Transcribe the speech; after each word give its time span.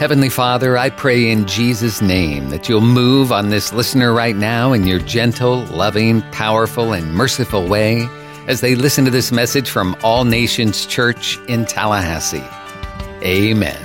Heavenly 0.00 0.30
Father, 0.30 0.78
I 0.78 0.88
pray 0.88 1.30
in 1.30 1.46
Jesus' 1.46 2.00
name 2.00 2.48
that 2.48 2.70
you'll 2.70 2.80
move 2.80 3.30
on 3.30 3.50
this 3.50 3.70
listener 3.70 4.14
right 4.14 4.34
now 4.34 4.72
in 4.72 4.86
your 4.86 4.98
gentle, 4.98 5.66
loving, 5.66 6.22
powerful, 6.32 6.94
and 6.94 7.12
merciful 7.12 7.68
way 7.68 8.08
as 8.46 8.62
they 8.62 8.74
listen 8.74 9.04
to 9.04 9.10
this 9.10 9.30
message 9.30 9.68
from 9.68 9.94
All 10.02 10.24
Nations 10.24 10.86
Church 10.86 11.36
in 11.48 11.66
Tallahassee. 11.66 12.42
Amen. 13.22 13.78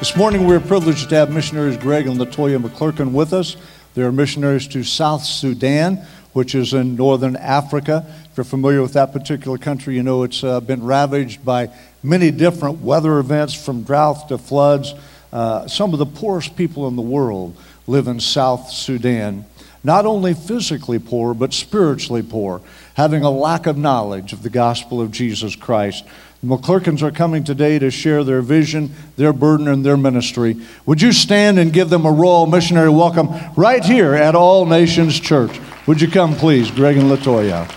This 0.00 0.16
morning, 0.16 0.48
we're 0.48 0.58
privileged 0.58 1.10
to 1.10 1.14
have 1.14 1.32
missionaries 1.32 1.76
Greg 1.76 2.08
and 2.08 2.18
Latoya 2.18 2.60
McClurkin 2.60 3.12
with 3.12 3.32
us. 3.32 3.56
They're 3.94 4.10
missionaries 4.10 4.66
to 4.66 4.82
South 4.82 5.22
Sudan, 5.22 6.04
which 6.32 6.54
is 6.54 6.72
in 6.72 6.96
northern 6.96 7.36
Africa. 7.36 8.04
If 8.30 8.36
you're 8.36 8.44
familiar 8.44 8.82
with 8.82 8.94
that 8.94 9.12
particular 9.12 9.58
country, 9.58 9.94
you 9.94 10.02
know 10.02 10.22
it's 10.22 10.42
uh, 10.42 10.60
been 10.60 10.82
ravaged 10.82 11.44
by 11.44 11.70
many 12.02 12.30
different 12.30 12.80
weather 12.80 13.18
events 13.18 13.54
from 13.54 13.82
drought 13.82 14.28
to 14.28 14.38
floods. 14.38 14.94
Uh, 15.32 15.66
some 15.66 15.92
of 15.92 15.98
the 15.98 16.06
poorest 16.06 16.56
people 16.56 16.88
in 16.88 16.96
the 16.96 17.02
world 17.02 17.56
live 17.86 18.06
in 18.08 18.20
South 18.20 18.70
Sudan. 18.70 19.44
Not 19.84 20.06
only 20.06 20.34
physically 20.34 20.98
poor, 20.98 21.34
but 21.34 21.52
spiritually 21.52 22.22
poor, 22.22 22.60
having 22.94 23.24
a 23.24 23.30
lack 23.30 23.66
of 23.66 23.76
knowledge 23.76 24.32
of 24.32 24.42
the 24.42 24.50
gospel 24.50 25.00
of 25.00 25.10
Jesus 25.10 25.56
Christ. 25.56 26.04
The 26.42 26.56
McClurkins 26.56 27.02
are 27.02 27.10
coming 27.10 27.44
today 27.44 27.78
to 27.78 27.90
share 27.90 28.24
their 28.24 28.42
vision, 28.42 28.92
their 29.16 29.32
burden, 29.32 29.68
and 29.68 29.84
their 29.84 29.96
ministry. 29.96 30.56
Would 30.86 31.02
you 31.02 31.12
stand 31.12 31.58
and 31.58 31.72
give 31.72 31.88
them 31.88 32.04
a 32.04 32.12
royal 32.12 32.46
missionary 32.46 32.90
welcome 32.90 33.30
right 33.56 33.84
here 33.84 34.14
at 34.14 34.34
All 34.34 34.66
Nations 34.66 35.18
Church? 35.18 35.58
Would 35.84 36.00
you 36.00 36.06
come, 36.06 36.36
please, 36.36 36.70
Greg 36.70 36.96
and 36.96 37.10
Latoya? 37.10 37.68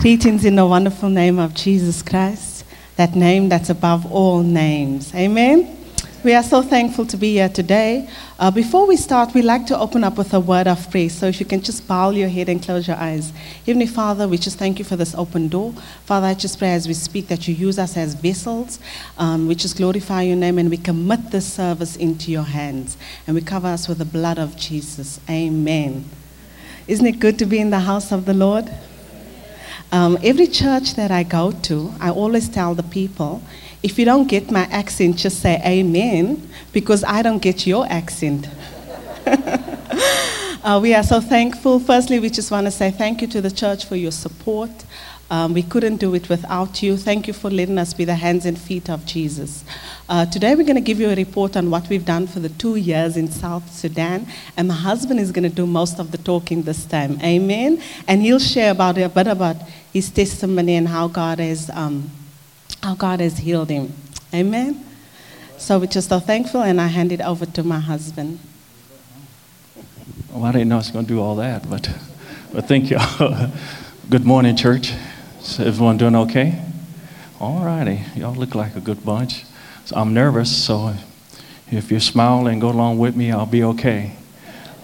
Greetings 0.00 0.46
in 0.46 0.56
the 0.56 0.64
wonderful 0.64 1.10
name 1.10 1.38
of 1.38 1.52
Jesus 1.52 2.00
Christ, 2.00 2.64
that 2.96 3.14
name 3.14 3.50
that's 3.50 3.68
above 3.68 4.10
all 4.10 4.42
names. 4.42 5.14
Amen. 5.14 5.77
We 6.28 6.34
are 6.34 6.42
so 6.42 6.60
thankful 6.60 7.06
to 7.06 7.16
be 7.16 7.32
here 7.32 7.48
today. 7.48 8.06
Uh, 8.38 8.50
before 8.50 8.86
we 8.86 8.98
start, 8.98 9.32
we'd 9.32 9.46
like 9.46 9.64
to 9.64 9.78
open 9.78 10.04
up 10.04 10.18
with 10.18 10.34
a 10.34 10.40
word 10.40 10.68
of 10.68 10.90
praise. 10.90 11.16
So 11.16 11.24
if 11.24 11.40
you 11.40 11.46
can 11.46 11.62
just 11.62 11.88
bow 11.88 12.10
your 12.10 12.28
head 12.28 12.50
and 12.50 12.62
close 12.62 12.86
your 12.86 12.98
eyes. 12.98 13.32
Heavenly 13.64 13.86
Father, 13.86 14.28
we 14.28 14.36
just 14.36 14.58
thank 14.58 14.78
you 14.78 14.84
for 14.84 14.94
this 14.94 15.14
open 15.14 15.48
door. 15.48 15.72
Father, 16.04 16.26
I 16.26 16.34
just 16.34 16.58
pray 16.58 16.74
as 16.74 16.86
we 16.86 16.92
speak 16.92 17.28
that 17.28 17.48
you 17.48 17.54
use 17.54 17.78
us 17.78 17.96
as 17.96 18.12
vessels. 18.12 18.78
Um, 19.16 19.48
we 19.48 19.54
just 19.54 19.78
glorify 19.78 20.20
your 20.20 20.36
name 20.36 20.58
and 20.58 20.68
we 20.68 20.76
commit 20.76 21.30
this 21.30 21.50
service 21.50 21.96
into 21.96 22.30
your 22.30 22.42
hands. 22.42 22.98
And 23.26 23.34
we 23.34 23.40
cover 23.40 23.68
us 23.68 23.88
with 23.88 23.96
the 23.96 24.04
blood 24.04 24.38
of 24.38 24.54
Jesus. 24.54 25.20
Amen. 25.30 26.04
Isn't 26.86 27.06
it 27.06 27.20
good 27.20 27.38
to 27.38 27.46
be 27.46 27.58
in 27.58 27.70
the 27.70 27.80
house 27.80 28.12
of 28.12 28.26
the 28.26 28.34
Lord? 28.34 28.70
Um, 29.90 30.18
every 30.22 30.46
church 30.46 30.94
that 30.96 31.10
I 31.10 31.22
go 31.22 31.52
to, 31.52 31.94
I 31.98 32.10
always 32.10 32.50
tell 32.50 32.74
the 32.74 32.82
people, 32.82 33.42
if 33.82 33.98
you 33.98 34.04
don't 34.04 34.28
get 34.28 34.50
my 34.50 34.64
accent, 34.70 35.16
just 35.16 35.40
say 35.40 35.60
amen, 35.64 36.48
because 36.72 37.04
I 37.04 37.22
don't 37.22 37.40
get 37.40 37.66
your 37.66 37.86
accent. 37.88 38.48
uh, 39.26 40.80
we 40.82 40.94
are 40.94 41.02
so 41.02 41.20
thankful. 41.20 41.78
Firstly, 41.78 42.18
we 42.18 42.30
just 42.30 42.50
want 42.50 42.66
to 42.66 42.70
say 42.70 42.90
thank 42.90 43.22
you 43.22 43.28
to 43.28 43.40
the 43.40 43.50
church 43.50 43.84
for 43.84 43.96
your 43.96 44.10
support. 44.10 44.70
Um, 45.30 45.52
we 45.52 45.62
couldn't 45.62 45.96
do 45.96 46.14
it 46.14 46.30
without 46.30 46.82
you. 46.82 46.96
Thank 46.96 47.28
you 47.28 47.34
for 47.34 47.50
letting 47.50 47.76
us 47.76 47.92
be 47.92 48.06
the 48.06 48.14
hands 48.14 48.46
and 48.46 48.58
feet 48.58 48.88
of 48.88 49.04
Jesus. 49.04 49.62
Uh, 50.08 50.24
today, 50.24 50.54
we're 50.54 50.64
going 50.64 50.76
to 50.76 50.80
give 50.80 50.98
you 50.98 51.10
a 51.10 51.14
report 51.14 51.54
on 51.54 51.70
what 51.70 51.86
we've 51.90 52.04
done 52.04 52.26
for 52.26 52.40
the 52.40 52.48
two 52.48 52.76
years 52.76 53.16
in 53.18 53.30
South 53.30 53.70
Sudan, 53.70 54.26
and 54.56 54.68
my 54.68 54.74
husband 54.74 55.20
is 55.20 55.30
going 55.30 55.48
to 55.48 55.54
do 55.54 55.66
most 55.66 56.00
of 56.00 56.12
the 56.12 56.18
talking 56.18 56.62
this 56.62 56.86
time. 56.86 57.20
Amen. 57.22 57.82
And 58.08 58.22
he'll 58.22 58.38
share 58.38 58.70
about 58.70 58.96
a 58.96 59.08
bit 59.10 59.26
about 59.26 59.56
his 59.92 60.10
testimony 60.10 60.76
and 60.76 60.88
how 60.88 61.08
God 61.08 61.40
has 61.40 61.68
um, 61.74 62.10
how 62.82 62.94
God 62.94 63.20
has 63.20 63.38
healed 63.38 63.70
him. 63.70 63.92
Amen. 64.32 64.84
So 65.56 65.78
we're 65.78 65.86
just 65.86 66.08
so 66.08 66.20
thankful, 66.20 66.62
and 66.62 66.80
I 66.80 66.86
hand 66.86 67.12
it 67.12 67.20
over 67.20 67.44
to 67.44 67.62
my 67.62 67.80
husband. 67.80 68.38
Well, 70.32 70.44
I 70.44 70.52
didn't 70.52 70.68
know 70.68 70.76
I 70.76 70.78
was 70.78 70.90
going 70.90 71.06
to 71.06 71.08
do 71.12 71.20
all 71.20 71.36
that, 71.36 71.68
but, 71.68 71.90
but 72.52 72.66
thank 72.66 72.90
you. 72.90 72.98
good 74.10 74.24
morning, 74.24 74.54
church. 74.56 74.92
Is 75.40 75.58
everyone 75.58 75.96
doing 75.96 76.14
okay? 76.14 76.62
All 77.40 77.64
righty. 77.64 78.02
Y'all 78.14 78.34
look 78.34 78.54
like 78.54 78.76
a 78.76 78.80
good 78.80 79.04
bunch. 79.04 79.44
So 79.84 79.96
I'm 79.96 80.14
nervous, 80.14 80.54
so 80.64 80.94
if 81.70 81.90
you 81.90 81.98
smile 81.98 82.46
and 82.46 82.60
go 82.60 82.68
along 82.70 82.98
with 82.98 83.16
me, 83.16 83.32
I'll 83.32 83.46
be 83.46 83.64
okay. 83.64 84.12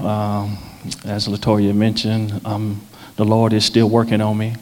Um, 0.00 0.58
as 1.04 1.28
Latoya 1.28 1.74
mentioned, 1.74 2.40
um, 2.44 2.80
the 3.16 3.24
Lord 3.24 3.52
is 3.52 3.64
still 3.64 3.88
working 3.88 4.20
on 4.20 4.36
me. 4.36 4.56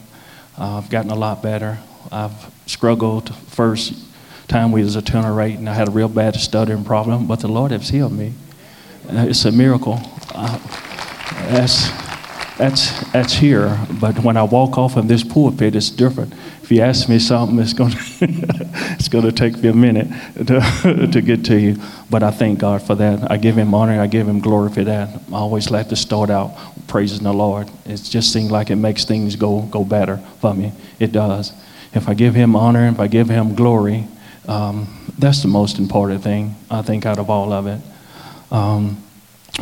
Uh, 0.57 0.77
I've 0.77 0.89
gotten 0.89 1.11
a 1.11 1.15
lot 1.15 1.41
better. 1.41 1.79
I've 2.11 2.52
struggled 2.65 3.35
first 3.35 3.93
time 4.47 4.71
we 4.71 4.83
was 4.83 4.95
and 4.95 5.69
I 5.69 5.73
had 5.73 5.87
a 5.87 5.91
real 5.91 6.07
bad 6.07 6.35
stuttering 6.35 6.83
problem, 6.83 7.27
but 7.27 7.39
the 7.39 7.47
Lord 7.47 7.71
has 7.71 7.89
healed 7.89 8.11
me. 8.11 8.33
Uh, 9.09 9.25
it's 9.27 9.45
a 9.45 9.51
miracle. 9.51 9.99
Uh, 10.33 10.57
that's, 11.49 11.89
that's, 12.57 13.11
that's 13.11 13.33
here, 13.33 13.79
but 13.99 14.19
when 14.19 14.37
I 14.37 14.43
walk 14.43 14.77
off 14.77 14.95
of 14.95 15.07
this 15.07 15.23
pulpit, 15.23 15.75
it's 15.75 15.89
different. 15.89 16.33
If 16.61 16.71
you 16.71 16.81
ask 16.81 17.09
me 17.09 17.19
something, 17.19 17.59
it's 17.59 17.73
going 17.73 17.93
it's 18.21 19.09
going 19.09 19.25
to 19.25 19.31
take 19.33 19.57
me 19.57 19.69
a 19.69 19.73
minute 19.73 20.07
to, 20.47 21.09
to 21.11 21.21
get 21.21 21.43
to 21.45 21.59
you. 21.59 21.77
But 22.09 22.23
I 22.23 22.31
thank 22.31 22.59
God 22.59 22.81
for 22.81 22.95
that. 22.95 23.29
I 23.29 23.37
give 23.37 23.57
Him 23.57 23.73
honor. 23.73 23.99
I 23.99 24.07
give 24.07 24.29
Him 24.29 24.39
glory 24.39 24.71
for 24.71 24.83
that. 24.85 25.09
I 25.09 25.35
always 25.35 25.69
like 25.71 25.89
to 25.89 25.97
start 25.97 26.29
out 26.29 26.55
praising 26.87 27.23
the 27.23 27.33
Lord. 27.33 27.69
It 27.85 27.97
just 27.97 28.31
seems 28.31 28.49
like 28.49 28.69
it 28.69 28.77
makes 28.77 29.03
things 29.03 29.35
go, 29.35 29.63
go 29.63 29.83
better 29.83 30.17
for 30.39 30.53
me. 30.53 30.71
It 30.99 31.11
does. 31.11 31.51
If 31.93 32.09
I 32.09 32.13
give 32.13 32.35
Him 32.35 32.55
honor, 32.55 32.87
if 32.87 32.99
I 32.99 33.07
give 33.07 33.29
Him 33.29 33.55
glory, 33.55 34.07
um, 34.47 34.87
that's 35.17 35.41
the 35.41 35.47
most 35.47 35.79
important 35.79 36.23
thing, 36.23 36.55
I 36.69 36.81
think, 36.81 37.05
out 37.05 37.19
of 37.19 37.29
all 37.29 37.53
of 37.53 37.67
it. 37.67 37.79
Um, 38.51 39.03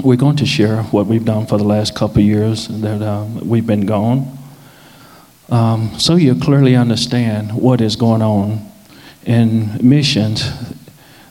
we're 0.02 0.18
going 0.18 0.38
to 0.38 0.46
share 0.46 0.84
what 0.84 1.06
we've 1.06 1.26
done 1.26 1.46
for 1.46 1.58
the 1.58 1.66
last 1.66 1.96
couple 1.96 2.22
years 2.22 2.68
that 2.68 3.02
uh, 3.02 3.26
we've 3.44 3.68
been 3.68 3.86
gone. 3.86 4.38
Um, 5.50 6.00
so 6.00 6.16
you 6.16 6.34
clearly 6.36 6.76
understand 6.76 7.54
what 7.54 7.82
is 7.82 7.98
going 7.98 8.22
on 8.22 8.72
in 9.26 9.86
missions. 9.86 10.50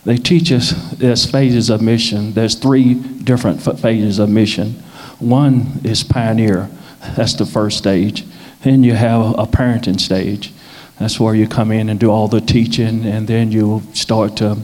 They 0.04 0.18
teach 0.18 0.52
us 0.52 0.72
there's 0.92 1.30
phases 1.30 1.70
of 1.70 1.80
mission. 1.80 2.32
There's 2.34 2.54
three 2.54 2.94
different 2.94 3.62
phases 3.62 4.18
of 4.18 4.28
mission. 4.28 4.72
One 5.18 5.80
is 5.82 6.02
pioneer. 6.02 6.70
That's 7.16 7.34
the 7.34 7.46
first 7.46 7.78
stage. 7.78 8.24
Then 8.62 8.84
you 8.84 8.92
have 8.92 9.38
a 9.38 9.46
parenting 9.46 9.98
stage. 9.98 10.52
That's 11.00 11.18
where 11.18 11.34
you 11.34 11.48
come 11.48 11.72
in 11.72 11.88
and 11.88 11.98
do 11.98 12.10
all 12.10 12.28
the 12.28 12.42
teaching, 12.42 13.06
and 13.06 13.26
then 13.26 13.50
you 13.50 13.82
start 13.94 14.36
to 14.36 14.58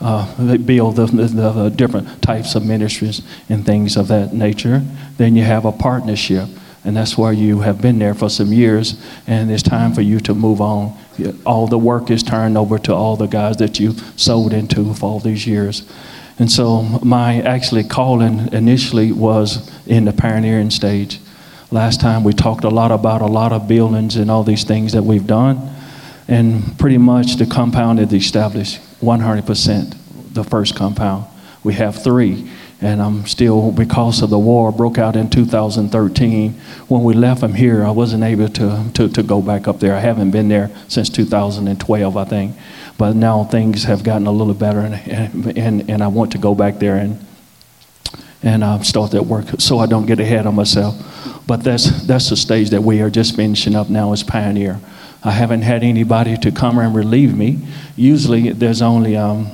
uh, 0.00 0.58
build 0.58 0.96
the, 0.96 1.06
the, 1.06 1.50
the, 1.50 1.70
different 1.70 2.20
types 2.20 2.54
of 2.54 2.66
ministries 2.66 3.22
and 3.48 3.64
things 3.64 3.96
of 3.96 4.08
that 4.08 4.34
nature. 4.34 4.82
Then 5.16 5.34
you 5.34 5.44
have 5.44 5.64
a 5.64 5.72
partnership, 5.72 6.46
and 6.84 6.94
that's 6.94 7.16
where 7.16 7.32
you 7.32 7.60
have 7.60 7.80
been 7.80 7.98
there 7.98 8.12
for 8.12 8.28
some 8.28 8.52
years, 8.52 9.02
and 9.26 9.50
it's 9.50 9.62
time 9.62 9.94
for 9.94 10.02
you 10.02 10.20
to 10.20 10.34
move 10.34 10.60
on. 10.60 10.94
All 11.46 11.66
the 11.66 11.78
work 11.78 12.10
is 12.10 12.22
turned 12.22 12.58
over 12.58 12.78
to 12.80 12.92
all 12.92 13.16
the 13.16 13.26
guys 13.26 13.56
that 13.56 13.80
you 13.80 13.92
sold 14.14 14.52
into 14.52 14.92
for 14.92 15.06
all 15.06 15.20
these 15.20 15.46
years. 15.46 15.90
And 16.38 16.52
so 16.52 16.82
my 17.02 17.40
actually 17.40 17.84
calling 17.84 18.52
initially 18.52 19.10
was 19.10 19.70
in 19.86 20.04
the 20.04 20.12
pioneering 20.12 20.70
stage. 20.70 21.18
Last 21.72 22.02
time 22.02 22.22
we 22.22 22.34
talked 22.34 22.64
a 22.64 22.68
lot 22.68 22.92
about 22.92 23.22
a 23.22 23.26
lot 23.26 23.50
of 23.50 23.66
buildings 23.66 24.16
and 24.16 24.30
all 24.30 24.44
these 24.44 24.62
things 24.62 24.92
that 24.92 25.04
we've 25.04 25.26
done. 25.26 25.74
And 26.28 26.78
pretty 26.78 26.98
much 26.98 27.36
the 27.36 27.46
compound 27.46 27.98
is 27.98 28.12
established 28.12 28.78
100%, 29.00 30.34
the 30.34 30.44
first 30.44 30.76
compound. 30.76 31.24
We 31.64 31.72
have 31.74 32.02
three. 32.02 32.50
And 32.82 33.00
I'm 33.00 33.24
still, 33.26 33.72
because 33.72 34.20
of 34.20 34.28
the 34.28 34.38
war 34.38 34.70
broke 34.70 34.98
out 34.98 35.16
in 35.16 35.30
2013, 35.30 36.52
when 36.88 37.04
we 37.04 37.14
left 37.14 37.40
from 37.40 37.54
here, 37.54 37.84
I 37.84 37.90
wasn't 37.90 38.22
able 38.22 38.50
to, 38.50 38.90
to, 38.92 39.08
to 39.08 39.22
go 39.22 39.40
back 39.40 39.66
up 39.66 39.80
there. 39.80 39.96
I 39.96 40.00
haven't 40.00 40.30
been 40.30 40.48
there 40.48 40.70
since 40.88 41.08
2012, 41.08 42.16
I 42.18 42.24
think. 42.26 42.54
But 42.98 43.16
now 43.16 43.44
things 43.44 43.84
have 43.84 44.04
gotten 44.04 44.26
a 44.26 44.32
little 44.32 44.52
better, 44.52 44.80
and, 44.80 45.56
and, 45.56 45.88
and 45.88 46.02
I 46.02 46.08
want 46.08 46.32
to 46.32 46.38
go 46.38 46.54
back 46.54 46.80
there 46.80 46.96
and, 46.96 47.24
and 48.42 48.64
uh, 48.64 48.82
start 48.82 49.12
that 49.12 49.24
work 49.24 49.46
so 49.58 49.78
I 49.78 49.86
don't 49.86 50.06
get 50.06 50.20
ahead 50.20 50.46
of 50.46 50.54
myself. 50.54 50.96
But 51.46 51.64
that's, 51.64 52.06
that's 52.06 52.30
the 52.30 52.36
stage 52.36 52.70
that 52.70 52.82
we 52.82 53.00
are 53.00 53.10
just 53.10 53.36
finishing 53.36 53.74
up 53.74 53.90
now 53.90 54.12
as 54.12 54.22
Pioneer. 54.22 54.80
I 55.24 55.30
haven't 55.30 55.62
had 55.62 55.82
anybody 55.82 56.36
to 56.38 56.50
come 56.50 56.78
and 56.78 56.94
relieve 56.94 57.36
me. 57.36 57.58
Usually 57.96 58.50
there's 58.50 58.82
only 58.82 59.16
um, 59.16 59.46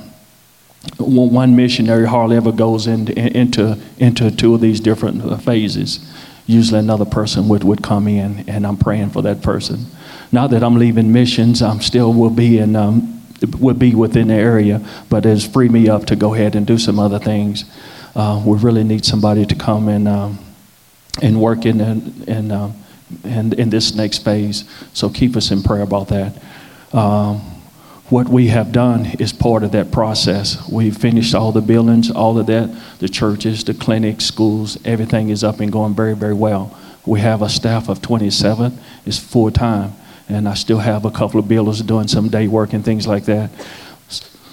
one 0.97 1.55
missionary 1.55 2.07
hardly 2.07 2.37
ever 2.37 2.51
goes 2.51 2.87
into, 2.87 3.13
into, 3.17 3.77
into 3.97 4.31
two 4.31 4.55
of 4.55 4.61
these 4.61 4.79
different 4.79 5.23
uh, 5.23 5.37
phases. 5.37 6.11
Usually 6.47 6.79
another 6.79 7.05
person 7.05 7.47
would, 7.49 7.63
would 7.63 7.83
come 7.83 8.07
in, 8.07 8.49
and 8.49 8.65
I'm 8.65 8.77
praying 8.77 9.11
for 9.11 9.21
that 9.21 9.43
person. 9.43 9.85
Now 10.31 10.47
that 10.47 10.63
I'm 10.63 10.75
leaving 10.75 11.11
missions, 11.11 11.61
I'm 11.61 11.81
still 11.81 12.13
will 12.13 12.29
be 12.31 12.57
in 12.57 12.75
um, 12.75 13.15
would 13.59 13.79
be 13.79 13.95
within 13.95 14.27
the 14.27 14.33
area, 14.33 14.85
but 15.09 15.25
it's 15.25 15.45
freed 15.45 15.71
me 15.71 15.87
up 15.87 16.05
to 16.07 16.15
go 16.15 16.33
ahead 16.33 16.55
and 16.55 16.67
do 16.67 16.77
some 16.77 16.99
other 16.99 17.19
things. 17.19 17.65
Uh, 18.19 18.43
we 18.45 18.57
really 18.57 18.83
need 18.83 19.05
somebody 19.05 19.45
to 19.45 19.55
come 19.55 19.87
and 19.87 20.07
um, 20.07 20.37
and 21.21 21.41
working 21.41 21.79
in, 21.79 22.23
in, 22.27 22.51
um, 22.51 22.73
in, 23.23 23.53
in 23.53 23.69
this 23.69 23.95
next 23.95 24.19
phase. 24.19 24.63
So 24.93 25.09
keep 25.09 25.35
us 25.35 25.51
in 25.51 25.63
prayer 25.63 25.81
about 25.81 26.09
that. 26.09 26.33
Um, 26.93 27.37
what 28.09 28.27
we 28.27 28.47
have 28.47 28.71
done 28.71 29.05
is 29.19 29.31
part 29.31 29.63
of 29.63 29.71
that 29.73 29.91
process. 29.91 30.67
We've 30.67 30.97
finished 30.97 31.35
all 31.35 31.51
the 31.51 31.61
buildings, 31.61 32.09
all 32.09 32.39
of 32.39 32.47
that, 32.47 32.75
the 32.99 33.07
churches, 33.07 33.63
the 33.63 33.73
clinics, 33.73 34.25
schools, 34.25 34.77
everything 34.83 35.29
is 35.29 35.43
up 35.43 35.59
and 35.59 35.71
going 35.71 35.93
very, 35.93 36.15
very 36.15 36.33
well. 36.33 36.75
We 37.05 37.19
have 37.19 37.41
a 37.41 37.49
staff 37.49 37.87
of 37.87 38.01
27, 38.01 38.77
it's 39.05 39.19
full 39.19 39.51
time, 39.51 39.93
and 40.27 40.47
I 40.47 40.55
still 40.55 40.79
have 40.79 41.05
a 41.05 41.11
couple 41.11 41.39
of 41.39 41.47
builders 41.47 41.81
doing 41.81 42.07
some 42.07 42.29
day 42.29 42.47
work 42.47 42.73
and 42.73 42.83
things 42.83 43.07
like 43.07 43.25
that. 43.25 43.51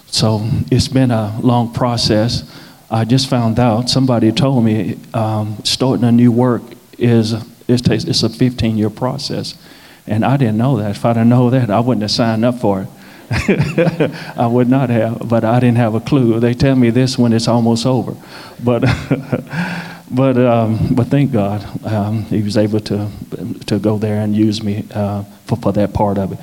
So 0.06 0.46
it's 0.70 0.88
been 0.88 1.10
a 1.10 1.38
long 1.42 1.72
process. 1.72 2.44
I 2.90 3.04
just 3.04 3.28
found 3.28 3.58
out, 3.58 3.90
somebody 3.90 4.30
told 4.32 4.64
me 4.64 4.98
um, 5.12 5.58
starting 5.64 6.04
a 6.04 6.12
new 6.12 6.30
work 6.30 6.62
is 6.98 7.34
it's 7.68 8.22
a 8.22 8.28
15 8.28 8.78
year 8.78 8.90
process. 8.90 9.54
And 10.06 10.24
I 10.24 10.36
didn't 10.36 10.56
know 10.56 10.76
that. 10.76 10.92
If 10.92 11.04
I'd 11.04 11.16
have 11.16 11.26
known 11.26 11.50
that, 11.50 11.70
I 11.70 11.80
wouldn't 11.80 12.02
have 12.02 12.10
signed 12.12 12.44
up 12.44 12.60
for 12.60 12.82
it. 12.82 12.88
I 14.36 14.46
would 14.46 14.68
not 14.68 14.88
have, 14.88 15.28
but 15.28 15.44
I 15.44 15.58
didn't 15.58 15.78
have 15.78 15.94
a 15.94 16.00
clue. 16.00 16.38
They 16.38 16.54
tell 16.54 16.76
me 16.76 16.90
this 16.90 17.18
when 17.18 17.32
it's 17.32 17.48
almost 17.48 17.84
over, 17.84 18.14
but 18.62 18.82
but 20.12 20.38
um, 20.38 20.94
but 20.94 21.08
thank 21.08 21.32
God 21.32 21.66
um, 21.84 22.22
He 22.22 22.40
was 22.40 22.56
able 22.56 22.78
to 22.80 23.10
to 23.66 23.80
go 23.80 23.98
there 23.98 24.20
and 24.20 24.36
use 24.36 24.62
me 24.62 24.86
uh, 24.94 25.24
for, 25.44 25.56
for 25.56 25.72
that 25.72 25.92
part 25.92 26.18
of 26.18 26.32
it. 26.32 26.38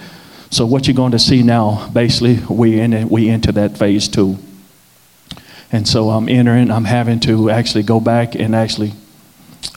So 0.50 0.66
what 0.66 0.86
you're 0.86 0.95
going 0.95 1.13
to 1.13 1.19
see 1.19 1.42
now, 1.42 1.90
basically, 1.94 2.40
we 2.54 2.81
in 2.81 2.92
it, 2.92 3.10
we 3.10 3.30
enter 3.30 3.54
that 3.54 3.78
phase 3.78 4.10
two, 4.10 4.38
and 5.74 5.88
so 5.88 6.12
I'm 6.12 6.30
entering. 6.30 6.70
I'm 6.70 6.86
having 6.86 7.20
to 7.22 7.50
actually 7.50 7.84
go 7.84 8.00
back 8.00 8.36
and 8.36 8.56
actually 8.56 8.94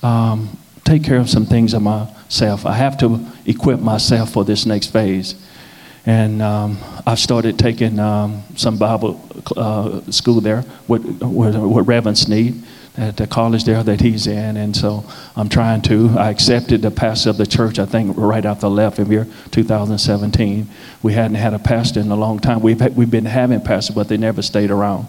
um, 0.03 0.57
take 0.85 1.03
care 1.03 1.19
of 1.19 1.31
some 1.31 1.47
things 1.47 1.73
of 1.73 1.83
myself. 1.83 2.67
I 2.67 2.75
have 2.75 2.99
to 2.99 3.27
equip 3.47 3.81
myself 3.81 4.31
for 4.31 4.45
this 4.45 4.67
next 4.67 4.89
phase. 4.89 5.35
And 6.05 6.43
um, 6.43 6.79
I've 7.07 7.19
started 7.19 7.59
taking 7.59 7.99
um, 7.99 8.43
some 8.57 8.77
Bible 8.77 9.21
uh, 9.57 10.03
school 10.13 10.43
there 10.43 10.65
with, 10.87 11.03
with, 11.23 11.57
with 11.57 11.89
Reverend 11.89 12.19
Sneed 12.19 12.63
at 12.99 13.17
the 13.17 13.27
college 13.27 13.65
there 13.65 13.83
that 13.83 14.03
he's 14.03 14.27
in. 14.27 14.59
And 14.59 14.77
so 14.77 15.03
I'm 15.35 15.49
trying 15.49 15.81
to. 15.83 16.11
I 16.19 16.29
accepted 16.31 16.83
the 16.83 16.91
pastor 16.91 17.31
of 17.31 17.39
the 17.39 17.47
church, 17.47 17.79
I 17.79 17.87
think, 17.87 18.17
right 18.19 18.45
after 18.45 18.63
the 18.63 18.71
left 18.71 18.99
in 18.99 19.07
here, 19.07 19.27
2017. 19.51 20.69
We 21.03 21.15
hadn't 21.15 21.37
had 21.37 21.55
a 21.55 21.59
pastor 21.59 22.01
in 22.01 22.11
a 22.11 22.17
long 22.17 22.39
time. 22.39 22.61
We've, 22.61 22.81
we've 22.95 23.11
been 23.11 23.25
having 23.25 23.63
pastors, 23.63 23.97
but 23.97 24.09
they 24.09 24.19
never 24.19 24.43
stayed 24.43 24.71
around. 24.71 25.09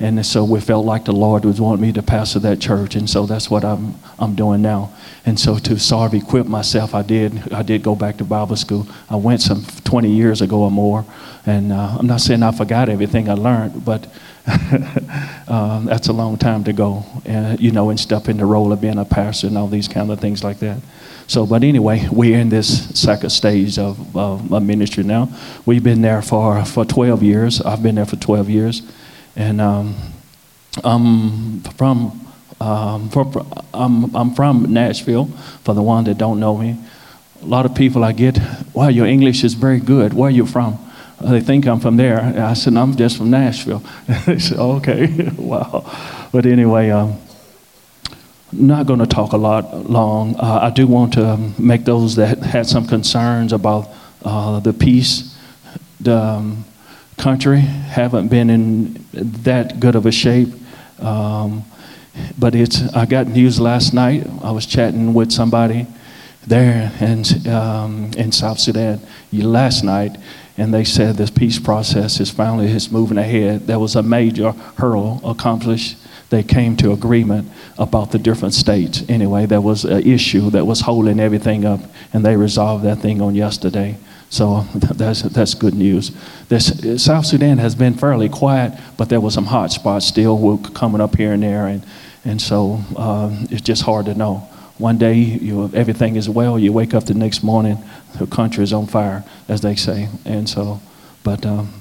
And 0.00 0.26
so 0.26 0.42
we 0.44 0.60
felt 0.60 0.84
like 0.84 1.04
the 1.04 1.12
Lord 1.12 1.44
was 1.44 1.60
wanting 1.60 1.82
me 1.82 1.92
to 1.92 2.02
pastor 2.02 2.40
that 2.40 2.60
church, 2.60 2.96
and 2.96 3.08
so 3.08 3.26
that's 3.26 3.48
what 3.48 3.64
I'm 3.64 3.94
I'm 4.18 4.34
doing 4.34 4.60
now. 4.60 4.92
And 5.24 5.38
so 5.38 5.58
to 5.58 5.78
sort 5.78 6.12
of 6.12 6.20
equip 6.20 6.46
myself, 6.46 6.94
I 6.94 7.02
did 7.02 7.52
I 7.52 7.62
did 7.62 7.82
go 7.82 7.94
back 7.94 8.16
to 8.16 8.24
Bible 8.24 8.56
school. 8.56 8.88
I 9.08 9.16
went 9.16 9.40
some 9.40 9.64
20 9.84 10.10
years 10.10 10.40
ago 10.40 10.62
or 10.62 10.70
more, 10.70 11.04
and 11.46 11.72
uh, 11.72 11.96
I'm 11.98 12.08
not 12.08 12.20
saying 12.20 12.42
I 12.42 12.50
forgot 12.50 12.88
everything 12.88 13.28
I 13.28 13.34
learned, 13.34 13.84
but 13.84 14.08
um, 15.48 15.84
that's 15.86 16.08
a 16.08 16.12
long 16.12 16.38
time 16.38 16.64
to 16.64 16.72
go, 16.72 17.04
and 17.24 17.60
you 17.60 17.70
know, 17.70 17.90
and 17.90 17.98
step 17.98 18.28
in 18.28 18.36
the 18.36 18.46
role 18.46 18.72
of 18.72 18.80
being 18.80 18.98
a 18.98 19.04
pastor 19.04 19.46
and 19.46 19.56
all 19.56 19.68
these 19.68 19.86
kind 19.86 20.10
of 20.10 20.20
things 20.20 20.42
like 20.42 20.58
that. 20.58 20.78
So, 21.26 21.46
but 21.46 21.62
anyway, 21.62 22.06
we're 22.10 22.38
in 22.38 22.50
this 22.50 22.90
second 23.00 23.30
stage 23.30 23.78
of, 23.78 24.14
of, 24.14 24.52
of 24.52 24.62
ministry 24.62 25.04
now. 25.04 25.30
We've 25.64 25.82
been 25.82 26.02
there 26.02 26.20
for 26.20 26.64
for 26.64 26.84
12 26.84 27.22
years. 27.22 27.60
I've 27.62 27.82
been 27.82 27.94
there 27.94 28.06
for 28.06 28.16
12 28.16 28.50
years. 28.50 28.82
And 29.36 29.60
um, 29.60 29.96
I'm 30.82 31.60
from, 31.60 32.26
um, 32.60 33.08
from 33.10 33.52
I'm, 33.72 34.14
I'm 34.14 34.34
from 34.34 34.72
Nashville, 34.72 35.26
for 35.64 35.74
the 35.74 35.82
one 35.82 36.04
that 36.04 36.18
don't 36.18 36.40
know 36.40 36.56
me. 36.56 36.76
A 37.42 37.46
lot 37.46 37.66
of 37.66 37.74
people 37.74 38.04
I 38.04 38.12
get, 38.12 38.38
wow, 38.72 38.88
your 38.88 39.06
English 39.06 39.44
is 39.44 39.54
very 39.54 39.80
good. 39.80 40.14
Where 40.14 40.28
are 40.28 40.30
you 40.30 40.46
from? 40.46 40.78
They 41.20 41.40
think 41.40 41.66
I'm 41.66 41.80
from 41.80 41.96
there. 41.96 42.20
I 42.20 42.54
said, 42.54 42.76
I'm 42.76 42.96
just 42.96 43.16
from 43.16 43.30
Nashville. 43.30 43.82
they 44.26 44.38
said, 44.38 44.58
okay, 44.58 45.30
wow. 45.36 45.84
But 46.32 46.46
anyway, 46.46 46.90
um, 46.90 47.18
not 48.52 48.86
going 48.86 48.98
to 49.00 49.06
talk 49.06 49.32
a 49.32 49.36
lot 49.36 49.88
long. 49.90 50.36
Uh, 50.36 50.60
I 50.62 50.70
do 50.70 50.86
want 50.86 51.14
to 51.14 51.38
make 51.58 51.84
those 51.84 52.16
that 52.16 52.38
had 52.38 52.66
some 52.66 52.86
concerns 52.86 53.52
about 53.52 53.88
uh, 54.24 54.60
the 54.60 54.72
peace, 54.72 55.36
the, 56.00 56.16
um, 56.16 56.64
country, 57.16 57.60
haven't 57.60 58.28
been 58.28 58.50
in 58.50 59.04
that 59.12 59.80
good 59.80 59.94
of 59.94 60.06
a 60.06 60.12
shape. 60.12 60.48
Um, 61.00 61.64
but 62.38 62.54
it's, 62.54 62.82
I 62.94 63.06
got 63.06 63.26
news 63.26 63.58
last 63.58 63.92
night. 63.92 64.26
I 64.42 64.50
was 64.50 64.66
chatting 64.66 65.14
with 65.14 65.32
somebody 65.32 65.86
there 66.46 66.92
in, 67.00 67.24
um, 67.48 68.10
in 68.16 68.30
South 68.32 68.58
Sudan 68.58 69.00
last 69.32 69.82
night, 69.82 70.16
and 70.56 70.72
they 70.72 70.84
said 70.84 71.16
this 71.16 71.30
peace 71.30 71.58
process 71.58 72.20
is 72.20 72.30
finally 72.30 72.66
is 72.70 72.90
moving 72.90 73.18
ahead. 73.18 73.66
There 73.66 73.78
was 73.78 73.96
a 73.96 74.02
major 74.02 74.52
hurdle 74.76 75.20
accomplished. 75.24 75.96
They 76.30 76.42
came 76.42 76.76
to 76.78 76.92
agreement 76.92 77.50
about 77.78 78.12
the 78.12 78.18
different 78.18 78.54
states. 78.54 79.02
Anyway, 79.08 79.46
there 79.46 79.60
was 79.60 79.84
an 79.84 80.02
issue 80.02 80.50
that 80.50 80.66
was 80.66 80.82
holding 80.82 81.18
everything 81.18 81.64
up, 81.64 81.80
and 82.12 82.24
they 82.24 82.36
resolved 82.36 82.84
that 82.84 82.98
thing 82.98 83.20
on 83.20 83.34
yesterday. 83.34 83.96
So 84.34 84.66
that's, 84.74 85.22
that's 85.22 85.54
good 85.54 85.74
news. 85.74 86.10
This, 86.48 87.02
South 87.02 87.24
Sudan 87.24 87.58
has 87.58 87.76
been 87.76 87.94
fairly 87.94 88.28
quiet, 88.28 88.78
but 88.96 89.08
there 89.08 89.20
were 89.20 89.30
some 89.30 89.46
hot 89.46 89.70
spots 89.70 90.06
still 90.06 90.58
coming 90.58 91.00
up 91.00 91.16
here 91.16 91.32
and 91.32 91.42
there. 91.42 91.68
And, 91.68 91.86
and 92.24 92.42
so 92.42 92.80
um, 92.96 93.46
it's 93.50 93.62
just 93.62 93.82
hard 93.82 94.06
to 94.06 94.14
know. 94.14 94.48
One 94.78 94.98
day 94.98 95.14
you, 95.14 95.70
everything 95.72 96.16
is 96.16 96.28
well, 96.28 96.58
you 96.58 96.72
wake 96.72 96.94
up 96.94 97.04
the 97.04 97.14
next 97.14 97.44
morning, 97.44 97.78
the 98.18 98.26
country 98.26 98.64
is 98.64 98.72
on 98.72 98.88
fire, 98.88 99.24
as 99.48 99.60
they 99.60 99.76
say. 99.76 100.08
And 100.24 100.48
so, 100.48 100.80
but 101.22 101.46
um, 101.46 101.72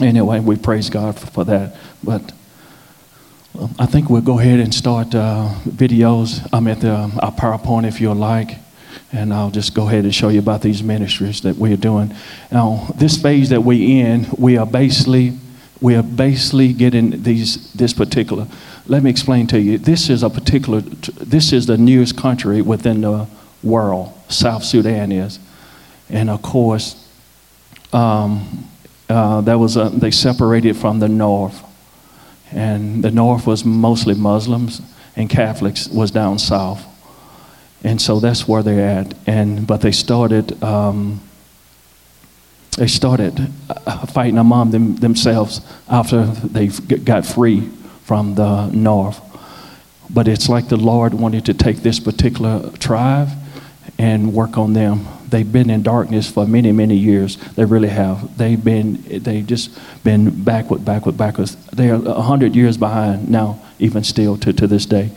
anyway, 0.00 0.38
we 0.38 0.54
praise 0.56 0.90
God 0.90 1.18
for, 1.18 1.26
for 1.26 1.44
that. 1.46 1.76
But 2.04 2.32
um, 3.58 3.74
I 3.80 3.86
think 3.86 4.08
we'll 4.08 4.20
go 4.20 4.38
ahead 4.38 4.60
and 4.60 4.72
start 4.72 5.12
uh, 5.12 5.48
videos. 5.66 6.48
I'm 6.52 6.68
at 6.68 6.82
the, 6.82 6.92
our 6.92 7.32
PowerPoint 7.32 7.88
if 7.88 8.00
you'll 8.00 8.14
like 8.14 8.58
and 9.12 9.32
I'll 9.34 9.50
just 9.50 9.74
go 9.74 9.88
ahead 9.88 10.04
and 10.04 10.14
show 10.14 10.28
you 10.28 10.38
about 10.38 10.62
these 10.62 10.82
ministries 10.82 11.40
that 11.42 11.56
we 11.56 11.72
are 11.72 11.76
doing. 11.76 12.14
Now, 12.52 12.88
this 12.94 13.20
phase 13.20 13.48
that 13.50 13.62
we 13.62 14.00
in, 14.00 14.26
we 14.38 14.56
are 14.56 14.66
basically 14.66 15.38
we 15.80 15.94
are 15.94 16.02
basically 16.02 16.74
getting 16.74 17.22
these 17.22 17.72
this 17.72 17.92
particular. 17.92 18.46
Let 18.86 19.02
me 19.02 19.10
explain 19.10 19.46
to 19.48 19.60
you. 19.60 19.78
This 19.78 20.10
is 20.10 20.22
a 20.22 20.30
particular. 20.30 20.80
This 20.80 21.52
is 21.52 21.66
the 21.66 21.78
newest 21.78 22.16
country 22.16 22.60
within 22.62 23.00
the 23.00 23.26
world. 23.62 24.12
South 24.28 24.62
Sudan 24.62 25.10
is, 25.10 25.38
and 26.08 26.30
of 26.30 26.42
course, 26.42 27.08
um, 27.92 28.68
uh, 29.08 29.40
that 29.40 29.58
was 29.58 29.76
a, 29.76 29.88
they 29.88 30.10
separated 30.10 30.76
from 30.76 31.00
the 31.00 31.08
north, 31.08 31.64
and 32.52 33.02
the 33.02 33.10
north 33.10 33.46
was 33.46 33.64
mostly 33.64 34.14
Muslims, 34.14 34.82
and 35.16 35.28
Catholics 35.28 35.88
was 35.88 36.10
down 36.10 36.38
south 36.38 36.86
and 37.84 38.00
so 38.00 38.20
that's 38.20 38.46
where 38.46 38.62
they're 38.62 38.98
at. 39.00 39.14
And 39.26 39.66
but 39.66 39.80
they 39.80 39.92
started 39.92 40.62
um, 40.62 41.20
they 42.76 42.86
started 42.86 43.50
uh, 43.68 44.06
fighting 44.06 44.38
among 44.38 44.70
them, 44.70 44.96
themselves 44.96 45.60
after 45.88 46.24
they 46.24 46.68
got 46.68 47.26
free 47.26 47.68
from 48.04 48.36
the 48.36 48.68
north. 48.68 49.20
But 50.08 50.28
it's 50.28 50.48
like 50.48 50.68
the 50.68 50.76
Lord 50.76 51.14
wanted 51.14 51.44
to 51.46 51.54
take 51.54 51.78
this 51.78 52.00
particular 52.00 52.70
tribe 52.78 53.28
and 53.98 54.32
work 54.32 54.56
on 54.56 54.72
them. 54.72 55.06
They've 55.28 55.50
been 55.50 55.70
in 55.70 55.82
darkness 55.82 56.30
for 56.30 56.46
many, 56.46 56.72
many 56.72 56.96
years. 56.96 57.36
They 57.54 57.64
really 57.64 57.88
have. 57.88 58.36
They've 58.36 58.62
been, 58.62 59.02
they've 59.22 59.46
just 59.46 59.78
been 60.02 60.42
backward, 60.42 60.84
backward, 60.84 61.16
backwards. 61.16 61.56
They 61.66 61.90
are 61.90 62.02
a 62.04 62.22
hundred 62.22 62.56
years 62.56 62.76
behind 62.76 63.28
now, 63.28 63.60
even 63.78 64.02
still 64.02 64.36
to, 64.38 64.52
to 64.54 64.66
this 64.66 64.86
day. 64.86 65.10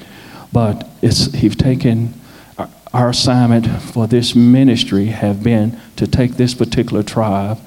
But 0.51 0.87
it's, 1.01 1.31
he's 1.33 1.55
taken 1.55 2.13
our 2.93 3.09
assignment 3.09 3.67
for 3.81 4.07
this 4.07 4.35
ministry 4.35 5.07
have 5.07 5.43
been 5.43 5.79
to 5.95 6.05
take 6.05 6.33
this 6.33 6.53
particular 6.53 7.01
tribe 7.03 7.59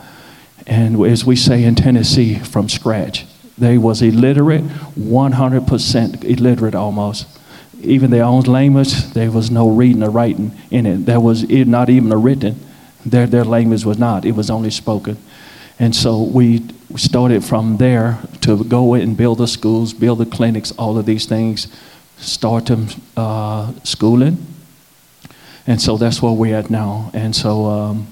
and 0.67 1.05
as 1.05 1.25
we 1.25 1.37
say 1.37 1.65
in 1.65 1.75
Tennessee 1.75 2.39
from 2.39 2.69
scratch. 2.69 3.27
They 3.59 3.79
was 3.79 4.03
illiterate, 4.03 4.65
100% 4.65 6.25
illiterate 6.25 6.75
almost. 6.75 7.27
Even 7.81 8.11
their 8.11 8.25
own 8.25 8.43
language, 8.43 8.95
there 9.13 9.31
was 9.31 9.51
no 9.51 9.71
reading 9.71 10.03
or 10.03 10.11
writing 10.11 10.53
in 10.71 10.87
it. 10.87 11.07
There 11.07 11.21
was 11.21 11.49
not 11.49 11.89
even 11.89 12.13
a 12.13 12.17
written. 12.17 12.61
Their, 13.05 13.27
their 13.27 13.45
language 13.45 13.85
was 13.85 13.99
not. 13.99 14.25
It 14.25 14.33
was 14.33 14.51
only 14.51 14.71
spoken. 14.71 15.17
And 15.79 15.95
so 15.95 16.23
we 16.23 16.67
started 16.97 17.45
from 17.45 17.77
there 17.77 18.19
to 18.43 18.65
go 18.65 18.95
and 18.95 19.17
build 19.17 19.39
the 19.39 19.47
schools, 19.47 19.93
build 19.93 20.19
the 20.19 20.27
clinics, 20.27 20.73
all 20.73 20.99
of 20.99 21.07
these 21.07 21.27
things, 21.27 21.69
start 22.19 22.67
them 22.67 22.89
uh, 23.17 23.73
schooling, 23.85 24.39
and 25.67 25.81
so 25.81 25.97
that's 25.97 26.23
where 26.23 26.33
we're 26.33 26.57
at 26.57 26.71
now. 26.71 27.11
And 27.13 27.35
so, 27.35 27.67
um, 27.67 28.07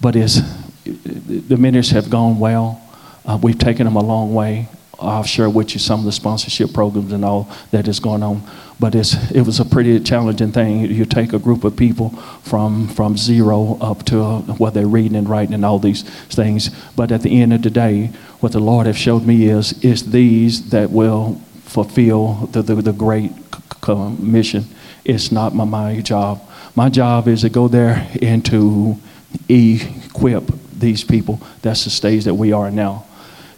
but 0.00 0.16
it's, 0.16 0.40
the 0.84 1.56
ministries 1.56 1.90
have 1.90 2.10
gone 2.10 2.38
well. 2.38 2.80
Uh, 3.24 3.38
we've 3.40 3.58
taken 3.58 3.84
them 3.84 3.96
a 3.96 4.02
long 4.02 4.34
way. 4.34 4.68
I'll 4.98 5.22
share 5.22 5.48
with 5.48 5.72
you 5.72 5.80
some 5.80 6.00
of 6.00 6.06
the 6.06 6.12
sponsorship 6.12 6.74
programs 6.74 7.12
and 7.12 7.24
all 7.24 7.50
that 7.70 7.88
is 7.88 8.00
going 8.00 8.22
on. 8.22 8.42
but 8.80 8.94
it's, 8.94 9.30
it 9.30 9.42
was 9.42 9.60
a 9.60 9.64
pretty 9.64 10.00
challenging 10.00 10.52
thing. 10.52 10.80
You 10.80 11.04
take 11.04 11.34
a 11.34 11.38
group 11.38 11.64
of 11.64 11.76
people 11.76 12.10
from, 12.42 12.88
from 12.88 13.16
zero 13.16 13.78
up 13.80 14.04
to 14.06 14.22
uh, 14.22 14.40
what 14.54 14.72
they're 14.72 14.86
reading 14.86 15.16
and 15.16 15.28
writing 15.28 15.54
and 15.54 15.64
all 15.64 15.78
these 15.78 16.02
things. 16.02 16.70
But 16.96 17.12
at 17.12 17.20
the 17.22 17.40
end 17.40 17.52
of 17.52 17.62
the 17.62 17.70
day, 17.70 18.06
what 18.40 18.52
the 18.52 18.58
Lord 18.58 18.86
has 18.86 18.96
showed 18.96 19.26
me 19.26 19.48
is, 19.48 19.72
is 19.84 20.10
these 20.10 20.70
that 20.70 20.90
will 20.90 21.40
fulfill 21.64 22.48
the, 22.52 22.62
the, 22.62 22.74
the 22.76 22.92
great 22.92 23.32
mission. 24.18 24.64
It's 25.04 25.30
not 25.30 25.54
my, 25.54 25.64
my 25.64 26.00
job. 26.00 26.40
My 26.74 26.88
job 26.88 27.28
is 27.28 27.42
to 27.42 27.48
go 27.48 27.68
there 27.68 28.08
and 28.22 28.44
to 28.46 28.96
equip 29.48 30.44
these 30.72 31.04
people. 31.04 31.40
That's 31.62 31.84
the 31.84 31.90
stage 31.90 32.24
that 32.24 32.34
we 32.34 32.52
are 32.52 32.70
now. 32.70 33.06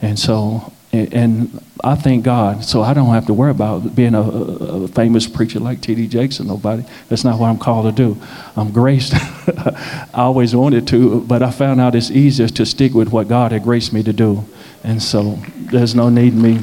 And 0.01 0.19
so 0.19 0.73
and 0.93 1.59
I 1.83 1.95
thank 1.95 2.23
God, 2.23 2.65
so 2.65 2.83
I 2.83 2.93
don't 2.93 3.09
have 3.15 3.25
to 3.27 3.35
worry 3.35 3.51
about 3.51 3.95
being 3.97 4.15
a, 4.15 4.21
a 4.21 4.89
famous 4.89 5.27
preacher 5.27 5.59
like 5.59 5.81
T.D. 5.81 6.07
Jakes 6.09 6.39
or 6.39 6.45
nobody. 6.45 6.85
That's 7.09 7.25
not 7.25 7.39
what 7.39 7.49
I'm 7.49 7.59
called 7.59 7.87
to 7.87 7.93
do. 7.93 8.21
I'm 8.57 8.73
graced. 8.73 9.15
I 9.49 10.07
always 10.13 10.55
wanted 10.55 10.87
to, 10.89 11.23
but 11.23 11.43
I 11.43 11.51
found 11.51 11.81
out 11.81 11.95
it's 11.95 12.11
easier 12.11 12.47
to 12.49 12.67
stick 12.67 12.93
with 12.93 13.09
what 13.09 13.27
God 13.29 13.53
had 13.53 13.63
graced 13.63 13.95
me 13.95 14.03
to 14.03 14.13
do. 14.13 14.45
And 14.85 15.03
so 15.03 15.39
there's 15.57 15.95
no 15.95 16.11
need 16.11 16.35
me 16.35 16.61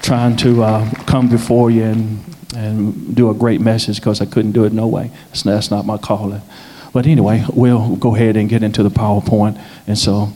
trying 0.00 0.36
to 0.36 0.62
uh, 0.62 0.90
come 1.06 1.28
before 1.28 1.72
you 1.72 1.82
and, 1.82 2.24
and 2.56 3.14
do 3.14 3.30
a 3.30 3.34
great 3.34 3.60
message 3.60 3.96
because 3.96 4.20
I 4.20 4.26
couldn't 4.26 4.52
do 4.52 4.64
it 4.64 4.72
no 4.72 4.86
way. 4.86 5.10
That's, 5.44 5.70
not 5.70 5.86
my 5.86 5.98
calling. 5.98 6.42
But 6.92 7.06
anyway, 7.06 7.44
we'll 7.52 7.96
go 7.96 8.14
ahead 8.14 8.36
and 8.36 8.48
get 8.48 8.62
into 8.62 8.82
the 8.82 8.90
PowerPoint. 8.90 9.60
And 9.86 9.98
so 9.98 10.32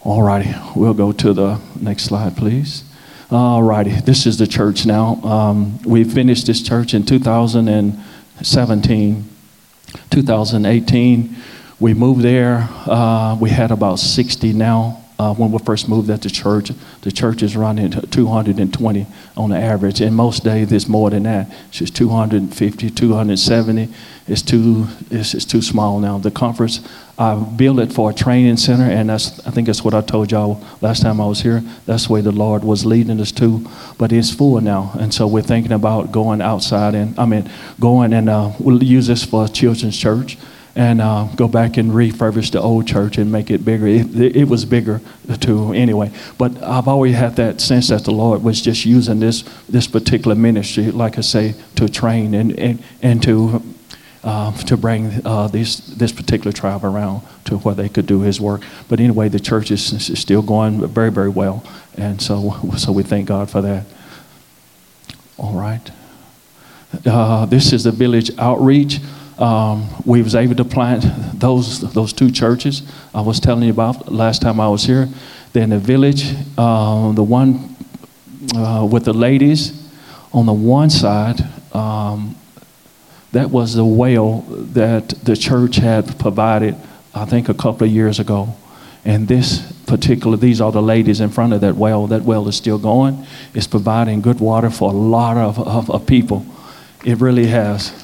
all 0.00 0.22
righty, 0.22 0.54
we'll 0.74 0.94
go 0.94 1.12
to 1.12 1.32
the 1.32 1.60
next 1.80 2.04
slide, 2.04 2.36
please. 2.36 2.84
All 3.30 3.62
righty, 3.62 3.90
this 3.90 4.26
is 4.26 4.38
the 4.38 4.46
church 4.46 4.86
now. 4.86 5.16
Um, 5.22 5.82
we 5.82 6.04
finished 6.04 6.46
this 6.46 6.62
church 6.62 6.94
in 6.94 7.04
2017. 7.04 9.30
2018, 10.10 11.36
we 11.80 11.94
moved 11.94 12.22
there. 12.22 12.68
Uh, 12.86 13.36
we 13.40 13.50
had 13.50 13.70
about 13.70 13.98
60 13.98 14.52
now. 14.52 15.03
Uh, 15.16 15.32
when 15.32 15.52
we 15.52 15.58
first 15.60 15.88
moved 15.88 16.10
at 16.10 16.22
the 16.22 16.30
church, 16.30 16.72
the 17.02 17.12
church 17.12 17.42
is 17.42 17.56
running 17.56 17.90
220 17.90 19.06
on 19.36 19.50
the 19.50 19.56
average, 19.56 20.00
and 20.00 20.16
most 20.16 20.42
days 20.42 20.72
it's 20.72 20.88
more 20.88 21.08
than 21.10 21.22
that. 21.22 21.48
It's 21.68 21.78
just 21.78 21.94
250, 21.94 22.90
270. 22.90 23.88
It's 24.26 24.42
too, 24.42 24.86
it's, 25.10 25.34
it's 25.34 25.44
too 25.44 25.62
small 25.62 26.00
now. 26.00 26.18
The 26.18 26.32
conference 26.32 26.80
I 27.16 27.36
built 27.36 27.78
it 27.78 27.92
for 27.92 28.10
a 28.10 28.14
training 28.14 28.56
center, 28.56 28.90
and 28.90 29.08
that's 29.08 29.38
I 29.46 29.52
think 29.52 29.68
that's 29.68 29.84
what 29.84 29.94
I 29.94 30.00
told 30.00 30.32
y'all 30.32 30.60
last 30.80 31.02
time 31.02 31.20
I 31.20 31.26
was 31.26 31.42
here. 31.42 31.62
That's 31.86 32.10
way 32.10 32.20
the 32.20 32.32
Lord 32.32 32.64
was 32.64 32.84
leading 32.84 33.20
us 33.20 33.30
to. 33.32 33.64
But 33.98 34.12
it's 34.12 34.34
full 34.34 34.60
now, 34.60 34.90
and 34.98 35.14
so 35.14 35.28
we're 35.28 35.42
thinking 35.42 35.70
about 35.70 36.10
going 36.10 36.40
outside 36.42 36.96
and 36.96 37.16
I 37.16 37.24
mean 37.26 37.48
going 37.78 38.12
and 38.12 38.28
uh, 38.28 38.52
we'll 38.58 38.82
use 38.82 39.06
this 39.06 39.24
for 39.24 39.44
a 39.44 39.48
children's 39.48 39.96
church 39.96 40.36
and 40.76 41.00
uh, 41.00 41.28
go 41.36 41.46
back 41.46 41.76
and 41.76 41.92
refurbish 41.92 42.50
the 42.50 42.60
old 42.60 42.86
church 42.86 43.16
and 43.18 43.30
make 43.30 43.50
it 43.50 43.64
bigger. 43.64 43.86
It, 43.86 44.36
it, 44.36 44.48
was 44.48 44.64
bigger 44.64 45.00
too 45.40 45.72
anyway. 45.72 46.10
But 46.36 46.60
I've 46.62 46.88
always 46.88 47.14
had 47.14 47.36
that 47.36 47.60
sense 47.60 47.88
that 47.88 48.04
the 48.04 48.10
Lord 48.10 48.42
was 48.42 48.60
just 48.60 48.84
using 48.84 49.20
this 49.20 49.42
this 49.68 49.86
particular 49.86 50.34
ministry, 50.34 50.90
like 50.90 51.16
I 51.16 51.20
say, 51.20 51.54
to 51.76 51.88
train 51.88 52.34
and 52.34 52.58
and, 52.58 52.82
and 53.02 53.22
to 53.22 53.62
uh, 54.24 54.52
to 54.52 54.76
bring 54.76 55.20
uh, 55.26 55.48
this, 55.48 55.80
this 55.80 56.10
particular 56.10 56.50
tribe 56.50 56.82
around 56.82 57.22
to 57.44 57.58
where 57.58 57.74
they 57.74 57.90
could 57.90 58.06
do 58.06 58.22
his 58.22 58.40
work. 58.40 58.62
But 58.88 58.98
anyway, 58.98 59.28
the 59.28 59.38
church 59.38 59.70
is, 59.70 59.92
is 59.92 60.18
still 60.18 60.40
going 60.40 60.86
very, 60.86 61.12
very 61.12 61.28
well. 61.28 61.62
And 61.96 62.20
so, 62.22 62.58
so 62.78 62.90
we 62.90 63.02
thank 63.02 63.28
God 63.28 63.50
for 63.50 63.60
that. 63.60 63.84
All 65.36 65.52
right. 65.52 65.90
Uh, 67.04 67.44
this 67.46 67.72
is 67.72 67.84
the 67.84 67.90
village 67.90 68.30
outreach. 68.38 69.00
Um, 69.38 69.88
we 70.04 70.22
was 70.22 70.34
able 70.34 70.54
to 70.56 70.64
plant 70.64 71.04
those, 71.40 71.80
those 71.92 72.12
two 72.12 72.30
churches 72.30 72.82
I 73.12 73.20
was 73.20 73.40
telling 73.40 73.64
you 73.64 73.70
about 73.70 74.12
last 74.12 74.42
time 74.42 74.60
I 74.60 74.68
was 74.68 74.84
here. 74.84 75.08
Then 75.52 75.70
the 75.70 75.78
village, 75.78 76.34
uh, 76.56 77.12
the 77.12 77.22
one 77.22 77.76
uh, 78.54 78.86
with 78.90 79.04
the 79.04 79.12
ladies 79.12 79.88
on 80.32 80.46
the 80.46 80.52
one 80.52 80.90
side, 80.90 81.40
um, 81.72 82.36
that 83.32 83.50
was 83.50 83.74
the 83.74 83.84
well 83.84 84.42
that 84.48 85.08
the 85.08 85.36
church 85.36 85.76
had 85.76 86.18
provided, 86.20 86.76
I 87.12 87.24
think, 87.24 87.48
a 87.48 87.54
couple 87.54 87.86
of 87.86 87.92
years 87.92 88.20
ago. 88.20 88.54
And 89.04 89.26
this 89.28 89.72
particular, 89.86 90.36
these 90.36 90.60
are 90.60 90.72
the 90.72 90.80
ladies 90.82 91.20
in 91.20 91.30
front 91.30 91.52
of 91.52 91.60
that 91.60 91.74
well. 91.74 92.06
That 92.06 92.22
well 92.22 92.48
is 92.48 92.56
still 92.56 92.78
going. 92.78 93.26
It's 93.52 93.66
providing 93.66 94.22
good 94.22 94.40
water 94.40 94.70
for 94.70 94.90
a 94.90 94.94
lot 94.94 95.36
of, 95.36 95.58
of, 95.58 95.90
of 95.90 96.06
people. 96.06 96.46
It 97.04 97.20
really 97.20 97.46
has. 97.46 98.03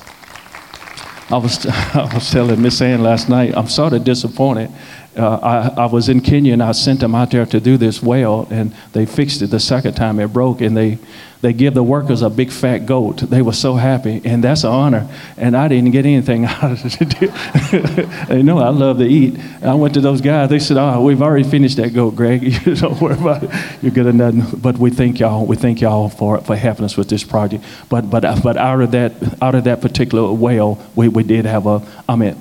I 1.30 1.36
was, 1.36 1.64
I 1.94 2.10
was 2.12 2.30
telling 2.30 2.60
Miss 2.60 2.80
Ann 2.80 3.02
last 3.02 3.28
night, 3.28 3.54
I'm 3.56 3.68
sort 3.68 3.92
of 3.92 4.04
disappointed. 4.04 4.70
Uh, 5.16 5.72
I, 5.76 5.82
I 5.82 5.86
was 5.86 6.08
in 6.08 6.20
Kenya 6.20 6.52
and 6.52 6.62
I 6.62 6.72
sent 6.72 7.00
them 7.00 7.14
out 7.14 7.30
there 7.32 7.46
to 7.46 7.60
do 7.60 7.76
this 7.76 8.02
well, 8.02 8.46
and 8.50 8.72
they 8.92 9.06
fixed 9.06 9.42
it 9.42 9.48
the 9.48 9.60
second 9.60 9.94
time 9.94 10.20
it 10.20 10.32
broke, 10.32 10.60
and 10.60 10.76
they 10.76 10.98
they 11.40 11.54
give 11.54 11.72
the 11.72 11.82
workers 11.82 12.20
a 12.20 12.28
big 12.28 12.50
fat 12.50 12.84
goat. 12.84 13.18
They 13.18 13.40
were 13.40 13.54
so 13.54 13.74
happy, 13.74 14.20
and 14.24 14.44
that's 14.44 14.62
an 14.62 14.70
honor. 14.70 15.08
And 15.38 15.56
I 15.56 15.68
didn't 15.68 15.90
get 15.92 16.04
anything 16.04 16.44
out 16.46 16.72
of 16.72 16.80
it. 16.84 18.26
they 18.28 18.42
know 18.42 18.58
I 18.58 18.68
love 18.68 18.98
to 18.98 19.06
eat. 19.06 19.38
I 19.62 19.74
went 19.74 19.94
to 19.94 20.00
those 20.00 20.20
guys. 20.20 20.50
They 20.50 20.58
said, 20.58 20.76
"Oh, 20.76 21.00
we've 21.00 21.22
already 21.22 21.48
finished 21.48 21.78
that 21.78 21.94
goat, 21.94 22.14
Greg. 22.14 22.42
you 22.66 22.74
don't 22.74 23.00
worry 23.00 23.14
about 23.14 23.44
it. 23.44 23.50
You're 23.82 23.92
good 23.92 24.14
nothing." 24.14 24.60
But 24.60 24.76
we 24.78 24.90
thank 24.90 25.18
y'all. 25.18 25.46
We 25.46 25.56
thank 25.56 25.80
y'all 25.80 26.10
for 26.10 26.40
for 26.42 26.56
helping 26.56 26.84
us 26.84 26.96
with 26.96 27.08
this 27.08 27.24
project. 27.24 27.64
But 27.88 28.10
but 28.10 28.24
uh, 28.24 28.38
but 28.42 28.58
out 28.58 28.82
of 28.82 28.90
that 28.90 29.12
out 29.42 29.54
of 29.54 29.64
that 29.64 29.80
particular 29.80 30.30
well, 30.32 30.78
we 30.94 31.08
we 31.08 31.22
did 31.22 31.46
have 31.46 31.66
a. 31.66 31.82
I 32.06 32.16
mean, 32.16 32.36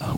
uh, 0.00 0.16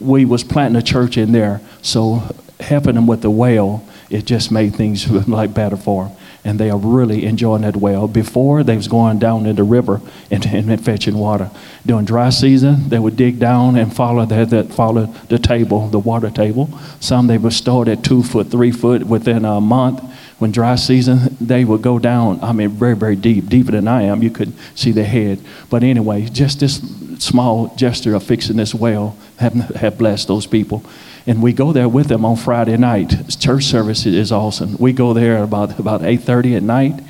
we 0.00 0.24
was 0.24 0.42
planting 0.44 0.78
a 0.78 0.82
church 0.82 1.16
in 1.16 1.32
there, 1.32 1.60
so 1.82 2.22
helping 2.58 2.94
them 2.94 3.06
with 3.06 3.22
the 3.22 3.30
well, 3.30 3.86
it 4.08 4.24
just 4.24 4.50
made 4.50 4.74
things 4.74 5.08
like 5.28 5.54
better 5.54 5.76
for 5.76 6.06
them 6.06 6.16
and 6.44 6.58
they 6.58 6.70
are 6.70 6.78
really 6.78 7.24
enjoying 7.24 7.62
that 7.62 7.76
well. 7.76 8.08
Before, 8.08 8.62
they 8.62 8.76
was 8.76 8.88
going 8.88 9.18
down 9.18 9.46
in 9.46 9.56
the 9.56 9.62
river 9.62 10.00
and, 10.30 10.44
and 10.70 10.84
fetching 10.84 11.18
water. 11.18 11.50
During 11.84 12.04
dry 12.04 12.30
season, 12.30 12.88
they 12.88 12.98
would 12.98 13.16
dig 13.16 13.38
down 13.38 13.76
and 13.76 13.94
follow 13.94 14.24
the, 14.26 14.44
that 14.46 14.72
follow 14.72 15.06
the 15.28 15.38
table, 15.38 15.88
the 15.88 15.98
water 15.98 16.30
table. 16.30 16.70
Some 17.00 17.26
they 17.26 17.38
would 17.38 17.52
start 17.52 17.88
at 17.88 18.02
two 18.02 18.22
foot, 18.22 18.50
three 18.50 18.72
foot 18.72 19.04
within 19.04 19.44
a 19.44 19.60
month. 19.60 20.02
When 20.38 20.52
dry 20.52 20.76
season, 20.76 21.36
they 21.38 21.66
would 21.66 21.82
go 21.82 21.98
down. 21.98 22.42
I 22.42 22.52
mean, 22.52 22.70
very, 22.70 22.96
very 22.96 23.16
deep, 23.16 23.48
deeper 23.48 23.72
than 23.72 23.86
I 23.86 24.02
am. 24.04 24.22
You 24.22 24.30
could 24.30 24.54
see 24.74 24.90
their 24.90 25.04
head. 25.04 25.38
But 25.68 25.82
anyway, 25.82 26.24
just 26.26 26.60
this 26.60 26.80
small 27.20 27.74
gesture 27.76 28.14
of 28.14 28.22
fixing 28.22 28.56
this 28.56 28.74
well 28.74 29.16
have, 29.36 29.52
have 29.52 29.98
blessed 29.98 30.28
those 30.28 30.46
people 30.46 30.82
and 31.26 31.42
we 31.42 31.52
go 31.52 31.72
there 31.72 31.88
with 31.88 32.08
them 32.08 32.24
on 32.24 32.36
Friday 32.36 32.76
night. 32.76 33.28
Church 33.38 33.64
service 33.64 34.06
is 34.06 34.32
awesome. 34.32 34.76
We 34.78 34.92
go 34.92 35.12
there 35.12 35.42
about 35.42 35.78
about 35.78 36.02
8:30 36.02 36.56
at 36.56 36.62
night 36.62 37.00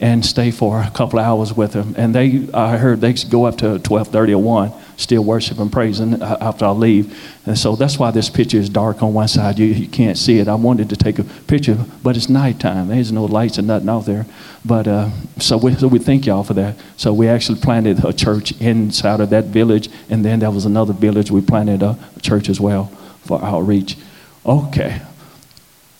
and 0.00 0.24
stay 0.24 0.50
for 0.50 0.80
a 0.80 0.90
couple 0.90 1.18
hours 1.18 1.54
with 1.54 1.72
them. 1.72 1.94
And 1.96 2.14
they, 2.14 2.48
I 2.54 2.78
heard 2.78 3.00
they 3.00 3.12
go 3.12 3.44
up 3.44 3.58
to 3.58 3.78
12:30 3.78 4.32
or 4.32 4.38
1, 4.38 4.72
still 5.00 5.24
worshiping, 5.24 5.70
praising 5.70 6.22
after 6.22 6.66
I 6.66 6.70
leave. 6.70 7.18
And 7.46 7.58
so 7.58 7.74
that's 7.74 7.98
why 7.98 8.10
this 8.10 8.28
picture 8.28 8.58
is 8.58 8.68
dark 8.68 9.02
on 9.02 9.14
one 9.14 9.28
side. 9.28 9.58
You, 9.58 9.66
you 9.66 9.88
can't 9.88 10.18
see 10.18 10.38
it. 10.38 10.48
I 10.48 10.54
wanted 10.54 10.90
to 10.90 10.96
take 10.96 11.18
a 11.18 11.24
picture, 11.24 11.78
but 12.02 12.16
it's 12.16 12.28
nighttime. 12.28 12.88
There's 12.88 13.10
no 13.10 13.24
lights 13.24 13.58
and 13.58 13.66
nothing 13.66 13.88
out 13.88 14.04
there. 14.04 14.26
But 14.64 14.86
uh, 14.86 15.10
so, 15.38 15.56
we, 15.56 15.74
so 15.74 15.88
we 15.88 15.98
thank 15.98 16.26
y'all 16.26 16.44
for 16.44 16.54
that. 16.54 16.76
So 16.96 17.12
we 17.12 17.28
actually 17.28 17.60
planted 17.60 18.04
a 18.04 18.12
church 18.12 18.52
inside 18.60 19.20
of 19.20 19.30
that 19.30 19.46
village, 19.46 19.88
and 20.10 20.24
then 20.24 20.40
there 20.40 20.50
was 20.50 20.66
another 20.66 20.92
village 20.92 21.30
we 21.30 21.40
planted 21.40 21.82
a 21.82 21.98
church 22.20 22.48
as 22.48 22.60
well 22.60 22.86
for 23.24 23.42
outreach. 23.42 23.96
Okay. 24.44 25.00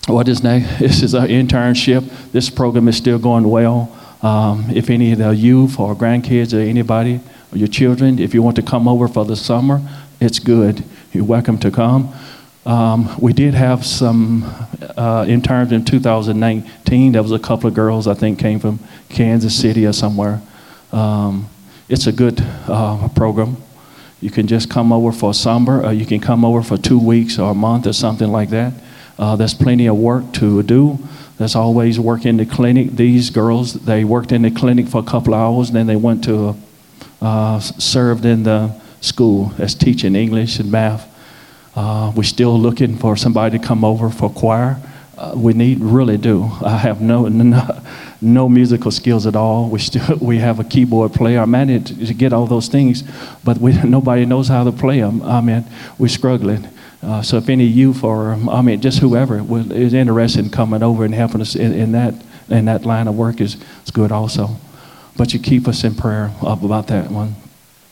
What 0.07 0.27
is 0.27 0.43
next? 0.43 0.67
This 0.79 1.01
is 1.01 1.13
an 1.13 1.27
internship. 1.27 2.31
This 2.31 2.49
program 2.49 2.87
is 2.87 2.97
still 2.97 3.19
going 3.19 3.49
well. 3.49 3.97
Um, 4.21 4.69
if 4.69 4.91
any 4.91 5.13
of 5.13 5.17
the 5.17 5.31
youth 5.31 5.79
or 5.79 5.95
grandkids 5.95 6.53
or 6.53 6.61
anybody 6.61 7.19
or 7.51 7.57
your 7.57 7.67
children, 7.67 8.19
if 8.19 8.33
you 8.33 8.41
want 8.41 8.55
to 8.57 8.61
come 8.61 8.87
over 8.87 9.07
for 9.07 9.25
the 9.25 9.35
summer, 9.35 9.81
it's 10.19 10.39
good. 10.39 10.83
You're 11.11 11.25
welcome 11.25 11.57
to 11.59 11.71
come. 11.71 12.13
Um, 12.65 13.19
we 13.19 13.33
did 13.33 13.53
have 13.55 13.85
some 13.85 14.43
uh, 14.95 15.25
interns 15.27 15.71
in 15.71 15.83
2019. 15.83 17.11
There 17.11 17.23
was 17.23 17.31
a 17.31 17.39
couple 17.39 17.67
of 17.67 17.73
girls 17.73 18.07
I 18.07 18.13
think 18.13 18.37
came 18.39 18.59
from 18.59 18.79
Kansas 19.09 19.59
City 19.59 19.85
or 19.85 19.93
somewhere. 19.93 20.41
Um, 20.91 21.49
it's 21.89 22.07
a 22.07 22.11
good 22.11 22.39
uh, 22.67 23.07
program. 23.09 23.57
You 24.21 24.29
can 24.29 24.45
just 24.45 24.69
come 24.69 24.93
over 24.93 25.11
for 25.11 25.33
summer, 25.33 25.83
or 25.83 25.93
you 25.93 26.05
can 26.05 26.19
come 26.19 26.45
over 26.45 26.61
for 26.61 26.77
two 26.77 26.99
weeks 26.99 27.39
or 27.39 27.51
a 27.51 27.55
month 27.55 27.87
or 27.87 27.93
something 27.93 28.31
like 28.31 28.49
that. 28.51 28.73
Uh, 29.17 29.35
there's 29.35 29.53
plenty 29.53 29.87
of 29.87 29.97
work 29.97 30.31
to 30.33 30.61
do. 30.63 30.99
There's 31.37 31.55
always 31.55 31.99
work 31.99 32.25
in 32.25 32.37
the 32.37 32.45
clinic. 32.45 32.91
These 32.91 33.31
girls, 33.31 33.73
they 33.73 34.03
worked 34.03 34.31
in 34.31 34.43
the 34.43 34.51
clinic 34.51 34.87
for 34.87 34.99
a 34.99 35.03
couple 35.03 35.33
hours, 35.33 35.71
then 35.71 35.87
they 35.87 35.95
went 35.95 36.23
to, 36.25 36.55
uh, 37.21 37.59
served 37.59 38.25
in 38.25 38.43
the 38.43 38.73
school 39.01 39.53
as 39.57 39.75
teaching 39.75 40.15
English 40.15 40.59
and 40.59 40.71
math. 40.71 41.07
Uh, 41.75 42.11
we're 42.15 42.23
still 42.23 42.59
looking 42.59 42.97
for 42.97 43.15
somebody 43.15 43.57
to 43.57 43.65
come 43.65 43.85
over 43.85 44.09
for 44.09 44.29
choir. 44.29 44.77
uh, 45.21 45.33
we 45.35 45.53
need 45.53 45.79
really 45.79 46.17
do. 46.17 46.49
I 46.65 46.77
have 46.77 46.99
no, 46.99 47.27
no, 47.27 47.81
no 48.21 48.49
musical 48.49 48.89
skills 48.89 49.27
at 49.27 49.35
all. 49.35 49.69
We 49.69 49.79
still 49.79 50.17
we 50.21 50.39
have 50.39 50.59
a 50.59 50.63
keyboard 50.63 51.13
player. 51.13 51.39
I 51.39 51.45
managed 51.45 52.05
to 52.07 52.13
get 52.13 52.33
all 52.33 52.47
those 52.47 52.67
things, 52.67 53.03
but 53.43 53.57
we, 53.59 53.73
nobody 53.83 54.25
knows 54.25 54.47
how 54.47 54.63
to 54.63 54.71
play 54.71 54.99
them. 54.99 55.21
I 55.21 55.41
mean, 55.41 55.63
we're 55.99 56.07
struggling. 56.07 56.67
Uh, 57.03 57.21
so 57.21 57.37
if 57.37 57.49
any 57.49 57.65
youth 57.65 58.03
or 58.03 58.33
I 58.33 58.61
mean 58.61 58.79
just 58.79 58.99
whoever 58.99 59.43
is 59.73 59.93
interested 59.93 60.45
in 60.45 60.51
coming 60.51 60.83
over 60.83 61.03
and 61.03 61.15
helping 61.15 61.41
us 61.41 61.55
in, 61.55 61.73
in 61.73 61.91
that 61.93 62.13
in 62.49 62.65
that 62.65 62.85
line 62.85 63.07
of 63.07 63.15
work 63.15 63.41
is, 63.41 63.57
is 63.83 63.91
good 63.91 64.11
also. 64.11 64.57
But 65.21 65.35
you 65.35 65.39
keep 65.39 65.67
us 65.67 65.83
in 65.83 65.93
prayer 65.93 66.31
about 66.41 66.87
that 66.87 67.11
one. 67.11 67.35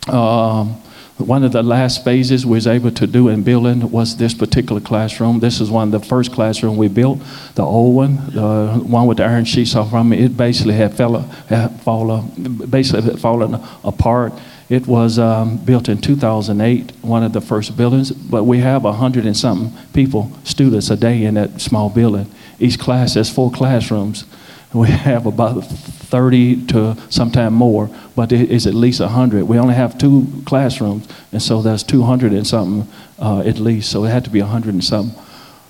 Um, 0.07 0.81
one 1.17 1.43
of 1.43 1.51
the 1.51 1.62
last 1.62 2.03
phases 2.03 2.43
we 2.43 2.53
was 2.53 2.65
able 2.65 2.89
to 2.89 3.05
do 3.05 3.27
in 3.27 3.43
building 3.43 3.91
was 3.91 4.17
this 4.17 4.33
particular 4.33 4.81
classroom. 4.81 5.39
This 5.39 5.62
is 5.62 5.69
one 5.69 5.93
of 5.93 6.01
the 6.01 6.07
first 6.07 6.31
classroom 6.31 6.75
we 6.75 6.88
built, 6.88 7.19
the 7.53 7.62
old 7.62 7.95
one, 7.95 8.15
the 8.31 8.81
one 8.83 9.05
with 9.05 9.17
the 9.17 9.25
iron 9.25 9.45
sheets 9.45 9.75
off 9.75 9.91
from 9.91 10.12
it. 10.12 10.21
It 10.21 10.38
basically 10.38 10.74
had 10.74 10.95
fell, 10.95 11.19
had 11.50 11.79
fallen, 11.81 12.65
basically 12.67 13.03
had 13.03 13.19
fallen 13.19 13.63
apart. 13.83 14.33
It 14.67 14.88
was 14.88 15.19
um, 15.19 15.63
built 15.63 15.88
in 15.88 16.01
2008, 16.01 16.93
one 17.03 17.21
of 17.21 17.33
the 17.33 17.41
first 17.41 17.77
buildings, 17.77 18.12
but 18.12 18.45
we 18.45 18.57
have 18.57 18.86
a 18.86 18.93
hundred 18.93 19.27
and 19.27 19.38
something 19.38 19.71
people, 19.93 20.31
students 20.43 20.89
a 20.89 20.98
day 20.98 21.25
in 21.25 21.36
that 21.36 21.62
small 21.62 21.91
building. 21.91 22.25
Each 22.57 22.79
class 22.79 23.13
has 23.13 23.29
four 23.29 23.51
classrooms. 23.51 24.25
We 24.72 24.88
have 24.88 25.26
about 25.26 25.62
30 25.62 26.68
to 26.68 26.96
sometime 27.10 27.54
more, 27.54 27.90
but 28.16 28.32
it 28.32 28.52
is 28.52 28.68
at 28.68 28.76
least 28.76 29.00
100. 29.00 29.44
We 29.44 29.58
only 29.58 29.74
have 29.74 29.98
two 29.98 30.28
classrooms, 30.46 31.08
and 31.32 31.42
so 31.42 31.64
that's 31.64 31.82
200 31.82 32.34
and 32.34 32.46
something 32.46 32.92
uh, 33.18 33.40
at 33.40 33.58
least. 33.58 33.90
So 33.90 34.06
it 34.06 34.10
had 34.10 34.26
to 34.26 34.30
be 34.30 34.42
100 34.42 34.74
and 34.74 34.84
something. 34.84 35.20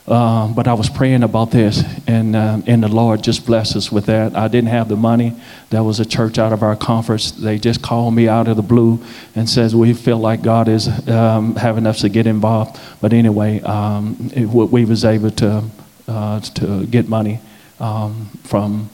Uh, 0.06 0.48
but 0.48 0.68
I 0.68 0.74
was 0.74 0.89
praying 0.89 1.24
about 1.24 1.51
this, 1.51 1.84
and, 2.08 2.36
uh, 2.36 2.60
and 2.65 2.84
the 2.84 2.88
Lord 2.89 3.24
just 3.24 3.46
blessed 3.46 3.77
us 3.77 3.91
with 3.91 4.08
that. 4.08 4.36
I 4.36 4.48
didn't 4.48 4.70
have 4.70 4.89
the 4.89 4.96
money. 4.98 5.34
There 5.70 5.84
was 5.84 6.00
a 6.00 6.06
church 6.06 6.38
out 6.39 6.51
of 6.51 6.63
our 6.63 6.75
conference. 6.75 7.32
They 7.32 7.58
just 7.58 7.82
called 7.82 8.15
me 8.15 8.27
out 8.27 8.48
of 8.48 8.58
the 8.58 8.63
blue 8.63 9.01
and 9.36 9.48
says 9.48 9.75
we 9.75 9.94
feel 9.94 10.18
like 10.18 10.41
God 10.41 10.68
is 10.68 10.88
um, 11.08 11.56
having 11.56 11.86
us 11.86 12.01
to 12.01 12.10
get 12.10 12.27
involved. 12.27 12.79
But 13.00 13.13
anyway, 13.13 13.62
um, 13.62 14.32
it, 14.36 14.46
we 14.46 14.84
was 14.84 15.06
able 15.06 15.32
to 15.32 15.63
uh, 16.08 16.39
to 16.39 16.88
get 16.88 17.08
money 17.08 17.39
um, 17.79 18.29
from 18.43 18.89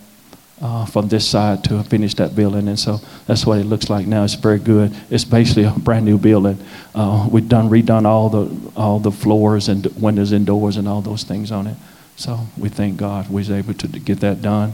uh, 0.61 0.85
from 0.85 1.07
this 1.09 1.27
side 1.27 1.63
to 1.65 1.83
finish 1.83 2.13
that 2.15 2.35
building. 2.35 2.67
And 2.67 2.79
so 2.79 2.99
that's 3.27 3.45
what 3.45 3.59
it 3.59 3.65
looks 3.65 3.89
like 3.89 4.07
now. 4.07 4.23
It's 4.23 4.35
very 4.35 4.59
good. 4.59 4.95
It's 5.09 5.25
basically 5.25 5.65
a 5.65 5.71
brand 5.71 6.05
new 6.05 6.17
building. 6.17 6.57
Uh, 6.93 7.27
we've 7.29 7.49
done 7.49 7.69
redone 7.69 8.05
all 8.05 8.29
the 8.29 8.71
all 8.75 8.99
the 8.99 9.11
floors 9.11 9.67
and 9.67 9.85
windows 10.01 10.31
and 10.31 10.45
doors 10.45 10.77
and 10.77 10.87
all 10.87 11.01
those 11.01 11.23
things 11.23 11.51
on 11.51 11.67
it. 11.67 11.77
So 12.15 12.39
we 12.57 12.69
thank 12.69 12.97
God 12.97 13.27
we 13.27 13.35
was 13.35 13.51
able 13.51 13.73
to 13.73 13.87
get 13.87 14.21
that 14.21 14.41
done. 14.41 14.73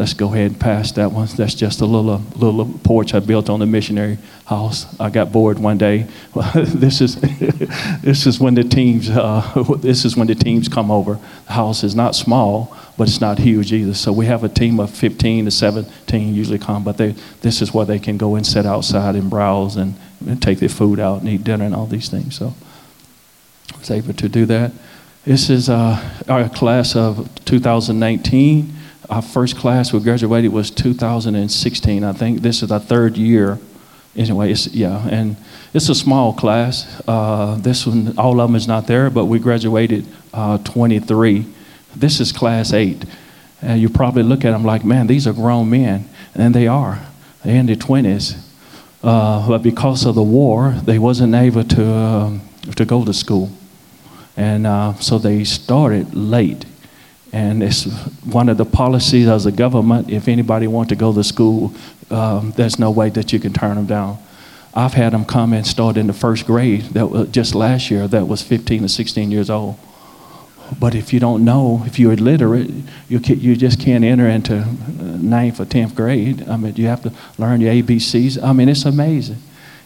Let's 0.00 0.14
go 0.14 0.32
ahead 0.32 0.52
and 0.52 0.58
pass 0.58 0.92
that 0.92 1.12
one. 1.12 1.28
That's 1.36 1.52
just 1.52 1.82
a 1.82 1.84
little 1.84 2.22
little 2.34 2.64
porch 2.84 3.12
I 3.12 3.20
built 3.20 3.50
on 3.50 3.60
the 3.60 3.66
missionary 3.66 4.16
house. 4.46 4.86
I 4.98 5.10
got 5.10 5.30
bored 5.30 5.58
one 5.58 5.76
day. 5.76 6.06
this 6.54 7.02
is 7.02 7.16
this 8.00 8.26
is 8.26 8.40
when 8.40 8.54
the 8.54 8.64
teams 8.64 9.10
uh, 9.10 9.42
this 9.80 10.06
is 10.06 10.16
when 10.16 10.26
the 10.26 10.34
teams 10.34 10.68
come 10.68 10.90
over. 10.90 11.18
The 11.48 11.52
house 11.52 11.84
is 11.84 11.94
not 11.94 12.14
small, 12.14 12.74
but 12.96 13.08
it's 13.08 13.20
not 13.20 13.40
huge 13.40 13.74
either. 13.74 13.92
So 13.92 14.10
we 14.10 14.24
have 14.24 14.42
a 14.42 14.48
team 14.48 14.80
of 14.80 14.88
15 14.88 15.44
to 15.44 15.50
17 15.50 16.34
usually 16.34 16.58
come, 16.58 16.82
but 16.82 16.96
they, 16.96 17.10
this 17.42 17.60
is 17.60 17.74
where 17.74 17.84
they 17.84 17.98
can 17.98 18.16
go 18.16 18.36
and 18.36 18.46
sit 18.46 18.64
outside 18.64 19.16
and 19.16 19.28
browse 19.28 19.76
and, 19.76 19.96
and 20.26 20.40
take 20.40 20.60
their 20.60 20.70
food 20.70 20.98
out 20.98 21.20
and 21.20 21.28
eat 21.28 21.44
dinner 21.44 21.66
and 21.66 21.74
all 21.74 21.84
these 21.84 22.08
things. 22.08 22.38
So 22.38 22.54
I 23.74 23.78
was 23.78 23.90
able 23.90 24.14
to 24.14 24.28
do 24.30 24.46
that. 24.46 24.72
This 25.26 25.50
is 25.50 25.68
uh, 25.68 26.22
our 26.26 26.48
class 26.48 26.96
of 26.96 27.28
2019. 27.44 28.78
Our 29.10 29.22
first 29.22 29.56
class 29.56 29.92
we 29.92 30.00
graduated 30.00 30.52
was 30.52 30.70
2016. 30.70 32.04
I 32.04 32.12
think 32.12 32.40
this 32.40 32.62
is 32.62 32.70
our 32.70 32.80
third 32.80 33.16
year. 33.16 33.58
Anyway, 34.16 34.52
it's, 34.52 34.68
yeah, 34.68 35.06
and 35.08 35.36
it's 35.74 35.88
a 35.88 35.94
small 35.94 36.32
class. 36.32 37.02
Uh, 37.06 37.56
this 37.60 37.86
one, 37.86 38.16
all 38.16 38.40
of 38.40 38.48
them 38.48 38.56
is 38.56 38.66
not 38.66 38.86
there, 38.86 39.10
but 39.10 39.26
we 39.26 39.38
graduated 39.38 40.06
uh, 40.32 40.58
23 40.58 41.46
this 41.94 42.20
is 42.20 42.32
class 42.32 42.72
eight. 42.72 43.04
And 43.62 43.80
you 43.80 43.88
probably 43.88 44.22
look 44.22 44.44
at 44.44 44.52
them 44.52 44.64
like, 44.64 44.84
man, 44.84 45.06
these 45.06 45.26
are 45.26 45.32
grown 45.32 45.70
men. 45.70 46.08
And 46.34 46.54
they 46.54 46.66
are. 46.66 47.00
They're 47.44 47.56
in 47.56 47.66
their 47.66 47.76
20s. 47.76 48.38
Uh, 49.02 49.48
but 49.48 49.62
because 49.62 50.06
of 50.06 50.14
the 50.14 50.22
war, 50.22 50.74
they 50.84 50.98
wasn't 50.98 51.34
able 51.34 51.64
to, 51.64 51.86
um, 51.86 52.40
to 52.76 52.84
go 52.84 53.04
to 53.04 53.12
school. 53.12 53.50
And 54.36 54.66
uh, 54.66 54.94
so 54.94 55.18
they 55.18 55.44
started 55.44 56.14
late. 56.14 56.64
And 57.32 57.62
it's 57.62 57.84
one 58.24 58.48
of 58.48 58.56
the 58.56 58.64
policies 58.64 59.28
of 59.28 59.44
the 59.44 59.52
government. 59.52 60.10
If 60.10 60.26
anybody 60.26 60.66
want 60.66 60.88
to 60.88 60.96
go 60.96 61.12
to 61.12 61.22
school, 61.22 61.72
um, 62.10 62.52
there's 62.56 62.78
no 62.78 62.90
way 62.90 63.10
that 63.10 63.32
you 63.32 63.38
can 63.38 63.52
turn 63.52 63.76
them 63.76 63.86
down. 63.86 64.18
I've 64.74 64.94
had 64.94 65.12
them 65.12 65.24
come 65.24 65.52
and 65.52 65.66
start 65.66 65.96
in 65.96 66.06
the 66.06 66.12
first 66.12 66.46
grade 66.46 66.82
that 66.94 67.06
was 67.06 67.28
just 67.28 67.54
last 67.54 67.90
year 67.90 68.06
that 68.08 68.26
was 68.26 68.42
15 68.42 68.84
or 68.84 68.88
16 68.88 69.30
years 69.30 69.50
old. 69.50 69.76
But 70.78 70.94
if 70.94 71.12
you 71.12 71.18
don't 71.18 71.44
know, 71.44 71.82
if 71.84 71.98
you're 71.98 72.12
illiterate, 72.12 72.70
you, 73.08 73.18
you 73.18 73.56
just 73.56 73.80
can't 73.80 74.04
enter 74.04 74.28
into 74.28 74.64
ninth 75.20 75.60
or 75.60 75.64
tenth 75.64 75.94
grade. 75.96 76.48
I 76.48 76.56
mean, 76.56 76.76
you 76.76 76.86
have 76.86 77.02
to 77.02 77.12
learn 77.38 77.60
your 77.60 77.72
ABCs. 77.72 78.40
I 78.42 78.52
mean, 78.52 78.68
it's 78.68 78.84
amazing. 78.84 79.38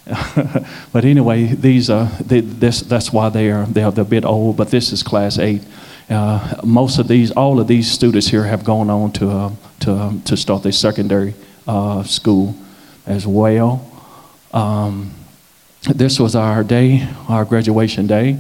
but 0.93 1.05
anyway, 1.05 1.47
these 1.47 1.89
are 1.89 2.07
they, 2.21 2.41
this, 2.41 2.83
that's 2.83 3.11
why 3.11 3.31
they 3.31 3.51
are 3.51 3.65
they 3.65 3.83
are 3.83 3.93
a 3.99 4.05
bit 4.05 4.27
old. 4.27 4.59
But 4.59 4.71
this 4.71 4.93
is 4.93 5.03
class 5.03 5.39
eight. 5.39 5.63
Uh, 6.11 6.61
most 6.63 6.99
of 6.99 7.09
these, 7.09 7.31
all 7.31 7.59
of 7.59 7.67
these 7.67 7.91
students 7.91 8.29
here 8.29 8.45
have 8.45 8.65
gone 8.65 8.91
on 8.91 9.13
to 9.13 9.31
uh, 9.31 9.51
to 9.81 9.93
um, 9.93 10.23
to 10.23 10.37
start 10.37 10.63
their 10.63 10.73
secondary 10.73 11.35
uh, 11.67 12.03
school 12.03 12.55
as 13.07 13.27
well. 13.27 13.91
Um, 14.53 15.13
this 15.95 16.19
was 16.21 16.35
our 16.35 16.63
day, 16.63 17.07
our 17.29 17.45
graduation 17.45 18.07
day. 18.07 18.39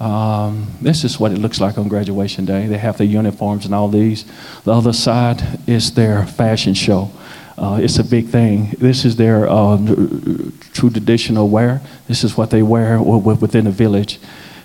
Um, 0.00 0.68
this 0.80 1.02
is 1.02 1.18
what 1.18 1.32
it 1.32 1.38
looks 1.38 1.60
like 1.60 1.76
on 1.76 1.88
graduation 1.88 2.44
day. 2.44 2.66
They 2.66 2.78
have 2.78 2.98
their 2.98 3.06
uniforms 3.06 3.64
and 3.64 3.74
all 3.74 3.88
these. 3.88 4.24
The 4.64 4.72
other 4.72 4.92
side 4.92 5.42
is 5.66 5.92
their 5.94 6.24
fashion 6.26 6.74
show. 6.74 7.10
Uh, 7.58 7.80
it's 7.82 7.98
a 7.98 8.04
big 8.04 8.28
thing. 8.28 8.70
This 8.78 9.04
is 9.04 9.16
their 9.16 9.48
um, 9.48 10.52
true 10.72 10.90
traditional 10.90 11.48
wear. 11.48 11.80
This 12.06 12.22
is 12.22 12.36
what 12.36 12.50
they 12.50 12.62
wear 12.62 13.02
within 13.02 13.64
the 13.64 13.72
village. 13.72 14.20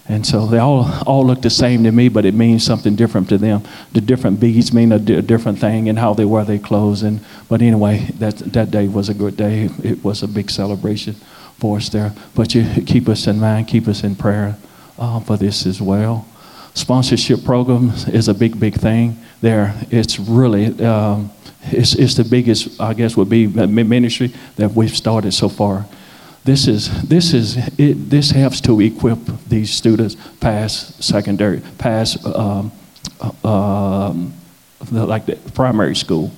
And 0.07 0.25
so 0.25 0.47
they 0.47 0.57
all, 0.57 0.85
all 1.07 1.25
look 1.25 1.41
the 1.41 1.49
same 1.49 1.83
to 1.85 1.91
me, 1.91 2.09
but 2.09 2.25
it 2.25 2.33
means 2.33 2.65
something 2.65 2.95
different 2.95 3.29
to 3.29 3.37
them. 3.37 3.63
The 3.93 4.01
different 4.01 4.39
beads 4.39 4.73
mean 4.73 4.91
a, 4.91 4.99
different 4.99 5.59
thing 5.59 5.87
and 5.87 5.97
how 5.97 6.13
they 6.13 6.25
wear 6.25 6.43
their 6.43 6.59
clothes. 6.59 7.03
And, 7.03 7.21
but 7.47 7.61
anyway, 7.61 8.09
that, 8.19 8.37
that 8.37 8.69
day 8.69 8.87
was 8.89 9.07
a 9.07 9.13
good 9.13 9.37
day. 9.37 9.69
It 9.81 10.03
was 10.03 10.21
a 10.21 10.27
big 10.27 10.49
celebration 10.49 11.15
for 11.57 11.77
us 11.77 11.87
there. 11.87 12.13
But 12.35 12.53
you 12.53 12.83
keep 12.85 13.07
us 13.07 13.27
in 13.27 13.39
mind, 13.39 13.69
keep 13.69 13.87
us 13.87 14.03
in 14.03 14.15
prayer 14.15 14.57
uh, 14.99 15.21
for 15.21 15.37
this 15.37 15.65
as 15.65 15.81
well. 15.81 16.27
Sponsorship 16.73 17.45
programs 17.45 18.07
is 18.09 18.27
a 18.27 18.33
big, 18.33 18.59
big 18.59 18.73
thing 18.73 19.17
there. 19.41 19.73
It's 19.89 20.19
really, 20.19 20.83
um, 20.83 21.31
it's, 21.71 21.95
it's 21.95 22.15
the 22.15 22.25
biggest, 22.25 22.81
I 22.81 22.93
guess, 22.93 23.15
would 23.15 23.29
be 23.29 23.47
ministry 23.47 24.33
that 24.57 24.71
we've 24.73 24.95
started 24.95 25.33
so 25.33 25.47
far. 25.47 25.85
This 26.43 26.67
is, 26.67 27.07
this 27.07 27.33
is, 27.33 27.57
it, 27.79 28.09
this 28.09 28.31
helps 28.31 28.59
to 28.61 28.81
equip 28.81 29.19
these 29.47 29.71
students 29.71 30.17
past 30.41 31.01
secondary, 31.01 31.61
past, 31.77 32.25
um, 32.25 32.71
uh, 33.21 34.07
um, 34.09 34.33
like 34.91 35.25
the 35.25 35.37
primary 35.53 35.95
school. 35.95 36.31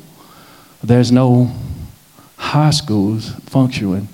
There's 0.83 1.11
no 1.11 1.51
high 2.37 2.69
schools 2.69 3.31
functioning 3.45 4.07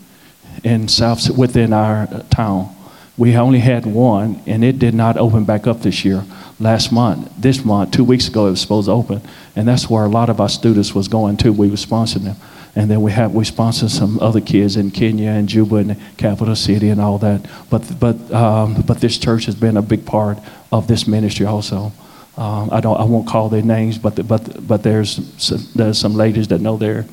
in 0.64 0.88
South 0.88 1.30
within 1.30 1.74
our 1.74 2.08
town. 2.30 2.74
We 3.18 3.36
only 3.36 3.60
had 3.60 3.86
one, 3.86 4.42
and 4.46 4.64
it 4.64 4.80
did 4.80 4.94
not 4.94 5.18
open 5.18 5.44
back 5.44 5.68
up 5.68 5.82
this 5.82 6.06
year. 6.06 6.24
Last 6.60 6.92
month, 6.92 7.30
this 7.38 7.66
month, 7.66 7.92
two 7.92 8.06
weeks 8.06 8.30
ago, 8.30 8.48
it 8.48 8.52
was 8.52 8.62
supposed 8.62 8.88
to 8.88 8.92
open, 8.94 9.22
and 9.56 9.68
that's 9.68 9.90
where 9.90 10.06
a 10.06 10.10
lot 10.10 10.30
of 10.30 10.40
our 10.40 10.48
students 10.48 10.96
was 10.96 11.10
going 11.10 11.36
to. 11.38 11.52
We 11.52 11.70
were 11.70 11.76
sponsoring 11.76 12.24
them, 12.24 12.38
and 12.76 12.90
then 12.90 13.02
we 13.02 13.12
have 13.12 13.34
we 13.34 13.44
sponsor 13.44 13.90
some 13.90 14.20
other 14.20 14.42
kids 14.42 14.78
in 14.78 14.92
Kenya 14.92 15.32
and 15.32 15.50
Juba 15.50 15.76
and 15.78 15.90
the 15.92 15.98
capital 16.18 16.56
city 16.56 16.90
and 16.90 17.02
all 17.02 17.18
that. 17.18 17.46
But 17.70 18.00
but 18.00 18.32
um, 18.32 18.82
but 18.82 19.00
this 19.00 19.18
church 19.18 19.46
has 19.46 19.56
been 19.56 19.78
a 19.78 19.82
big 19.82 20.06
part 20.06 20.38
of 20.72 20.88
this 20.88 21.08
ministry 21.08 21.46
also. 21.46 21.92
Um, 22.38 22.70
I 22.72 22.80
don't 22.80 22.98
I 23.00 23.04
won't 23.04 23.28
call 23.28 23.50
their 23.50 23.62
names, 23.62 23.98
but 23.98 24.16
the, 24.16 24.24
but 24.24 24.66
but 24.66 24.84
there's 24.84 25.20
some, 25.38 25.68
there's 25.76 25.98
some 25.98 26.14
ladies 26.14 26.48
that 26.48 26.62
know 26.62 26.78
they're 26.78 27.06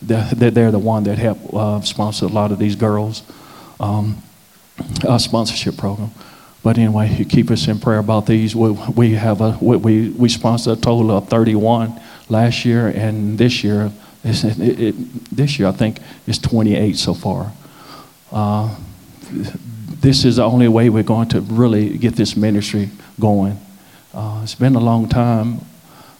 they're, 0.00 0.50
they're 0.50 0.70
the 0.70 0.78
one 0.78 1.04
that 1.04 1.18
help 1.18 1.38
uh, 1.54 1.80
sponsor 1.82 2.26
a 2.26 2.28
lot 2.28 2.52
of 2.52 2.58
these 2.58 2.76
girls. 2.76 3.22
Um, 3.78 4.22
a 5.06 5.18
sponsorship 5.18 5.76
program. 5.76 6.10
But 6.62 6.78
anyway, 6.78 7.14
you 7.16 7.24
keep 7.24 7.50
us 7.50 7.66
in 7.66 7.80
prayer 7.80 7.98
about 7.98 8.26
these. 8.26 8.54
We, 8.54 8.70
we 8.70 9.14
have 9.14 9.40
a 9.40 9.58
we, 9.60 10.10
we 10.10 10.28
sponsor 10.28 10.72
a 10.72 10.76
total 10.76 11.10
of 11.10 11.28
31 11.28 12.00
last 12.28 12.64
year, 12.64 12.88
and 12.88 13.36
this 13.36 13.64
year, 13.64 13.90
it, 14.24 14.80
it, 14.80 14.94
this 15.34 15.58
year 15.58 15.68
I 15.68 15.72
think 15.72 15.98
is 16.26 16.38
28 16.38 16.96
so 16.96 17.14
far. 17.14 17.52
Uh, 18.30 18.74
this 20.00 20.24
is 20.24 20.36
the 20.36 20.44
only 20.44 20.68
way 20.68 20.90
we're 20.90 21.02
going 21.02 21.28
to 21.28 21.40
really 21.40 21.96
get 21.96 22.16
this 22.16 22.36
ministry 22.36 22.90
going. 23.20 23.58
Uh, 24.12 24.40
it's 24.42 24.54
been 24.54 24.74
a 24.74 24.80
long 24.80 25.08
time, 25.08 25.60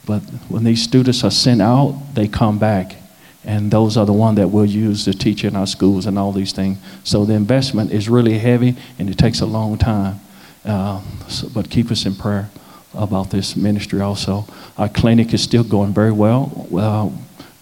but 0.06 0.20
when 0.48 0.64
these 0.64 0.82
students 0.82 1.24
are 1.24 1.30
sent 1.30 1.60
out, 1.60 2.00
they 2.14 2.28
come 2.28 2.58
back. 2.58 2.96
And 3.44 3.72
those 3.72 3.96
are 3.96 4.06
the 4.06 4.12
ones 4.12 4.36
that 4.36 4.48
we'll 4.48 4.66
use 4.66 5.04
to 5.06 5.12
teach 5.12 5.44
in 5.44 5.56
our 5.56 5.66
schools 5.66 6.06
and 6.06 6.16
all 6.16 6.30
these 6.30 6.52
things. 6.52 6.78
So 7.02 7.24
the 7.24 7.34
investment 7.34 7.90
is 7.90 8.08
really 8.08 8.38
heavy 8.38 8.76
and 8.98 9.10
it 9.10 9.18
takes 9.18 9.40
a 9.40 9.46
long 9.46 9.78
time. 9.78 10.20
Uh, 10.64 11.02
so, 11.28 11.48
but 11.48 11.68
keep 11.68 11.90
us 11.90 12.06
in 12.06 12.14
prayer 12.14 12.50
about 12.94 13.30
this 13.30 13.56
ministry 13.56 14.00
also. 14.00 14.46
Our 14.78 14.88
clinic 14.88 15.34
is 15.34 15.42
still 15.42 15.64
going 15.64 15.92
very 15.92 16.12
well. 16.12 16.68
Uh, 16.72 17.10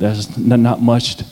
there's 0.01 0.37
not 0.37 0.81
much, 0.81 1.23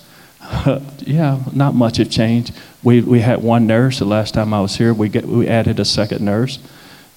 yeah, 0.99 1.43
not 1.53 1.75
much 1.75 1.97
have 1.97 2.11
changed. 2.11 2.55
We, 2.83 3.01
we 3.01 3.21
had 3.21 3.43
one 3.43 3.67
nurse 3.67 3.99
the 3.99 4.05
last 4.05 4.35
time 4.35 4.55
I 4.55 4.61
was 4.61 4.77
here. 4.77 4.95
We, 4.95 5.09
get, 5.09 5.25
we 5.25 5.49
added 5.49 5.81
a 5.81 5.85
second 5.85 6.25
nurse. 6.25 6.59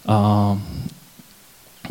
Um, 0.05 0.63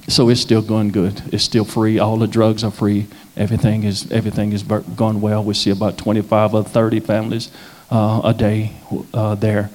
so 0.08 0.30
it's 0.30 0.40
still 0.40 0.62
going 0.62 0.88
good. 0.88 1.22
It's 1.32 1.44
still 1.44 1.64
free. 1.64 1.98
All 1.98 2.16
the 2.16 2.26
drugs 2.26 2.64
are 2.64 2.70
free. 2.70 3.06
Everything 3.36 3.84
is 3.84 4.10
everything 4.10 4.52
is 4.52 4.62
going 4.62 5.20
well. 5.20 5.44
We 5.44 5.54
see 5.54 5.70
about 5.70 5.98
25 5.98 6.54
or 6.54 6.64
30 6.64 7.00
families 7.00 7.50
uh, 7.90 8.22
a 8.24 8.32
day 8.32 8.72
uh, 9.12 9.34
there. 9.34 9.70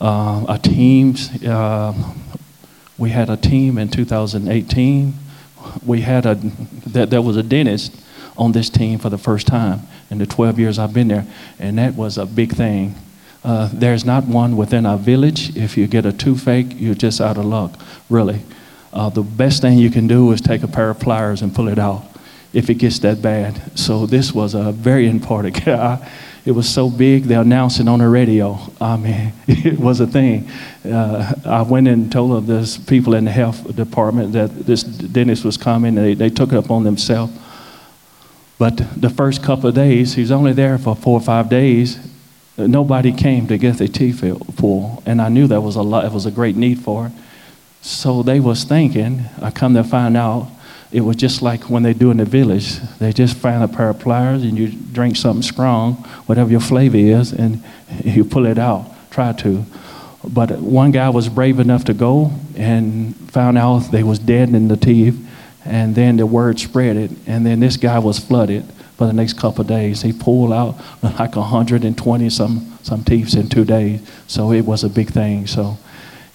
Uh, 0.00 0.44
our 0.44 0.58
teams. 0.58 1.42
Uh, 1.42 1.94
we 2.96 3.10
had 3.10 3.28
a 3.28 3.36
team 3.36 3.76
in 3.76 3.88
2018. 3.88 5.14
We 5.84 6.02
had 6.02 6.26
a 6.26 6.34
that 6.86 7.10
there 7.10 7.22
was 7.22 7.36
a 7.36 7.42
dentist 7.42 7.96
on 8.40 8.52
this 8.52 8.70
team 8.70 8.98
for 8.98 9.10
the 9.10 9.18
first 9.18 9.46
time 9.46 9.80
in 10.10 10.18
the 10.18 10.26
12 10.26 10.58
years 10.58 10.78
I've 10.78 10.94
been 10.94 11.08
there, 11.08 11.26
and 11.58 11.78
that 11.78 11.94
was 11.94 12.18
a 12.18 12.26
big 12.26 12.54
thing. 12.54 12.94
Uh, 13.44 13.68
there's 13.72 14.04
not 14.04 14.24
one 14.24 14.56
within 14.56 14.86
our 14.86 14.98
village. 14.98 15.56
If 15.56 15.76
you 15.76 15.86
get 15.86 16.06
a 16.06 16.12
toothache, 16.12 16.80
you're 16.80 16.94
just 16.94 17.20
out 17.20 17.36
of 17.36 17.44
luck, 17.44 17.78
really. 18.08 18.40
Uh, 18.92 19.10
the 19.10 19.22
best 19.22 19.60
thing 19.62 19.78
you 19.78 19.90
can 19.90 20.06
do 20.08 20.32
is 20.32 20.40
take 20.40 20.62
a 20.62 20.68
pair 20.68 20.90
of 20.90 20.98
pliers 20.98 21.42
and 21.42 21.54
pull 21.54 21.68
it 21.68 21.78
out 21.78 22.02
if 22.52 22.68
it 22.68 22.74
gets 22.74 22.98
that 23.00 23.22
bad. 23.22 23.78
So 23.78 24.06
this 24.06 24.32
was 24.32 24.54
a 24.54 24.72
very 24.72 25.06
important. 25.06 25.60
It 26.42 26.52
was 26.52 26.66
so 26.66 26.88
big, 26.88 27.24
they 27.24 27.34
announced 27.34 27.80
it 27.80 27.88
on 27.88 27.98
the 27.98 28.08
radio. 28.08 28.58
I 28.80 28.96
mean, 28.96 29.32
it 29.46 29.78
was 29.78 30.00
a 30.00 30.06
thing. 30.06 30.48
Uh, 30.84 31.34
I 31.44 31.60
went 31.60 31.86
and 31.86 32.10
told 32.10 32.46
the 32.46 32.80
people 32.86 33.14
in 33.14 33.26
the 33.26 33.30
health 33.30 33.76
department 33.76 34.32
that 34.32 34.48
this 34.66 34.82
dentist 34.82 35.44
was 35.44 35.58
coming, 35.58 35.98
and 35.98 36.06
they, 36.06 36.14
they 36.14 36.30
took 36.30 36.52
it 36.52 36.56
upon 36.56 36.84
themselves. 36.84 37.32
But 38.60 39.00
the 39.00 39.08
first 39.08 39.42
couple 39.42 39.70
of 39.70 39.74
days, 39.74 40.12
he 40.12 40.20
was 40.20 40.30
only 40.30 40.52
there 40.52 40.76
for 40.76 40.94
four 40.94 41.18
or 41.18 41.22
five 41.22 41.48
days. 41.48 41.98
Nobody 42.58 43.10
came 43.10 43.46
to 43.46 43.56
get 43.56 43.78
their 43.78 43.88
teeth 43.88 44.22
pulled, 44.58 45.02
and 45.06 45.22
I 45.22 45.30
knew 45.30 45.46
that 45.46 45.62
was 45.62 45.76
a 45.76 45.82
lot. 45.82 46.04
It 46.04 46.12
was 46.12 46.26
a 46.26 46.30
great 46.30 46.56
need 46.56 46.78
for 46.78 47.06
it. 47.06 47.12
So 47.80 48.22
they 48.22 48.38
was 48.38 48.64
thinking. 48.64 49.24
I 49.40 49.50
come 49.50 49.72
to 49.72 49.82
find 49.82 50.14
out 50.14 50.50
it 50.92 51.00
was 51.00 51.16
just 51.16 51.40
like 51.40 51.70
when 51.70 51.84
they 51.84 51.94
do 51.94 52.10
in 52.10 52.18
the 52.18 52.26
village. 52.26 52.78
They 52.98 53.14
just 53.14 53.34
find 53.34 53.64
a 53.64 53.68
pair 53.68 53.88
of 53.88 53.98
pliers 53.98 54.42
and 54.42 54.58
you 54.58 54.68
drink 54.68 55.16
something 55.16 55.42
strong, 55.42 55.94
whatever 56.26 56.50
your 56.50 56.60
flavor 56.60 56.98
is, 56.98 57.32
and 57.32 57.64
you 58.04 58.24
pull 58.24 58.44
it 58.44 58.58
out. 58.58 58.84
Try 59.10 59.32
to. 59.32 59.64
But 60.22 60.60
one 60.60 60.90
guy 60.90 61.08
was 61.08 61.30
brave 61.30 61.60
enough 61.60 61.86
to 61.86 61.94
go 61.94 62.30
and 62.56 63.16
found 63.30 63.56
out 63.56 63.90
they 63.90 64.02
was 64.02 64.18
dead 64.18 64.50
in 64.50 64.68
the 64.68 64.76
teeth, 64.76 65.18
and 65.64 65.94
then 65.94 66.16
the 66.16 66.26
word 66.26 66.58
spread 66.58 66.96
it, 66.96 67.10
and 67.26 67.44
then 67.44 67.60
this 67.60 67.76
guy 67.76 67.98
was 67.98 68.18
flooded 68.18 68.64
for 68.96 69.06
the 69.06 69.12
next 69.12 69.38
couple 69.38 69.62
of 69.62 69.66
days. 69.66 70.02
He 70.02 70.12
pulled 70.12 70.52
out 70.52 70.76
like 71.02 71.36
120 71.36 72.30
some 72.30 72.78
some 72.82 73.04
teeth 73.04 73.34
in 73.34 73.48
two 73.48 73.64
days, 73.64 74.00
so 74.26 74.52
it 74.52 74.62
was 74.62 74.84
a 74.84 74.88
big 74.88 75.10
thing. 75.10 75.46
So, 75.46 75.78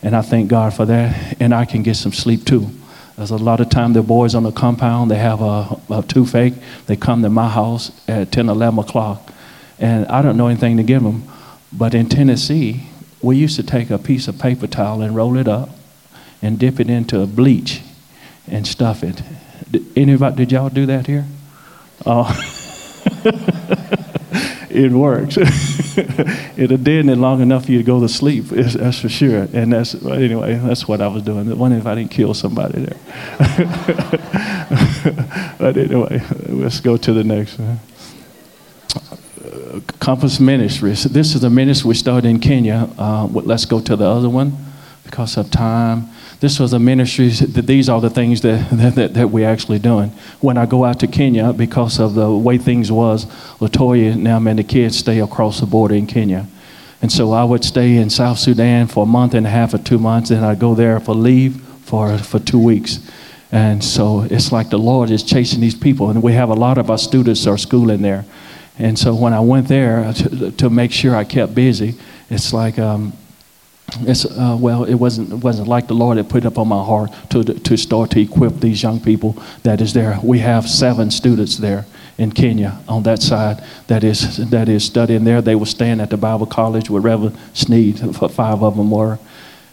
and 0.01 0.15
I 0.15 0.21
thank 0.21 0.49
God 0.49 0.73
for 0.73 0.85
that, 0.85 1.37
and 1.39 1.53
I 1.53 1.65
can 1.65 1.83
get 1.83 1.95
some 1.95 2.13
sleep 2.13 2.45
too. 2.45 2.69
There's 3.15 3.31
a 3.31 3.37
lot 3.37 3.61
of 3.61 3.69
time 3.69 3.93
the 3.93 4.01
boys 4.01 4.35
on 4.35 4.43
the 4.43 4.51
compound, 4.51 5.09
they 5.09 5.17
have 5.17 5.41
a, 5.41 5.79
a 5.89 6.03
toothache. 6.05 6.53
They 6.87 6.97
come 6.97 7.21
to 7.21 7.29
my 7.29 7.47
house 7.47 7.91
at 8.09 8.31
10, 8.31 8.49
11 8.49 8.79
o'clock. 8.79 9.31
And 9.79 10.05
I 10.07 10.21
don't 10.21 10.35
know 10.35 10.47
anything 10.47 10.77
to 10.77 10.83
give 10.83 11.01
them. 11.01 11.23
But 11.71 11.95
in 11.95 12.09
Tennessee, 12.09 12.87
we 13.21 13.37
used 13.37 13.55
to 13.55 13.63
take 13.63 13.89
a 13.89 13.97
piece 13.97 14.27
of 14.27 14.37
paper 14.37 14.67
towel 14.67 15.01
and 15.01 15.15
roll 15.15 15.37
it 15.37 15.47
up 15.47 15.69
and 16.41 16.59
dip 16.59 16.79
it 16.79 16.89
into 16.89 17.21
a 17.21 17.25
bleach 17.25 17.81
and 18.47 18.67
stuff 18.67 19.03
it. 19.03 19.21
Did, 19.71 19.97
anybody, 19.97 20.35
did 20.37 20.51
y'all 20.51 20.69
do 20.69 20.85
that 20.87 21.07
here? 21.07 21.25
Oh. 22.05 22.29
it 24.69 24.91
works. 24.91 25.37
It'll 26.57 26.77
deaden 26.77 27.09
it 27.09 27.17
long 27.17 27.41
enough 27.41 27.65
for 27.65 27.71
you 27.71 27.79
to 27.79 27.83
go 27.83 27.99
to 28.01 28.09
sleep. 28.09 28.45
That's 28.45 28.99
for 28.99 29.09
sure. 29.09 29.47
And 29.53 29.73
that's 29.73 29.95
anyway. 30.05 30.55
That's 30.55 30.87
what 30.87 31.01
I 31.01 31.07
was 31.07 31.23
doing. 31.23 31.57
Wonder 31.57 31.77
if 31.77 31.85
I 31.85 31.95
didn't 31.95 32.11
kill 32.11 32.33
somebody 32.33 32.85
there. 32.85 32.97
but 35.57 35.77
anyway, 35.77 36.21
let's 36.47 36.79
go 36.79 36.97
to 36.97 37.13
the 37.13 37.23
next 37.23 37.57
one. 37.57 37.79
Compass 39.99 40.39
Ministries. 40.39 41.03
This 41.03 41.35
is 41.35 41.43
a 41.43 41.49
ministry 41.49 41.89
we 41.89 41.95
started 41.95 42.27
in 42.27 42.39
Kenya. 42.39 42.89
Uh, 42.97 43.27
let's 43.27 43.65
go 43.65 43.81
to 43.81 43.95
the 43.95 44.05
other 44.05 44.29
one 44.29 44.57
because 45.03 45.37
of 45.37 45.51
time 45.51 46.09
this 46.39 46.59
was 46.59 46.73
a 46.73 46.79
ministry 46.79 47.29
that 47.29 47.65
these 47.65 47.89
are 47.89 48.01
the 48.01 48.09
things 48.09 48.41
that, 48.41 48.69
that, 48.95 49.13
that, 49.13 49.29
we're 49.29 49.47
actually 49.47 49.79
doing. 49.79 50.09
When 50.41 50.57
I 50.57 50.65
go 50.65 50.85
out 50.85 50.99
to 50.99 51.07
Kenya, 51.07 51.53
because 51.53 51.99
of 51.99 52.13
the 52.13 52.29
way 52.31 52.57
things 52.57 52.91
was, 52.91 53.25
Latoya, 53.59 54.15
now 54.15 54.37
and 54.37 54.59
the 54.59 54.63
kids 54.63 54.97
stay 54.97 55.19
across 55.19 55.59
the 55.59 55.65
border 55.65 55.95
in 55.95 56.07
Kenya. 56.07 56.47
And 57.01 57.11
so 57.11 57.31
I 57.33 57.43
would 57.43 57.63
stay 57.63 57.97
in 57.97 58.09
South 58.09 58.39
Sudan 58.39 58.87
for 58.87 59.03
a 59.03 59.05
month 59.07 59.33
and 59.33 59.45
a 59.45 59.49
half 59.49 59.73
or 59.73 59.77
two 59.77 59.99
months, 59.99 60.31
and 60.31 60.45
I'd 60.45 60.59
go 60.59 60.75
there 60.75 60.99
for 60.99 61.13
leave 61.13 61.61
for, 61.83 62.17
for 62.17 62.39
two 62.39 62.59
weeks. 62.59 62.99
And 63.51 63.83
so 63.83 64.21
it's 64.29 64.51
like 64.51 64.69
the 64.69 64.79
Lord 64.79 65.11
is 65.11 65.23
chasing 65.23 65.61
these 65.61 65.75
people, 65.75 66.09
and 66.09 66.21
we 66.21 66.33
have 66.33 66.49
a 66.49 66.55
lot 66.55 66.77
of 66.77 66.89
our 66.89 66.97
students 66.97 67.45
are 67.47 67.57
schooling 67.57 68.01
there. 68.01 68.25
And 68.77 68.99
so 68.99 69.15
when 69.15 69.33
I 69.33 69.39
went 69.39 69.67
there 69.67 70.11
to, 70.13 70.51
to 70.51 70.69
make 70.69 70.91
sure 70.91 71.15
I 71.15 71.23
kept 71.23 71.55
busy, 71.55 71.95
it's 72.29 72.51
like 72.51 72.77
um, 72.79 73.13
it's, 74.01 74.25
uh, 74.25 74.57
well, 74.59 74.83
it 74.83 74.95
wasn't, 74.95 75.31
it 75.31 75.43
wasn't 75.43 75.67
like 75.67 75.87
the 75.87 75.93
Lord 75.93 76.17
had 76.17 76.29
put 76.29 76.43
it 76.43 76.47
up 76.47 76.57
on 76.57 76.67
my 76.67 76.83
heart 76.83 77.11
to, 77.29 77.43
to 77.43 77.77
start 77.77 78.11
to 78.11 78.19
equip 78.19 78.59
these 78.59 78.81
young 78.81 78.99
people 78.99 79.41
that 79.63 79.81
is 79.81 79.93
there. 79.93 80.19
We 80.23 80.39
have 80.39 80.67
seven 80.67 81.11
students 81.11 81.57
there 81.57 81.85
in 82.17 82.31
Kenya 82.31 82.79
on 82.87 83.03
that 83.03 83.21
side 83.21 83.63
that 83.87 84.03
is, 84.03 84.49
that 84.49 84.69
is 84.69 84.83
studying 84.83 85.23
there. 85.23 85.41
They 85.41 85.55
were 85.55 85.65
staying 85.65 85.99
at 85.99 86.09
the 86.09 86.17
Bible 86.17 86.45
College 86.45 86.89
with 86.89 87.03
Reverend 87.03 87.37
Sneed, 87.53 87.99
five 88.15 88.63
of 88.63 88.75
them 88.75 88.89
were. 88.89 89.19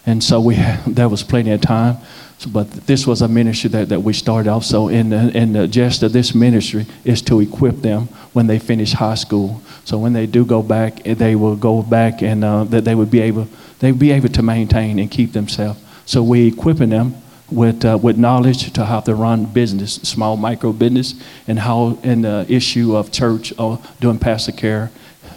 And 0.05 0.23
so 0.23 0.41
we, 0.41 0.55
there 0.87 1.09
was 1.09 1.23
plenty 1.23 1.51
of 1.51 1.61
time. 1.61 1.97
So, 2.39 2.49
but 2.49 2.69
this 2.71 3.07
was 3.07 3.21
a 3.21 3.27
ministry 3.27 3.69
that, 3.69 3.89
that 3.89 4.01
we 4.01 4.11
started 4.13 4.49
off. 4.49 4.65
So, 4.65 4.87
in 4.89 5.09
the, 5.09 5.35
in 5.37 5.53
the 5.53 5.67
gist 5.67 6.03
of 6.03 6.13
this 6.13 6.33
ministry 6.35 6.85
is 7.05 7.21
to 7.23 7.39
equip 7.39 7.77
them 7.77 8.07
when 8.33 8.47
they 8.47 8.59
finish 8.59 8.93
high 8.93 9.15
school. 9.15 9.61
So, 9.85 9.97
when 9.97 10.13
they 10.13 10.25
do 10.25 10.45
go 10.45 10.61
back, 10.61 11.03
they 11.03 11.35
will 11.35 11.55
go 11.55 11.81
back 11.81 12.21
and 12.21 12.43
uh, 12.43 12.63
that 12.65 12.85
they 12.85 12.95
would 12.95 13.11
be 13.11 13.21
able 13.21 13.47
they'd 13.83 13.99
be 13.99 14.11
able 14.11 14.29
to 14.29 14.41
maintain 14.41 14.97
and 14.97 15.11
keep 15.11 15.33
themselves. 15.33 15.77
So 16.05 16.23
we're 16.23 16.47
equipping 16.47 16.89
them 16.89 17.15
with, 17.51 17.83
uh, 17.83 17.99
with 18.01 18.17
knowledge 18.17 18.71
to 18.73 18.85
how 18.85 19.01
to 19.01 19.13
run 19.13 19.45
business, 19.45 19.95
small 19.95 20.37
micro 20.37 20.71
business, 20.71 21.15
and 21.47 21.59
how 21.59 21.97
in 22.01 22.21
the 22.21 22.45
issue 22.47 22.95
of 22.95 23.11
church 23.11 23.53
or 23.59 23.81
doing 23.99 24.19
pastor 24.19 24.53
care, 24.53 24.89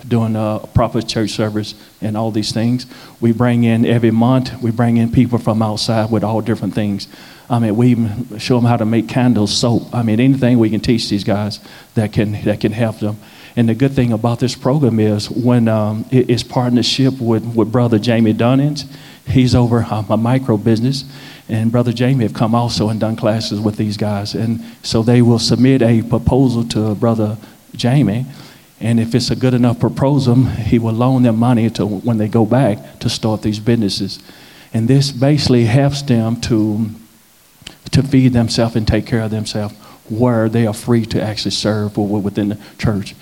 doing 0.06 0.36
a 0.36 0.60
proper 0.74 1.02
church 1.02 1.30
service, 1.30 1.74
and 2.00 2.16
all 2.16 2.30
these 2.30 2.52
things. 2.52 2.86
We 3.20 3.32
bring 3.32 3.64
in 3.64 3.84
every 3.84 4.12
month. 4.12 4.62
We 4.62 4.70
bring 4.70 4.96
in 4.96 5.10
people 5.10 5.38
from 5.38 5.60
outside 5.60 6.10
with 6.12 6.22
all 6.22 6.40
different 6.40 6.74
things. 6.74 7.08
I 7.50 7.58
mean, 7.58 7.74
we 7.74 8.38
show 8.38 8.56
them 8.56 8.64
how 8.64 8.76
to 8.76 8.84
make 8.84 9.08
candles, 9.08 9.56
soap. 9.56 9.92
I 9.92 10.02
mean, 10.02 10.20
anything 10.20 10.58
we 10.58 10.70
can 10.70 10.80
teach 10.80 11.08
these 11.08 11.24
guys 11.24 11.58
that 11.94 12.12
can 12.12 12.44
that 12.44 12.60
can 12.60 12.72
help 12.72 13.00
them. 13.00 13.16
And 13.56 13.70
the 13.70 13.74
good 13.74 13.92
thing 13.92 14.12
about 14.12 14.38
this 14.38 14.54
program 14.54 15.00
is 15.00 15.30
when 15.30 15.66
um, 15.66 16.04
it, 16.10 16.28
it's 16.28 16.42
partnership 16.42 17.14
with, 17.18 17.56
with 17.56 17.72
Brother 17.72 17.98
Jamie 17.98 18.34
Dunnings. 18.34 18.84
He's 19.26 19.54
over 19.54 19.82
uh, 19.82 20.04
a 20.10 20.16
micro 20.16 20.58
business. 20.58 21.04
And 21.48 21.72
Brother 21.72 21.92
Jamie 21.92 22.24
have 22.24 22.34
come 22.34 22.54
also 22.54 22.90
and 22.90 23.00
done 23.00 23.16
classes 23.16 23.58
with 23.58 23.76
these 23.76 23.96
guys. 23.96 24.34
And 24.34 24.60
so 24.82 25.02
they 25.02 25.22
will 25.22 25.38
submit 25.38 25.80
a 25.80 26.02
proposal 26.02 26.64
to 26.68 26.94
Brother 26.94 27.38
Jamie. 27.74 28.26
And 28.78 29.00
if 29.00 29.14
it's 29.14 29.30
a 29.30 29.36
good 29.36 29.54
enough 29.54 29.80
proposal, 29.80 30.34
he 30.44 30.78
will 30.78 30.92
loan 30.92 31.22
them 31.22 31.38
money 31.38 31.70
to 31.70 31.86
when 31.86 32.18
they 32.18 32.28
go 32.28 32.44
back 32.44 32.98
to 33.00 33.08
start 33.08 33.40
these 33.40 33.58
businesses. 33.58 34.20
And 34.74 34.86
this 34.86 35.12
basically 35.12 35.64
helps 35.64 36.02
them 36.02 36.40
to, 36.42 36.90
to 37.92 38.02
feed 38.02 38.34
themselves 38.34 38.76
and 38.76 38.86
take 38.86 39.06
care 39.06 39.22
of 39.22 39.30
themselves 39.30 39.74
where 40.10 40.48
they 40.48 40.66
are 40.66 40.74
free 40.74 41.06
to 41.06 41.22
actually 41.22 41.50
serve 41.52 41.96
within 41.96 42.50
the 42.50 42.58
church. 42.78 43.14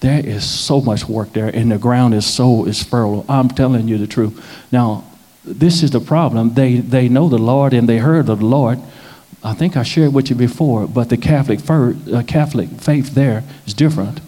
There 0.00 0.24
is 0.24 0.44
so 0.48 0.80
much 0.80 1.08
work 1.08 1.32
there, 1.32 1.48
and 1.48 1.72
the 1.72 1.78
ground 1.78 2.14
is 2.14 2.26
so 2.26 2.66
is 2.66 2.82
fertile. 2.82 3.24
I'm 3.28 3.48
telling 3.48 3.88
you 3.88 3.98
the 3.98 4.06
truth. 4.06 4.34
Now, 4.70 5.04
this 5.44 5.82
is 5.82 5.90
the 5.90 6.00
problem. 6.00 6.54
They 6.54 6.76
they 6.76 7.08
know 7.08 7.28
the 7.28 7.38
Lord 7.38 7.72
and 7.72 7.88
they 7.88 7.98
heard 7.98 8.28
of 8.28 8.40
the 8.40 8.46
Lord. 8.46 8.78
I 9.42 9.54
think 9.54 9.76
I 9.76 9.84
shared 9.84 10.12
with 10.12 10.28
you 10.28 10.36
before, 10.36 10.86
but 10.86 11.08
the 11.08 11.16
Catholic 11.16 11.60
uh, 11.70 12.22
Catholic 12.26 12.68
faith 12.80 13.14
there 13.14 13.44
is 13.66 13.74
different. 13.74 14.20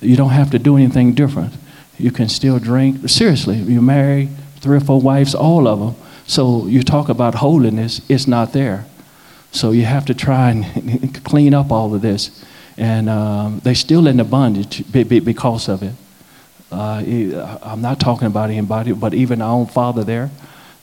You 0.00 0.16
don't 0.16 0.30
have 0.30 0.50
to 0.50 0.58
do 0.58 0.76
anything 0.76 1.14
different. 1.14 1.54
You 1.98 2.10
can 2.10 2.28
still 2.28 2.58
drink. 2.58 3.08
Seriously, 3.08 3.56
you 3.56 3.82
marry 3.82 4.28
three 4.60 4.76
or 4.76 4.80
four 4.80 5.00
wives, 5.00 5.34
all 5.34 5.66
of 5.66 5.80
them. 5.80 5.94
So 6.26 6.66
you 6.66 6.82
talk 6.82 7.08
about 7.08 7.34
holiness, 7.34 8.00
it's 8.08 8.26
not 8.26 8.52
there. 8.52 8.86
So 9.50 9.72
you 9.72 9.84
have 9.84 10.06
to 10.06 10.14
try 10.14 10.50
and 10.50 11.24
clean 11.24 11.52
up 11.52 11.70
all 11.70 11.94
of 11.94 12.00
this. 12.00 12.44
And 12.76 13.08
um, 13.08 13.60
they're 13.62 13.74
still 13.74 14.06
in 14.06 14.16
the 14.16 14.24
bondage 14.24 14.90
because 14.92 15.68
of 15.68 15.82
it. 15.82 15.94
Uh, 16.70 17.58
I'm 17.62 17.82
not 17.82 18.00
talking 18.00 18.26
about 18.26 18.48
anybody, 18.50 18.92
but 18.92 19.12
even 19.12 19.42
our 19.42 19.52
own 19.52 19.66
father 19.66 20.04
there, 20.04 20.30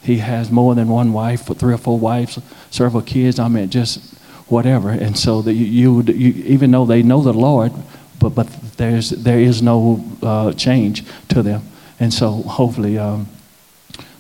he 0.04 0.20
has 0.20 0.52
more 0.52 0.76
than 0.76 0.88
one 0.88 1.14
wife, 1.14 1.46
three 1.58 1.74
or 1.74 1.78
four 1.78 1.98
wives, 1.98 2.40
several 2.70 3.02
kids. 3.02 3.40
I 3.40 3.48
mean, 3.48 3.70
just 3.70 4.14
whatever. 4.48 4.90
And 4.90 5.18
so 5.18 5.42
that 5.42 5.54
you, 5.54 6.02
you, 6.02 6.14
you 6.14 6.44
even 6.46 6.72
though 6.72 6.86
they 6.86 7.02
know 7.02 7.22
the 7.22 7.34
Lord, 7.34 7.72
but, 8.20 8.30
but 8.30 8.48
there's, 8.78 9.10
there 9.10 9.40
is 9.40 9.62
no 9.62 10.04
uh, 10.22 10.54
change 10.54 11.06
to 11.30 11.42
them. 11.42 11.64
And 12.00 12.14
so 12.14 12.32
hopefully, 12.32 12.98
um, 12.98 13.28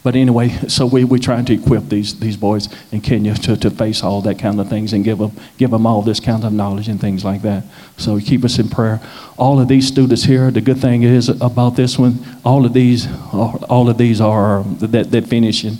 but 0.10 0.15
anyway, 0.15 0.50
so 0.67 0.88
we, 0.88 1.04
we're 1.04 1.19
trying 1.19 1.45
to 1.45 1.54
equip 1.54 1.88
these, 1.88 2.19
these 2.19 2.36
boys 2.36 2.67
in 2.91 3.00
Kenya 3.00 3.36
to, 3.36 3.56
to 3.56 3.69
face 3.69 4.02
all 4.02 4.24
that 4.24 4.39
kind 4.39 4.60
of 4.60 4.67
things 4.67 4.91
and 4.91 5.04
give 5.04 5.19
them, 5.19 5.34
give 5.60 5.69
them 5.69 5.86
all 5.86 6.02
this 6.02 6.19
kind 6.19 6.43
of 6.43 6.52
knowledge 6.52 6.88
and 6.88 7.00
things 7.00 7.24
like 7.24 7.43
that. 7.43 7.63
So 7.98 8.19
keep 8.19 8.43
us 8.43 8.58
in 8.58 8.69
prayer. 8.69 9.00
All 9.38 9.60
of 9.60 9.67
these 9.67 9.88
students 9.88 10.24
here, 10.24 10.50
the 10.50 10.62
good 10.62 10.80
thing 10.80 11.04
is 11.04 11.30
about 11.30 11.76
this 11.76 12.00
one, 12.00 12.26
all 12.43 12.65
of 12.65 12.74
these, 12.74 13.08
all 13.32 13.88
of 13.88 14.00
these 14.00 14.19
are 14.19 14.63
that, 14.80 15.12
that 15.12 15.28
finishing, 15.28 15.78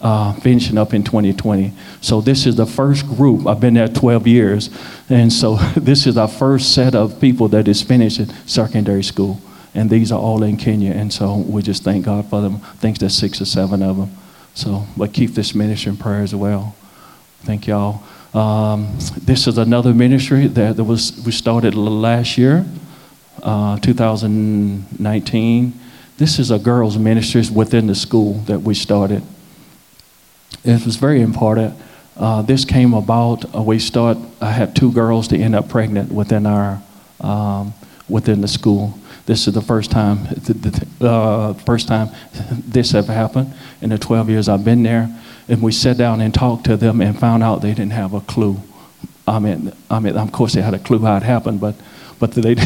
uh, 0.00 0.32
finishing 0.40 0.76
up 0.76 0.92
in 0.92 1.04
2020. 1.04 1.72
So 2.00 2.20
this 2.20 2.46
is 2.46 2.56
the 2.56 2.66
first 2.66 3.06
group. 3.06 3.46
I've 3.46 3.60
been 3.60 3.74
there 3.74 3.86
12 3.86 4.26
years. 4.26 4.70
And 5.08 5.32
so 5.32 5.54
this 5.76 6.04
is 6.04 6.18
our 6.18 6.26
first 6.26 6.74
set 6.74 6.96
of 6.96 7.20
people 7.20 7.46
that 7.50 7.68
is 7.68 7.80
finishing 7.80 8.26
secondary 8.44 9.04
school 9.04 9.40
and 9.74 9.90
these 9.90 10.12
are 10.12 10.18
all 10.18 10.42
in 10.42 10.56
Kenya. 10.56 10.92
And 10.92 11.12
so 11.12 11.36
we 11.36 11.62
just 11.62 11.84
thank 11.84 12.04
God 12.04 12.28
for 12.28 12.40
them. 12.40 12.60
I 12.62 12.76
think 12.76 12.98
there's 12.98 13.16
six 13.16 13.40
or 13.40 13.44
seven 13.44 13.82
of 13.82 13.96
them. 13.96 14.10
So, 14.54 14.86
but 14.96 15.12
keep 15.12 15.32
this 15.32 15.54
ministry 15.54 15.90
in 15.90 15.96
prayer 15.96 16.22
as 16.22 16.34
well. 16.34 16.74
Thank 17.42 17.66
y'all. 17.66 18.02
Um, 18.34 18.98
this 19.22 19.46
is 19.46 19.56
another 19.56 19.94
ministry 19.94 20.48
that, 20.48 20.76
was 20.76 21.22
we 21.24 21.32
started 21.32 21.74
last 21.74 22.36
year, 22.36 22.66
uh, 23.42 23.78
2019. 23.78 25.72
This 26.18 26.38
is 26.38 26.50
a 26.50 26.58
girls' 26.58 26.98
ministry 26.98 27.42
within 27.54 27.86
the 27.86 27.94
school 27.94 28.34
that 28.46 28.60
we 28.60 28.74
started. 28.74 29.22
It 30.64 30.84
was 30.84 30.96
very 30.96 31.22
important. 31.22 31.74
Uh, 32.16 32.42
this 32.42 32.64
came 32.64 32.94
about. 32.94 33.54
Uh, 33.54 33.62
we 33.62 33.78
start. 33.78 34.18
I 34.40 34.50
had 34.50 34.74
two 34.74 34.92
girls 34.92 35.28
to 35.28 35.38
end 35.38 35.54
up 35.54 35.68
pregnant 35.68 36.10
within 36.10 36.46
our 36.46 36.82
um, 37.20 37.72
within 38.08 38.40
the 38.40 38.48
school. 38.48 38.98
This 39.28 39.46
is 39.46 39.52
the 39.52 39.60
first 39.60 39.90
time, 39.90 40.26
uh, 41.02 41.52
first 41.52 41.86
time 41.86 42.08
this 42.50 42.94
ever 42.94 43.12
happened 43.12 43.52
in 43.82 43.90
the 43.90 43.98
12 43.98 44.30
years 44.30 44.48
I've 44.48 44.64
been 44.64 44.82
there. 44.82 45.14
And 45.48 45.60
we 45.60 45.70
sat 45.70 45.98
down 45.98 46.22
and 46.22 46.32
talked 46.32 46.64
to 46.64 46.78
them 46.78 47.02
and 47.02 47.18
found 47.18 47.42
out 47.42 47.60
they 47.60 47.74
didn't 47.74 47.92
have 47.92 48.14
a 48.14 48.22
clue. 48.22 48.56
I 49.26 49.38
mean, 49.38 49.70
I 49.90 50.00
mean, 50.00 50.16
of 50.16 50.32
course 50.32 50.54
they 50.54 50.62
had 50.62 50.72
a 50.72 50.78
clue 50.78 51.00
how 51.00 51.18
it 51.18 51.22
happened, 51.22 51.60
but, 51.60 51.74
but 52.18 52.32
they 52.32 52.52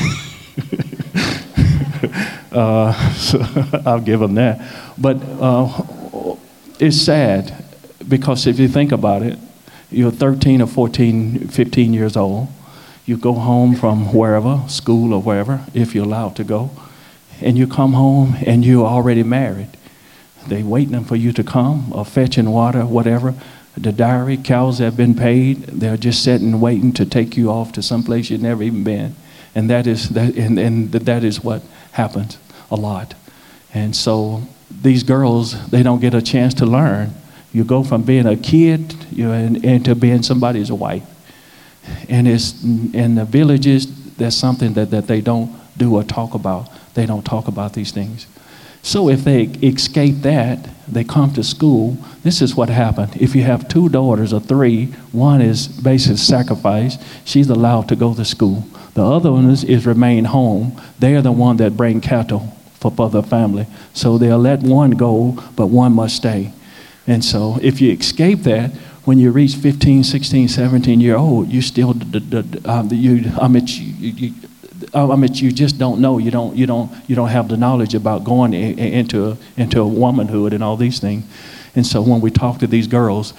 uh, 2.53 2.93
so 3.15 3.45
I'll 3.85 4.01
give 4.01 4.21
them 4.21 4.37
that. 4.37 4.61
But 4.97 5.17
uh, 5.41 6.37
it's 6.79 7.03
sad 7.03 7.53
because 8.09 8.47
if 8.47 8.61
you 8.61 8.69
think 8.69 8.93
about 8.93 9.23
it, 9.23 9.37
you're 9.91 10.13
13 10.13 10.63
or 10.63 10.69
14, 10.69 11.49
15 11.49 11.93
years 11.93 12.17
old 12.17 12.47
you 13.05 13.17
go 13.17 13.33
home 13.33 13.75
from 13.75 14.13
wherever, 14.13 14.63
school 14.69 15.13
or 15.13 15.21
wherever, 15.21 15.65
if 15.75 15.95
you're 15.95 16.05
allowed 16.05 16.37
to 16.37 16.45
go, 16.45 16.71
and 17.41 17.59
you 17.59 17.67
come 17.67 17.95
home 17.95 18.37
and 18.47 18.65
you're 18.65 18.87
already 18.87 19.23
married. 19.23 19.71
They 20.47 20.63
waiting 20.63 21.05
for 21.05 21.17
you 21.17 21.33
to 21.33 21.45
come 21.45 21.93
or 21.93 22.05
fetching 22.05 22.51
water, 22.51 22.87
whatever. 22.87 23.35
The 23.77 23.93
diary, 23.93 24.37
cows 24.37 24.79
have 24.79 24.97
been 24.97 25.15
paid. 25.15 25.63
They're 25.63 25.97
just 25.97 26.23
sitting 26.23 26.61
waiting 26.61 26.93
to 26.95 27.07
take 27.07 27.37
you 27.37 27.51
off 27.51 27.73
to 27.73 27.83
some 27.83 28.03
place 28.03 28.31
you've 28.31 28.43
never 28.43 28.63
even 28.63 28.85
been. 28.85 29.17
And 29.55 29.69
that 29.71 29.87
is 29.87 30.11
that 30.11 30.35
and, 30.37 30.59
and 30.59 30.93
that 30.93 31.25
is 31.25 31.43
what 31.43 31.63
happens 31.93 32.39
a 32.71 32.77
lot. 32.77 33.15
And 33.75 33.95
so 33.95 34.43
these 34.71 35.03
girls, 35.03 35.69
they 35.71 35.83
don't 35.83 36.01
get 36.01 36.15
a 36.15 36.23
chance 36.23 36.55
to 36.55 36.67
learn. 36.67 37.15
You 37.53 37.65
go 37.65 37.83
from 37.83 38.03
being 38.03 38.27
a 38.27 38.37
kid 38.37 38.95
you 39.11 39.31
into 39.31 39.95
being 39.95 40.23
somebody's 40.23 40.73
wife 40.73 41.12
and 42.09 42.29
it's 42.29 42.63
in 42.63 43.15
the 43.15 43.25
villages 43.25 44.15
that's 44.17 44.37
something 44.37 44.75
that, 44.75 44.91
that 44.91 45.07
they 45.07 45.21
don't 45.21 45.53
do 45.77 45.97
or 45.97 46.05
talk 46.05 46.35
about. 46.35 46.69
They 46.95 47.07
don't 47.07 47.25
talk 47.25 47.49
about 47.49 47.73
these 47.73 47.93
things. 47.93 48.27
So 48.83 49.09
if 49.09 49.25
they 49.25 49.45
escape 49.63 50.17
that 50.23 50.69
they 50.89 51.05
come 51.05 51.33
to 51.35 51.45
school 51.45 51.97
this 52.23 52.41
is 52.41 52.55
what 52.55 52.69
happened. 52.69 53.17
If 53.21 53.35
you 53.35 53.43
have 53.43 53.69
two 53.69 53.89
daughters 53.89 54.33
or 54.33 54.41
three 54.41 54.87
one 55.13 55.41
is 55.41 55.69
basically 55.69 56.17
sacrificed 56.17 57.03
she's 57.25 57.49
allowed 57.49 57.89
to 57.89 57.97
go 57.97 58.15
to 58.15 58.25
school. 58.25 58.65
The 58.95 59.05
other 59.05 59.33
one 59.33 59.49
is, 59.49 59.65
is 59.65 59.87
remain 59.87 60.27
home. 60.27 60.81
They're 60.99 61.23
the 61.23 61.33
one 61.33 61.57
that 61.59 61.77
bring 61.77 62.01
cattle 62.01 62.53
for, 62.75 62.91
for 62.91 63.09
the 63.09 63.23
family. 63.23 63.67
So 63.95 64.19
they'll 64.19 64.39
let 64.39 64.61
one 64.61 64.93
go 64.93 65.39
but 65.57 65.67
one 65.67 65.93
must 65.93 66.17
stay. 66.17 66.53
And 67.07 67.25
so 67.25 67.59
if 67.63 67.81
you 67.81 67.93
escape 67.93 68.41
that 68.41 68.71
when 69.05 69.19
you 69.19 69.31
reach 69.31 69.57
15, 69.57 70.05
16, 70.05 70.49
17 70.49 71.01
year 71.01 71.17
old, 71.17 71.49
you 71.49 71.61
still, 71.61 71.91
um, 72.65 72.89
you, 72.93 73.31
I 73.41 73.49
mean, 73.49 73.67
you, 73.67 74.11
you, 74.11 74.35
I 74.95 75.17
mean, 75.17 75.35
you 75.35 75.51
just 75.53 75.79
don't 75.79 76.01
know. 76.01 76.19
You 76.19 76.31
don't, 76.31 76.57
you 76.57 76.67
don't, 76.67 76.91
you 77.09 77.17
don't 77.17 77.29
have 77.29 77.49
the 77.49 77.57
knowledge 77.57 77.95
about 77.95 78.25
going 78.25 78.53
into, 78.55 79.37
into 79.57 79.81
a 79.81 79.87
womanhood 79.87 80.53
and 80.53 80.63
all 80.63 80.77
these 80.77 81.01
things. 81.01 81.25
And 81.75 81.87
so 81.87 82.03
when 82.03 82.21
we 82.21 82.31
talk 82.31 82.59
to 82.59 82.67
these 82.67 82.87
girls, 82.87 83.33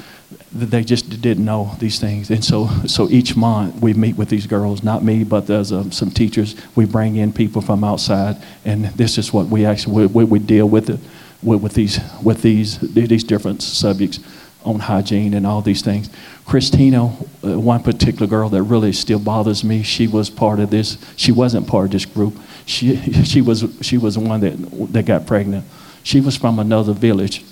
they 0.51 0.83
just 0.83 1.21
didn't 1.21 1.45
know 1.45 1.75
these 1.79 1.99
things. 1.99 2.29
And 2.29 2.43
so, 2.43 2.67
so 2.85 3.09
each 3.09 3.35
month 3.35 3.81
we 3.81 3.93
meet 3.93 4.17
with 4.17 4.29
these 4.29 4.47
girls, 4.47 4.83
not 4.83 5.03
me, 5.03 5.23
but 5.23 5.47
there's 5.47 5.71
um, 5.71 5.91
some 5.91 6.09
teachers. 6.11 6.55
We 6.75 6.85
bring 6.85 7.15
in 7.15 7.31
people 7.33 7.61
from 7.61 7.83
outside, 7.83 8.37
and 8.65 8.85
this 8.85 9.17
is 9.17 9.31
what 9.31 9.47
we 9.47 9.65
actually 9.65 10.07
we, 10.07 10.23
we 10.23 10.39
deal 10.39 10.67
with 10.67 10.89
it 10.89 10.99
with, 11.43 11.61
with 11.61 11.73
these 11.73 11.99
with 12.23 12.41
these 12.41 12.79
these 12.79 13.23
different 13.23 13.61
subjects 13.61 14.19
on 14.65 14.79
hygiene 14.79 15.33
and 15.33 15.45
all 15.45 15.61
these 15.61 15.81
things. 15.81 16.09
Christina, 16.45 17.05
uh, 17.43 17.59
one 17.59 17.83
particular 17.83 18.27
girl 18.27 18.49
that 18.49 18.63
really 18.63 18.93
still 18.93 19.19
bothers 19.19 19.63
me, 19.63 19.83
she 19.83 20.07
was 20.07 20.29
part 20.29 20.59
of 20.59 20.69
this. 20.69 20.97
She 21.15 21.31
wasn't 21.31 21.67
part 21.67 21.85
of 21.85 21.91
this 21.91 22.05
group. 22.05 22.37
She, 22.65 22.97
she, 23.23 23.41
was, 23.41 23.65
she 23.81 23.97
was 23.97 24.15
the 24.15 24.21
one 24.21 24.41
that, 24.41 24.55
that 24.93 25.05
got 25.05 25.25
pregnant. 25.27 25.65
She 26.03 26.19
was 26.19 26.35
from 26.35 26.59
another 26.59 26.93
village 26.93 27.43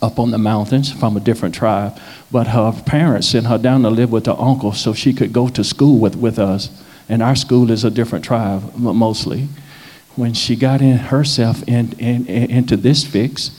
up 0.00 0.18
on 0.18 0.30
the 0.30 0.38
mountains 0.38 0.92
from 0.92 1.16
a 1.16 1.20
different 1.20 1.54
tribe. 1.54 1.98
But 2.30 2.48
her 2.48 2.72
parents 2.86 3.28
sent 3.28 3.46
her 3.46 3.58
down 3.58 3.82
to 3.82 3.90
live 3.90 4.12
with 4.12 4.26
her 4.26 4.36
uncle 4.38 4.72
so 4.72 4.92
she 4.92 5.12
could 5.12 5.32
go 5.32 5.48
to 5.48 5.64
school 5.64 5.98
with, 5.98 6.16
with 6.16 6.38
us. 6.38 6.70
And 7.08 7.22
our 7.22 7.34
school 7.34 7.70
is 7.70 7.84
a 7.84 7.90
different 7.90 8.24
tribe, 8.24 8.76
mostly. 8.76 9.48
When 10.14 10.32
she 10.32 10.54
got 10.54 10.80
in 10.80 10.96
herself 10.96 11.62
in, 11.66 11.92
in, 11.98 12.26
in 12.26 12.50
into 12.50 12.76
this 12.76 13.04
fix, 13.04 13.50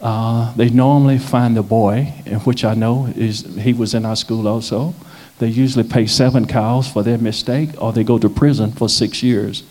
uh, 0.00 0.54
they 0.54 0.68
normally 0.68 1.18
find 1.18 1.56
the 1.56 1.62
boy, 1.62 2.04
which 2.44 2.64
I 2.64 2.74
know 2.74 3.06
is 3.16 3.42
he 3.56 3.72
was 3.72 3.94
in 3.94 4.04
our 4.04 4.16
school 4.16 4.46
also. 4.46 4.94
They 5.38 5.48
usually 5.48 5.88
pay 5.88 6.06
seven 6.06 6.46
cows 6.46 6.88
for 6.88 7.02
their 7.02 7.18
mistake, 7.18 7.70
or 7.78 7.92
they 7.92 8.04
go 8.04 8.18
to 8.18 8.28
prison 8.28 8.72
for 8.72 8.88
six 8.88 9.22
years. 9.22 9.62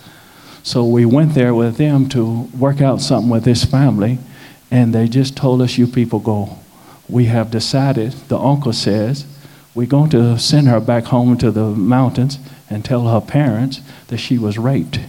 So 0.64 0.84
we 0.84 1.06
went 1.06 1.36
there 1.36 1.54
with 1.54 1.78
them 1.78 2.10
to 2.10 2.50
work 2.58 2.82
out 2.82 3.02
something 3.02 3.30
with 3.30 3.44
this 3.44 3.64
family, 3.64 4.18
and 4.72 4.94
they 4.94 5.08
just 5.08 5.36
told 5.36 5.62
us, 5.62 5.78
"You 5.78 5.88
people 5.88 6.20
go." 6.20 6.58
We 7.08 7.26
have 7.26 7.52
decided. 7.52 8.14
The 8.30 8.40
uncle 8.40 8.74
says 8.74 9.26
we're 9.76 9.86
going 9.86 10.10
to 10.12 10.40
send 10.40 10.68
her 10.68 10.80
back 10.80 11.06
home 11.06 11.38
to 11.38 11.52
the 11.52 11.70
mountains 11.70 12.40
and 12.70 12.84
tell 12.84 13.08
her 13.10 13.22
parents 13.22 13.82
that 14.08 14.18
she 14.18 14.40
was 14.40 14.58
raped 14.58 15.00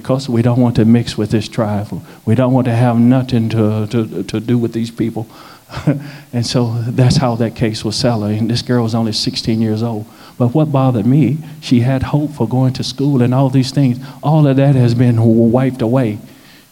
because 0.00 0.28
we 0.28 0.42
don't 0.42 0.60
want 0.60 0.76
to 0.76 0.84
mix 0.84 1.16
with 1.16 1.30
this 1.30 1.48
tribe. 1.48 1.88
We 2.26 2.34
don't 2.34 2.52
want 2.52 2.66
to 2.66 2.74
have 2.74 2.98
nothing 2.98 3.48
to, 3.48 3.86
to, 3.86 4.22
to 4.24 4.40
do 4.40 4.58
with 4.58 4.74
these 4.74 4.90
people. 4.90 5.26
and 6.34 6.46
so 6.46 6.74
that's 6.82 7.16
how 7.16 7.34
that 7.36 7.56
case 7.56 7.82
was 7.82 7.96
settled. 7.96 8.30
And 8.32 8.50
this 8.50 8.60
girl 8.60 8.82
was 8.82 8.94
only 8.94 9.12
16 9.12 9.58
years 9.58 9.82
old. 9.82 10.04
But 10.36 10.48
what 10.48 10.70
bothered 10.70 11.06
me, 11.06 11.38
she 11.62 11.80
had 11.80 12.02
hope 12.02 12.32
for 12.32 12.46
going 12.46 12.74
to 12.74 12.84
school 12.84 13.22
and 13.22 13.32
all 13.32 13.48
these 13.48 13.70
things. 13.70 13.98
All 14.22 14.46
of 14.46 14.56
that 14.58 14.74
has 14.74 14.94
been 14.94 15.16
wiped 15.50 15.80
away. 15.80 16.18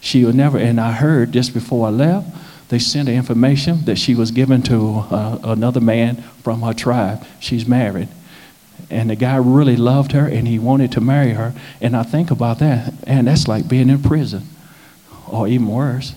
She 0.01 0.23
would 0.23 0.35
never, 0.35 0.59
and 0.59 0.79
I 0.79 0.91
heard 0.91 1.31
just 1.31 1.51
before 1.51 1.87
I 1.87 1.89
left, 1.89 2.27
they 2.69 2.77
sent 2.77 3.09
information 3.09 3.85
that 3.85 3.97
she 3.97 4.13
was 4.13 4.29
given 4.29 4.61
to 4.63 5.03
uh, 5.09 5.39
another 5.43 5.81
man 5.81 6.17
from 6.43 6.61
her 6.61 6.73
tribe. 6.73 7.25
She's 7.39 7.67
married 7.67 8.07
and 8.89 9.09
the 9.09 9.15
guy 9.15 9.37
really 9.37 9.75
loved 9.75 10.11
her 10.11 10.27
and 10.27 10.47
he 10.47 10.59
wanted 10.59 10.91
to 10.93 11.01
marry 11.01 11.31
her. 11.31 11.53
And 11.81 11.95
I 11.95 12.03
think 12.03 12.31
about 12.31 12.59
that, 12.59 12.93
and 13.05 13.27
that's 13.27 13.47
like 13.47 13.67
being 13.67 13.89
in 13.89 14.01
prison, 14.01 14.43
or 15.27 15.47
even 15.47 15.67
worse. 15.67 16.13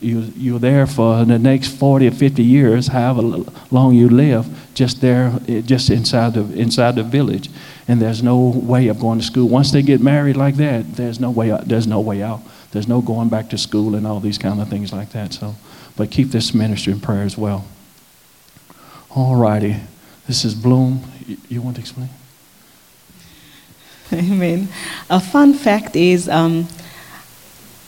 You, 0.00 0.32
you're 0.36 0.58
there 0.58 0.86
for 0.86 1.24
the 1.24 1.38
next 1.38 1.68
40 1.68 2.08
or 2.08 2.10
50 2.10 2.42
years, 2.42 2.88
however 2.88 3.44
long 3.70 3.94
you 3.94 4.08
live, 4.08 4.48
just 4.74 5.00
there, 5.00 5.38
eh, 5.46 5.60
just 5.60 5.90
inside 5.90 6.34
the, 6.34 6.42
inside 6.58 6.96
the 6.96 7.04
village. 7.04 7.50
And 7.86 8.00
there's 8.00 8.22
no 8.22 8.38
way 8.38 8.88
of 8.88 8.98
going 8.98 9.20
to 9.20 9.24
school. 9.24 9.48
Once 9.48 9.70
they 9.70 9.82
get 9.82 10.00
married 10.00 10.36
like 10.36 10.56
that, 10.56 10.94
there's 10.94 11.20
no 11.20 11.30
way 11.30 11.52
out. 11.52 11.68
There's 11.68 11.86
no 11.86 12.00
way 12.00 12.22
out. 12.22 12.40
There's 12.72 12.88
no 12.88 13.00
going 13.00 13.28
back 13.28 13.50
to 13.50 13.58
school 13.58 13.94
and 13.94 14.06
all 14.06 14.18
these 14.18 14.38
kind 14.38 14.60
of 14.60 14.68
things 14.68 14.92
like 14.92 15.10
that. 15.12 15.34
So, 15.34 15.54
but 15.96 16.10
keep 16.10 16.28
this 16.28 16.54
ministry 16.54 16.92
in 16.94 17.00
prayer 17.00 17.22
as 17.22 17.36
well. 17.36 17.66
All 19.14 19.36
righty. 19.36 19.76
This 20.26 20.44
is 20.44 20.54
Bloom. 20.54 21.02
You, 21.48 21.62
want 21.62 21.76
to 21.76 21.82
explain? 21.82 22.08
Amen. 24.12 24.68
A 25.08 25.20
fun 25.20 25.54
fact 25.54 25.96
is 25.96 26.28
um, 26.28 26.66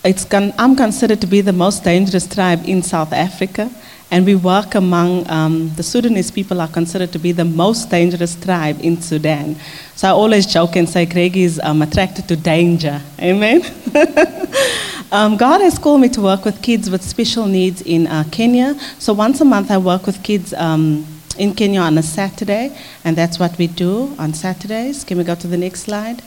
it's 0.05 0.25
con- 0.25 0.53
I'm 0.59 0.77
considered 0.77 1.20
to 1.23 1.27
be 1.27 1.40
the 1.40 1.53
most 1.53 1.85
dangerous 1.85 2.27
tribe 2.27 2.62
in 2.66 2.83
South 2.83 3.12
Africa, 3.12 3.70
and 4.11 4.25
we 4.25 4.35
work 4.35 4.75
among 4.75 5.29
um, 5.31 5.75
the 5.77 5.83
Sudanese 5.83 6.31
people 6.31 6.61
are 6.61 6.68
considered 6.68 7.12
to 7.12 7.18
be 7.18 7.33
the 7.33 7.44
most 7.44 7.90
dangerous 7.90 8.37
tribe 8.37 8.79
in 8.81 9.01
Sudan. 9.01 9.57
So 9.97 10.09
I 10.09 10.11
always 10.12 10.47
joke 10.47 10.77
and 10.77 10.88
say 10.88 11.07
Greg 11.07 11.37
is 11.37 11.61
um, 11.62 11.83
attracted 11.83 12.29
to 12.29 12.37
danger. 12.37 13.01
Amen. 13.18 13.62
um, 15.12 15.37
God 15.37 15.61
has 15.62 15.79
called 15.79 16.01
me 16.01 16.09
to 16.11 16.20
work 16.20 16.44
with 16.44 16.62
kids 16.62 16.90
with 16.90 17.03
special 17.03 17.47
needs 17.47 17.83
in 17.83 18.07
uh, 18.07 18.25
Kenya. 18.31 18.79
So 18.99 19.12
once 19.14 19.40
a 19.40 19.44
month 19.44 19.70
I 19.70 19.79
work 19.79 20.07
with 20.07 20.23
kids. 20.23 20.53
Um, 20.55 21.07
in 21.37 21.55
Kenya 21.55 21.81
on 21.81 21.99
a 21.99 22.03
Saturday, 22.03 22.77
and 23.05 23.16
that's 23.16 23.38
what 23.38 23.57
we 23.59 23.66
do 23.66 24.14
on 24.18 24.35
Saturdays. 24.35 25.05
Can 25.05 25.18
we 25.18 25.25
go 25.25 25.35
to 25.35 25.47
the 25.47 25.57
next 25.57 25.81
slide? 25.81 26.23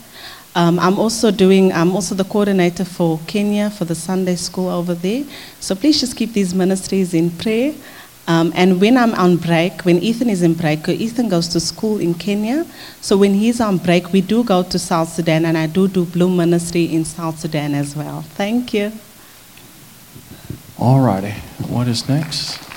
Um, 0.54 0.78
I'm 0.78 0.98
also 0.98 1.30
doing, 1.30 1.72
I'm 1.72 1.94
also 1.94 2.14
the 2.14 2.24
coordinator 2.24 2.84
for 2.84 3.20
Kenya 3.26 3.70
for 3.70 3.84
the 3.84 3.94
Sunday 3.94 4.36
school 4.36 4.68
over 4.68 4.94
there. 4.94 5.24
So 5.60 5.74
please 5.74 6.00
just 6.00 6.16
keep 6.16 6.32
these 6.32 6.54
ministries 6.54 7.14
in 7.14 7.30
prayer. 7.30 7.74
Um, 8.26 8.52
and 8.54 8.80
when 8.80 8.98
I'm 8.98 9.14
on 9.14 9.36
break, 9.36 9.82
when 9.82 9.98
Ethan 10.02 10.28
is 10.28 10.42
in 10.42 10.54
break, 10.54 10.86
Ethan 10.88 11.28
goes 11.28 11.48
to 11.48 11.60
school 11.60 11.98
in 11.98 12.12
Kenya. 12.12 12.66
So 13.00 13.16
when 13.16 13.34
he's 13.34 13.60
on 13.60 13.78
break, 13.78 14.12
we 14.12 14.20
do 14.20 14.44
go 14.44 14.62
to 14.62 14.78
South 14.78 15.08
Sudan, 15.08 15.46
and 15.46 15.56
I 15.56 15.66
do 15.66 15.88
do 15.88 16.04
Bloom 16.04 16.36
Ministry 16.36 16.84
in 16.84 17.04
South 17.04 17.38
Sudan 17.38 17.74
as 17.74 17.96
well. 17.96 18.22
Thank 18.22 18.74
you. 18.74 18.92
All 20.78 21.00
righty. 21.00 21.32
What 21.68 21.88
is 21.88 22.06
next? 22.08 22.67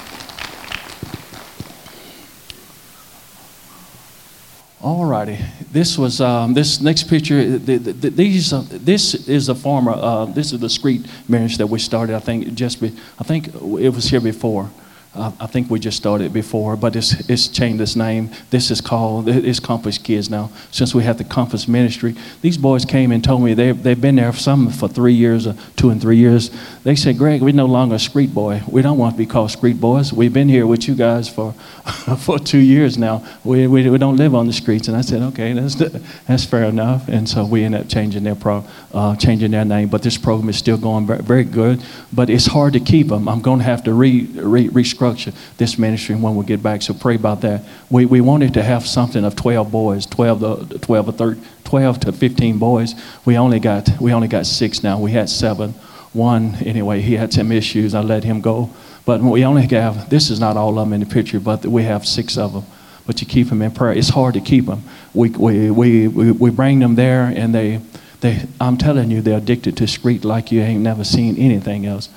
All 4.84 5.06
righty. 5.06 5.38
This 5.72 5.96
was 5.96 6.20
um, 6.22 6.56
this 6.56 6.82
next 6.82 7.04
picture. 7.04 7.60
The, 7.60 7.78
the, 7.78 7.92
the, 7.92 8.10
these 8.10 8.52
uh, 8.52 8.66
this 8.68 9.14
is 9.28 9.48
a 9.48 9.54
former. 9.54 9.92
Uh, 9.92 10.26
this 10.26 10.54
is 10.54 10.60
the 10.60 10.70
street 10.70 11.06
marriage 11.28 11.58
that 11.58 11.68
we 11.68 11.78
started. 11.78 12.16
I 12.16 12.20
think 12.20 12.56
just 12.56 12.82
be, 12.82 12.92
I 13.20 13.24
think 13.24 13.50
it 13.50 13.94
was 13.94 14.10
here 14.10 14.22
before. 14.22 14.72
Uh, 15.14 15.30
I 15.42 15.46
think 15.46 15.70
we 15.70 15.78
just 15.78 15.98
started 15.98 16.32
before, 16.32 16.78
but 16.78 16.96
it's, 16.96 17.30
it's 17.30 17.50
changed 17.50 17.82
its 17.82 17.98
name. 17.98 18.30
This 18.50 18.72
is 18.72 18.80
called, 18.80 19.28
it's 19.28 19.60
Compass 19.60 19.98
Kids 19.98 20.30
now, 20.30 20.50
since 20.72 20.96
we 20.96 21.04
have 21.04 21.18
the 21.18 21.26
Compass 21.26 21.68
Ministry. 21.68 22.16
These 22.42 22.58
boys 22.58 22.86
came 22.86 23.12
and 23.12 23.22
told 23.22 23.44
me 23.44 23.54
they, 23.54 23.74
they've 23.74 24.00
been 24.00 24.16
there, 24.16 24.32
some 24.32 24.70
for 24.70 24.88
three 24.88 25.14
years, 25.14 25.48
or 25.48 25.56
two 25.76 25.90
and 25.90 26.02
three 26.02 26.16
years. 26.16 26.50
They 26.84 26.96
said, 26.96 27.20
Greg, 27.20 27.44
we're 27.44 27.54
no 27.54 27.68
longer 27.68 27.96
a 27.96 28.00
street 28.00 28.34
boy. 28.34 28.64
We 28.68 28.82
don't 28.82 28.98
want 28.98 29.14
to 29.14 29.18
be 29.18 29.28
called 29.28 29.52
street 29.52 29.80
boys. 29.80 30.12
We've 30.12 30.34
been 30.34 30.50
here 30.50 30.66
with 30.66 30.88
you 30.88 30.96
guys 30.96 31.30
for, 31.30 31.52
for 32.18 32.40
two 32.40 32.58
years 32.58 32.98
now. 32.98 33.24
We, 33.44 33.68
we, 33.68 33.88
we 33.88 34.00
don't 34.00 34.18
live 34.18 34.34
on 34.34 34.48
the 34.48 34.54
streets. 34.54 34.88
And 34.88 34.98
I 34.98 35.02
said, 35.02 35.22
okay, 35.22 35.54
that's, 35.54 35.76
that's 35.76 36.44
fair 36.44 36.64
enough. 36.64 37.08
And 37.08 37.30
so 37.30 37.46
we 37.46 37.64
ended 37.64 37.82
up 37.82 37.88
changing 37.88 38.24
their, 38.24 38.34
pro, 38.34 38.66
uh, 38.96 39.16
changing 39.16 39.52
their 39.52 39.64
name. 39.64 39.90
But 39.90 40.02
this 40.02 40.18
program 40.18 40.50
is 40.50 40.58
still 40.58 40.78
going 40.78 41.06
very, 41.06 41.22
very 41.22 41.44
good. 41.44 41.84
But 42.12 42.32
it's 42.32 42.48
hard 42.48 42.74
to 42.74 42.80
keep 42.80 43.10
them. 43.10 43.30
I'm 43.30 43.42
going 43.42 43.60
to 43.60 43.66
have 43.66 43.84
to 43.84 43.94
re, 43.94 44.26
re, 44.34 44.68
restructure 44.70 45.36
this 45.58 45.78
ministry 45.78 46.16
when 46.16 46.36
we 46.36 46.46
get 46.46 46.64
back. 46.64 46.82
So 46.82 46.96
pray 46.96 47.14
about 47.14 47.42
that. 47.42 47.64
We, 47.92 48.08
we 48.08 48.22
wanted 48.22 48.56
to 48.56 48.64
have 48.64 48.88
something 48.88 49.24
of 49.24 49.36
12 49.36 49.72
boys, 49.72 50.08
12 50.08 50.70
to, 50.70 50.80
12 50.80 51.10
or 51.10 51.12
13, 51.12 51.46
12 51.64 52.00
to 52.00 52.12
15 52.12 52.58
boys. 52.58 52.96
We 53.24 53.38
only 53.38 53.60
got, 53.60 53.88
we 54.02 54.14
only 54.14 54.28
got 54.28 54.48
six 54.48 54.82
now. 54.82 55.00
We 55.00 55.12
had 55.12 55.30
seven. 55.30 55.76
One, 56.14 56.56
anyway, 56.56 57.02
he 57.02 57.16
had 57.16 57.32
some 57.32 57.52
issues. 57.52 57.96
I 57.96 58.02
let 58.02 58.24
him 58.24 58.42
go. 58.42 58.70
But 59.06 59.22
we 59.22 59.46
only 59.46 59.68
have, 59.68 60.10
this 60.10 60.30
is 60.30 60.40
not 60.40 60.58
all 60.58 60.78
of 60.78 60.86
them 60.86 60.94
in 60.94 61.00
the 61.00 61.06
picture, 61.06 61.40
but 61.40 61.66
we 61.66 61.84
have 61.84 62.06
six 62.06 62.38
of 62.38 62.54
them. 62.54 62.66
But 63.08 63.22
you 63.22 63.28
keep 63.28 63.50
them 63.50 63.62
in 63.62 63.72
prayer. 63.72 63.94
It's 63.94 64.10
hard 64.10 64.36
to 64.36 64.42
keep 64.42 64.68
them. 64.68 64.84
We, 65.14 65.30
we, 65.30 65.72
we, 65.72 66.08
we, 66.08 66.50
bring 66.52 66.80
them 66.80 66.96
there, 66.96 67.24
and 67.24 67.56
they, 67.56 67.82
they, 68.20 68.46
I'm 68.60 68.78
telling 68.78 69.10
you, 69.10 69.22
they're 69.22 69.40
addicted 69.40 69.76
to 69.78 69.88
street 69.88 70.24
like 70.24 70.52
you 70.52 70.62
ain't 70.62 70.84
never 70.84 71.04
seen 71.04 71.38
anything 71.38 71.86
else. 71.86 72.10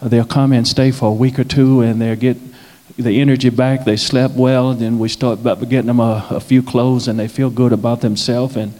They'll 0.00 0.24
come 0.24 0.52
and 0.52 0.66
stay 0.66 0.92
for 0.92 1.10
a 1.10 1.14
week 1.14 1.38
or 1.38 1.44
two, 1.44 1.80
and 1.80 2.00
they'll 2.00 2.14
get 2.14 2.36
the 2.96 3.20
energy 3.20 3.50
back. 3.50 3.84
They 3.84 3.96
slept 3.96 4.34
well, 4.34 4.74
then 4.74 4.98
we 5.00 5.08
start 5.08 5.42
getting 5.42 5.86
them 5.86 6.00
a, 6.00 6.26
a 6.30 6.40
few 6.40 6.62
clothes, 6.62 7.08
and 7.08 7.18
they 7.18 7.28
feel 7.28 7.50
good 7.50 7.72
about 7.72 8.00
themselves, 8.00 8.56
and 8.56 8.78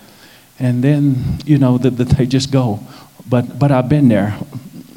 and 0.61 0.83
then 0.83 1.39
you 1.45 1.57
know 1.57 1.79
that, 1.79 1.91
that 1.93 2.09
they 2.11 2.27
just 2.27 2.51
go. 2.51 2.81
But 3.29 3.59
but 3.59 3.71
I've 3.71 3.89
been 3.89 4.09
there. 4.09 4.39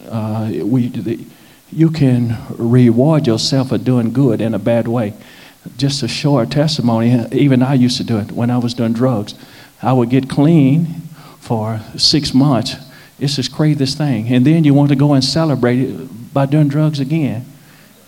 Uh, 0.10 0.52
we 0.64 0.88
the, 0.88 1.26
you 1.72 1.90
can 1.90 2.38
reward 2.58 3.28
yourself 3.28 3.70
for 3.70 3.78
doing 3.78 4.12
good 4.14 4.42
in 4.42 4.54
a 4.54 4.60
bad 4.60 4.88
way. 4.88 5.14
Just 5.78 6.04
a 6.04 6.08
short 6.08 6.52
testimony. 6.52 7.26
Even 7.32 7.62
I 7.62 7.76
used 7.76 7.98
to 7.98 8.04
do 8.04 8.18
it 8.18 8.32
when 8.32 8.50
I 8.50 8.58
was 8.58 8.74
doing 8.74 8.94
drugs. 8.94 9.36
I 9.82 9.94
would 9.94 10.10
get 10.10 10.30
clean 10.30 10.86
for 11.40 11.82
six 11.98 12.34
months. 12.34 12.76
It's 13.20 13.36
this 13.36 13.48
craziest 13.48 13.98
thing, 13.98 14.34
and 14.34 14.46
then 14.46 14.64
you 14.64 14.74
want 14.74 14.90
to 14.90 14.96
go 14.96 15.14
and 15.14 15.24
celebrate 15.24 15.80
it 15.80 16.34
by 16.34 16.46
doing 16.46 16.68
drugs 16.68 17.00
again. 17.00 17.46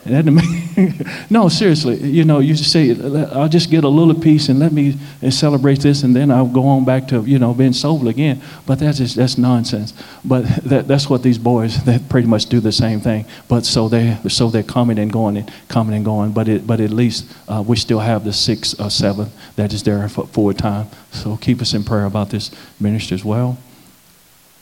no, 1.29 1.47
seriously, 1.47 1.95
you 1.97 2.25
know, 2.25 2.39
you 2.39 2.55
say, 2.55 2.91
I'll 3.31 3.47
just 3.47 3.71
get 3.71 3.85
a 3.85 3.87
little 3.87 4.13
piece 4.13 4.49
and 4.49 4.59
let 4.59 4.73
me 4.73 4.97
celebrate 5.29 5.79
this, 5.79 6.03
and 6.03 6.13
then 6.13 6.29
I'll 6.29 6.47
go 6.47 6.65
on 6.67 6.83
back 6.83 7.07
to, 7.09 7.23
you 7.23 7.39
know, 7.39 7.53
being 7.53 7.71
sober 7.71 8.09
again. 8.09 8.41
But 8.65 8.79
that's 8.79 8.97
just, 8.97 9.15
that's 9.15 9.37
nonsense. 9.37 9.93
But 10.25 10.41
that, 10.65 10.87
that's 10.89 11.09
what 11.09 11.23
these 11.23 11.37
boys, 11.37 11.81
they 11.85 11.99
pretty 11.99 12.27
much 12.27 12.47
do 12.47 12.59
the 12.59 12.71
same 12.71 12.99
thing. 12.99 13.25
But 13.47 13.65
so, 13.65 13.87
they, 13.87 14.17
so 14.27 14.49
they're 14.49 14.61
coming 14.61 14.99
and 14.99 15.11
going 15.11 15.37
and 15.37 15.51
coming 15.69 15.95
and 15.95 16.03
going. 16.03 16.33
But, 16.33 16.49
it, 16.49 16.67
but 16.67 16.81
at 16.81 16.89
least 16.89 17.31
uh, 17.47 17.63
we 17.65 17.77
still 17.77 17.99
have 17.99 18.25
the 18.25 18.33
six 18.33 18.73
or 18.79 18.89
seven 18.89 19.31
that 19.55 19.71
is 19.71 19.83
there 19.83 20.09
for 20.09 20.27
full 20.27 20.53
time. 20.53 20.87
So 21.11 21.37
keep 21.37 21.61
us 21.61 21.73
in 21.73 21.83
prayer 21.85 22.05
about 22.05 22.29
this 22.29 22.51
ministry 22.79 23.15
as 23.15 23.23
well. 23.23 23.57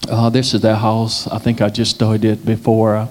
Uh, 0.08 0.30
this 0.30 0.54
is 0.54 0.62
their 0.62 0.76
house. 0.76 1.28
I 1.28 1.40
think 1.40 1.62
I 1.62 1.70
just 1.70 1.96
started 1.96 2.26
it 2.26 2.46
before. 2.46 2.96
Uh, 2.96 3.08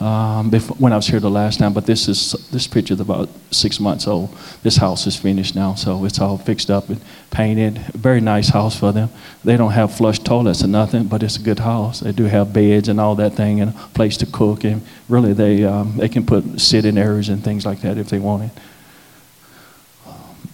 um, 0.00 0.50
before, 0.50 0.76
when 0.76 0.92
I 0.92 0.96
was 0.96 1.06
here 1.06 1.20
the 1.20 1.30
last 1.30 1.60
time, 1.60 1.72
but 1.72 1.86
this 1.86 2.08
is 2.08 2.32
this 2.50 2.66
picture 2.66 2.94
is 2.94 3.00
about 3.00 3.28
six 3.52 3.78
months 3.78 4.08
old. 4.08 4.36
This 4.64 4.76
house 4.76 5.06
is 5.06 5.14
finished 5.14 5.54
now, 5.54 5.74
so 5.74 6.04
it's 6.04 6.20
all 6.20 6.36
fixed 6.36 6.68
up 6.68 6.88
and 6.88 7.00
painted. 7.30 7.78
Very 7.94 8.20
nice 8.20 8.48
house 8.48 8.76
for 8.76 8.90
them. 8.90 9.08
They 9.44 9.56
don't 9.56 9.70
have 9.70 9.94
flush 9.94 10.18
toilets 10.18 10.64
or 10.64 10.66
nothing, 10.66 11.04
but 11.04 11.22
it's 11.22 11.36
a 11.36 11.42
good 11.42 11.60
house. 11.60 12.00
They 12.00 12.10
do 12.10 12.24
have 12.24 12.52
beds 12.52 12.88
and 12.88 12.98
all 12.98 13.14
that 13.16 13.34
thing, 13.34 13.60
and 13.60 13.70
a 13.70 13.88
place 13.94 14.16
to 14.16 14.26
cook, 14.26 14.64
and 14.64 14.82
really 15.08 15.32
they 15.32 15.62
um, 15.64 15.96
they 15.96 16.08
can 16.08 16.26
put 16.26 16.60
sitting 16.60 16.98
areas 16.98 17.28
and 17.28 17.44
things 17.44 17.64
like 17.64 17.82
that 17.82 17.96
if 17.96 18.08
they 18.08 18.18
want 18.18 18.44
it. 18.44 18.50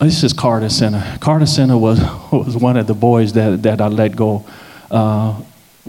This 0.00 0.22
is 0.22 0.34
Carter 0.34 0.68
Center. 0.68 1.02
Carter 1.18 1.46
Center 1.46 1.78
was 1.78 1.98
was 2.32 2.58
one 2.58 2.76
of 2.76 2.86
the 2.86 2.94
boys 2.94 3.32
that 3.32 3.62
that 3.62 3.80
I 3.80 3.88
let 3.88 4.16
go. 4.16 4.44
Uh, 4.90 5.40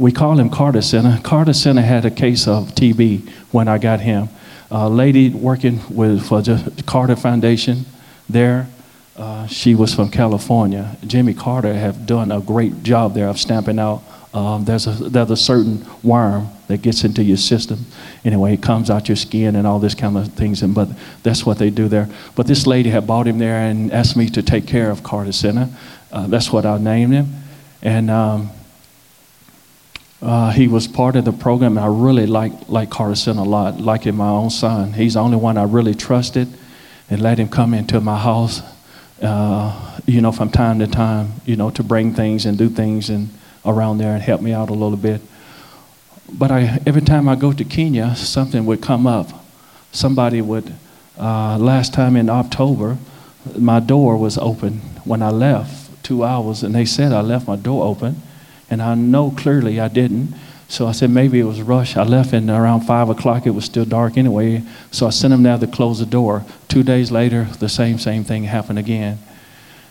we 0.01 0.11
call 0.11 0.39
him 0.39 0.49
Carter 0.49 0.81
Center. 0.81 1.19
Carter 1.23 1.53
Center 1.53 1.83
had 1.83 2.05
a 2.05 2.11
case 2.11 2.47
of 2.47 2.69
TB 2.69 3.29
when 3.51 3.67
I 3.67 3.77
got 3.77 3.99
him. 3.99 4.29
A 4.71 4.89
lady 4.89 5.29
working 5.29 5.79
with 5.89 6.27
for 6.27 6.41
the 6.41 6.83
Carter 6.87 7.15
Foundation 7.15 7.85
there. 8.27 8.67
Uh, 9.15 9.45
she 9.45 9.75
was 9.75 9.93
from 9.93 10.09
California. 10.09 10.97
Jimmy 11.05 11.35
Carter 11.35 11.73
have 11.73 12.07
done 12.07 12.31
a 12.31 12.41
great 12.41 12.81
job 12.81 13.13
there 13.13 13.27
of 13.27 13.37
stamping 13.39 13.77
out. 13.77 14.01
Um, 14.33 14.65
there's 14.65 14.87
a 14.87 14.91
there's 14.91 15.29
a 15.29 15.37
certain 15.37 15.85
worm 16.01 16.47
that 16.67 16.81
gets 16.81 17.03
into 17.03 17.21
your 17.21 17.37
system. 17.37 17.85
Anyway, 18.25 18.53
it 18.53 18.63
comes 18.63 18.89
out 18.89 19.07
your 19.07 19.17
skin 19.17 19.55
and 19.55 19.67
all 19.67 19.77
this 19.77 19.93
kind 19.93 20.17
of 20.17 20.33
things. 20.33 20.63
And 20.63 20.73
but 20.73 20.89
that's 21.21 21.45
what 21.45 21.59
they 21.59 21.69
do 21.69 21.87
there. 21.87 22.09
But 22.33 22.47
this 22.47 22.65
lady 22.65 22.89
had 22.89 23.05
bought 23.05 23.27
him 23.27 23.37
there 23.37 23.57
and 23.57 23.91
asked 23.91 24.17
me 24.17 24.29
to 24.29 24.41
take 24.41 24.65
care 24.65 24.89
of 24.89 25.03
Carter 25.03 25.33
Center. 25.33 25.69
Uh, 26.11 26.25
that's 26.25 26.51
what 26.51 26.65
I 26.65 26.79
named 26.79 27.13
him. 27.13 27.27
And 27.83 28.09
um, 28.09 28.51
uh, 30.21 30.51
he 30.51 30.67
was 30.67 30.87
part 30.87 31.15
of 31.15 31.25
the 31.25 31.31
program. 31.31 31.77
And 31.77 31.85
I 31.85 31.89
really 31.89 32.27
like 32.27 32.53
like 32.69 32.89
Carson 32.89 33.37
a 33.37 33.43
lot, 33.43 33.79
like 33.79 34.03
him 34.03 34.17
my 34.17 34.29
own 34.29 34.49
son. 34.49 34.93
He's 34.93 35.15
the 35.15 35.21
only 35.21 35.37
one 35.37 35.57
I 35.57 35.63
really 35.63 35.95
trusted 35.95 36.47
and 37.09 37.21
let 37.21 37.37
him 37.37 37.49
come 37.49 37.73
into 37.73 37.99
my 37.99 38.17
house, 38.17 38.61
uh, 39.21 39.99
you 40.05 40.21
know, 40.21 40.31
from 40.31 40.49
time 40.49 40.79
to 40.79 40.87
time, 40.87 41.33
you 41.45 41.55
know, 41.55 41.69
to 41.71 41.83
bring 41.83 42.13
things 42.13 42.45
and 42.45 42.57
do 42.57 42.69
things 42.69 43.09
and 43.09 43.29
around 43.65 43.97
there 43.97 44.13
and 44.13 44.21
help 44.21 44.41
me 44.41 44.53
out 44.53 44.69
a 44.69 44.73
little 44.73 44.97
bit. 44.97 45.21
But 46.31 46.51
I, 46.51 46.79
every 46.85 47.01
time 47.01 47.27
I 47.27 47.35
go 47.35 47.51
to 47.51 47.63
Kenya, 47.65 48.15
something 48.15 48.65
would 48.65 48.81
come 48.81 49.05
up. 49.05 49.45
Somebody 49.91 50.41
would. 50.41 50.73
Uh, 51.19 51.57
last 51.57 51.93
time 51.93 52.15
in 52.15 52.29
October, 52.29 52.97
my 53.57 53.79
door 53.79 54.17
was 54.17 54.37
open 54.37 54.77
when 55.03 55.21
I 55.21 55.29
left 55.29 56.03
two 56.03 56.23
hours, 56.23 56.63
and 56.63 56.73
they 56.73 56.85
said 56.85 57.11
I 57.11 57.21
left 57.21 57.47
my 57.47 57.57
door 57.57 57.85
open 57.85 58.21
and 58.71 58.81
I 58.81 58.95
know 58.95 59.31
clearly 59.31 59.79
I 59.79 59.89
didn't. 59.89 60.33
So 60.69 60.87
I 60.87 60.93
said 60.93 61.09
maybe 61.09 61.37
it 61.37 61.43
was 61.43 61.59
a 61.59 61.65
rush. 61.65 61.97
I 61.97 62.03
left 62.03 62.31
and 62.31 62.49
around 62.49 62.81
five 62.81 63.09
o'clock. 63.09 63.45
It 63.45 63.51
was 63.51 63.65
still 63.65 63.83
dark 63.83 64.17
anyway. 64.17 64.63
So 64.89 65.05
I 65.05 65.09
sent 65.09 65.33
him 65.33 65.43
down 65.43 65.59
to 65.59 65.67
close 65.67 65.99
the 65.99 66.05
door. 66.05 66.45
Two 66.69 66.81
days 66.81 67.11
later, 67.11 67.43
the 67.59 67.67
same 67.67 67.99
same 67.99 68.23
thing 68.23 68.45
happened 68.45 68.79
again. 68.79 69.19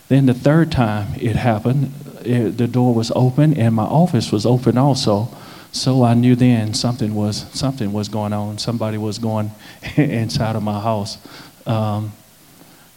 Then 0.09 0.25
the 0.25 0.33
third 0.33 0.71
time 0.71 1.13
it 1.21 1.35
happened, 1.35 1.93
it, 2.25 2.57
the 2.57 2.67
door 2.67 2.95
was 2.95 3.11
open 3.15 3.53
and 3.53 3.75
my 3.75 3.83
office 3.83 4.31
was 4.31 4.45
open 4.45 4.75
also. 4.77 5.29
So 5.71 6.03
I 6.03 6.15
knew 6.15 6.35
then 6.35 6.73
something 6.73 7.13
was 7.13 7.45
something 7.53 7.93
was 7.93 8.09
going 8.09 8.33
on. 8.33 8.57
Somebody 8.57 8.97
was 8.97 9.19
going 9.19 9.51
inside 9.95 10.55
of 10.55 10.63
my 10.63 10.79
house. 10.81 11.19
Um, 11.67 12.11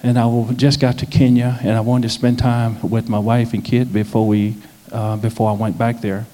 and 0.03 0.19
I 0.19 0.53
just 0.53 0.81
got 0.81 0.99
to 0.99 1.07
Kenya, 1.07 1.59
and 1.63 1.71
I 1.71 1.81
wanted 1.81 2.09
to 2.09 2.11
spend 2.11 2.39
time 2.39 2.79
with 2.83 3.09
my 3.09 3.19
wife 3.19 3.55
and 3.55 3.65
kid 3.65 3.91
before 3.91 4.27
we 4.27 4.55
uh, 4.95 5.17
before 5.17 5.51
I 5.51 5.55
went 5.55 5.77
back 5.77 6.01
there. 6.01 6.27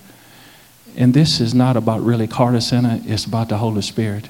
And 0.96 1.14
this 1.14 1.40
is 1.40 1.54
not 1.54 1.76
about 1.76 2.02
really 2.02 2.26
Carter 2.26 2.60
Center; 2.60 3.00
it's 3.04 3.24
about 3.24 3.48
the 3.48 3.58
Holy 3.58 3.82
Spirit. 3.82 4.28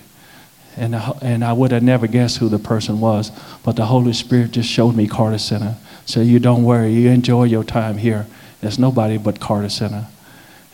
And 0.77 0.95
and 1.21 1.45
I 1.45 1.53
would 1.53 1.73
have 1.73 1.83
never 1.83 2.07
guessed 2.07 2.39
who 2.39 2.49
the 2.49 2.59
person 2.59 3.01
was, 3.01 3.33
but 3.65 3.77
the 3.77 3.87
Holy 3.87 4.13
Spirit 4.13 4.53
just 4.53 4.69
showed 4.69 4.95
me 4.95 5.09
Carter 5.09 5.39
Center. 5.39 5.77
So 6.07 6.21
you 6.21 6.39
don't 6.39 6.65
worry, 6.65 6.93
you 6.93 7.11
enjoy 7.11 7.45
your 7.45 7.65
time 7.65 7.99
here. 7.99 8.27
There's 8.61 8.79
nobody 8.79 9.19
but 9.19 9.41
Carter 9.41 9.69
Center. 9.69 10.07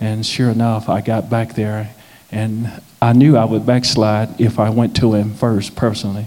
And 0.00 0.26
sure 0.26 0.50
enough, 0.50 0.88
I 0.88 1.00
got 1.00 1.30
back 1.30 1.54
there, 1.54 1.94
and 2.30 2.82
I 3.00 3.12
knew 3.12 3.36
I 3.36 3.44
would 3.44 3.64
backslide 3.64 4.40
if 4.40 4.58
I 4.58 4.70
went 4.70 4.94
to 4.96 5.14
him 5.14 5.34
first 5.34 5.76
personally. 5.76 6.26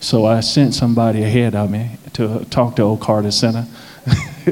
So 0.00 0.26
I 0.26 0.40
sent 0.40 0.74
somebody 0.74 1.22
ahead 1.22 1.54
of 1.54 1.70
me 1.70 1.92
to 2.14 2.44
talk 2.50 2.76
to 2.76 2.82
Old 2.82 3.00
Carter 3.00 3.30
Center. 3.30 3.66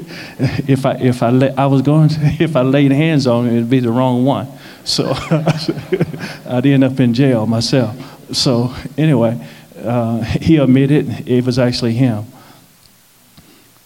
if 0.68 0.84
I 0.84 0.94
if 0.94 1.22
I 1.22 1.30
la- 1.30 1.54
I 1.56 1.66
was 1.66 1.82
going 1.82 2.08
to, 2.10 2.16
if 2.40 2.56
I 2.56 2.62
laid 2.62 2.92
hands 2.92 3.26
on 3.26 3.46
him, 3.46 3.56
it'd 3.56 3.70
be 3.70 3.80
the 3.80 3.92
wrong 3.92 4.24
one. 4.24 4.48
So 4.84 5.12
I'd 6.46 6.66
end 6.66 6.84
up 6.84 6.98
in 7.00 7.14
jail 7.14 7.46
myself. 7.46 7.96
So 8.34 8.74
anyway, 8.98 9.46
uh, 9.82 10.22
he 10.22 10.56
admitted 10.56 11.28
it 11.28 11.44
was 11.44 11.58
actually 11.58 11.94
him. 11.94 12.24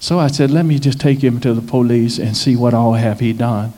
So 0.01 0.19
I 0.19 0.29
said, 0.29 0.51
let 0.51 0.65
me 0.65 0.79
just 0.79 1.01
take 1.01 1.23
him 1.23 1.41
to 1.41 1.53
the 1.55 1.63
police 1.63 2.19
and 2.19 2.37
see 2.37 2.55
what 2.55 2.73
all 2.73 2.93
have 2.93 3.19
he 3.21 3.33
done, 3.33 3.73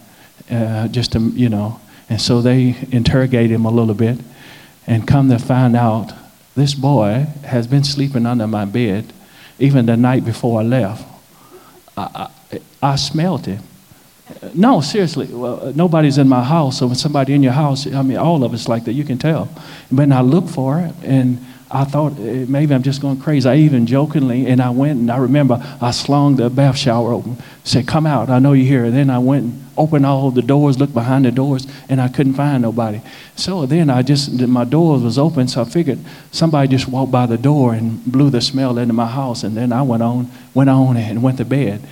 uh, 0.50 0.88
just 0.88 1.12
to 1.12 1.18
you 1.18 1.48
know. 1.48 1.80
And 2.08 2.20
so 2.20 2.40
they 2.40 2.76
interrogate 2.90 3.50
him 3.50 3.64
a 3.64 3.70
little 3.70 3.94
bit, 3.94 4.18
and 4.86 5.06
come 5.06 5.28
to 5.30 5.38
find 5.38 5.76
out 5.76 6.12
this 6.54 6.74
boy 6.74 7.26
has 7.44 7.66
been 7.66 7.84
sleeping 7.84 8.26
under 8.26 8.46
my 8.46 8.64
bed 8.64 9.12
even 9.58 9.86
the 9.86 9.96
night 9.96 10.24
before 10.24 10.60
I 10.60 10.64
left. 10.64 11.06
I, 12.00 12.30
I, 12.52 12.60
I 12.92 12.96
smelled 12.96 13.48
it. 13.48 13.60
No, 14.54 14.80
seriously. 14.80 15.26
Well, 15.26 15.72
nobody's 15.74 16.18
in 16.18 16.28
my 16.28 16.44
house, 16.44 16.78
so 16.78 16.86
when 16.86 16.94
somebody 16.94 17.34
in 17.34 17.42
your 17.42 17.52
house, 17.52 17.86
I 17.86 18.02
mean, 18.02 18.16
all 18.16 18.44
of 18.44 18.54
us 18.54 18.68
like 18.68 18.84
that, 18.84 18.92
you 18.92 19.04
can 19.04 19.18
tell. 19.18 19.48
But 19.90 20.12
I 20.12 20.20
looked 20.20 20.50
for 20.50 20.80
it, 20.80 20.94
and 21.02 21.44
I 21.72 21.84
thought 21.84 22.18
eh, 22.18 22.46
maybe 22.48 22.74
I'm 22.74 22.82
just 22.82 23.00
going 23.00 23.20
crazy. 23.20 23.48
I 23.48 23.56
even 23.56 23.86
jokingly, 23.86 24.46
and 24.46 24.60
I 24.60 24.70
went 24.70 24.98
and 24.98 25.10
I 25.10 25.18
remember 25.18 25.62
I 25.80 25.92
slung 25.92 26.34
the 26.34 26.50
bath 26.50 26.76
shower 26.76 27.12
open, 27.12 27.38
said, 27.62 27.86
Come 27.86 28.06
out, 28.06 28.28
I 28.28 28.40
know 28.40 28.52
you're 28.52 28.66
here. 28.66 28.84
And 28.86 28.96
then 28.96 29.08
I 29.08 29.20
went 29.20 29.44
and 29.44 29.64
opened 29.76 30.04
all 30.04 30.32
the 30.32 30.42
doors, 30.42 30.80
looked 30.80 30.94
behind 30.94 31.26
the 31.26 31.30
doors, 31.30 31.68
and 31.88 32.00
I 32.00 32.08
couldn't 32.08 32.34
find 32.34 32.62
nobody. 32.62 33.00
So 33.36 33.66
then 33.66 33.88
I 33.88 34.02
just, 34.02 34.32
my 34.32 34.64
door 34.64 34.98
was 34.98 35.16
open, 35.16 35.46
so 35.46 35.62
I 35.62 35.64
figured 35.64 36.00
somebody 36.32 36.68
just 36.68 36.88
walked 36.88 37.12
by 37.12 37.26
the 37.26 37.38
door 37.38 37.72
and 37.72 38.04
blew 38.04 38.30
the 38.30 38.40
smell 38.40 38.76
into 38.76 38.92
my 38.92 39.06
house. 39.06 39.44
And 39.44 39.56
then 39.56 39.72
I 39.72 39.82
went 39.82 40.02
on, 40.02 40.28
went 40.54 40.70
on 40.70 40.96
and 40.96 41.22
went 41.22 41.38
to 41.38 41.44
bed. 41.44 41.82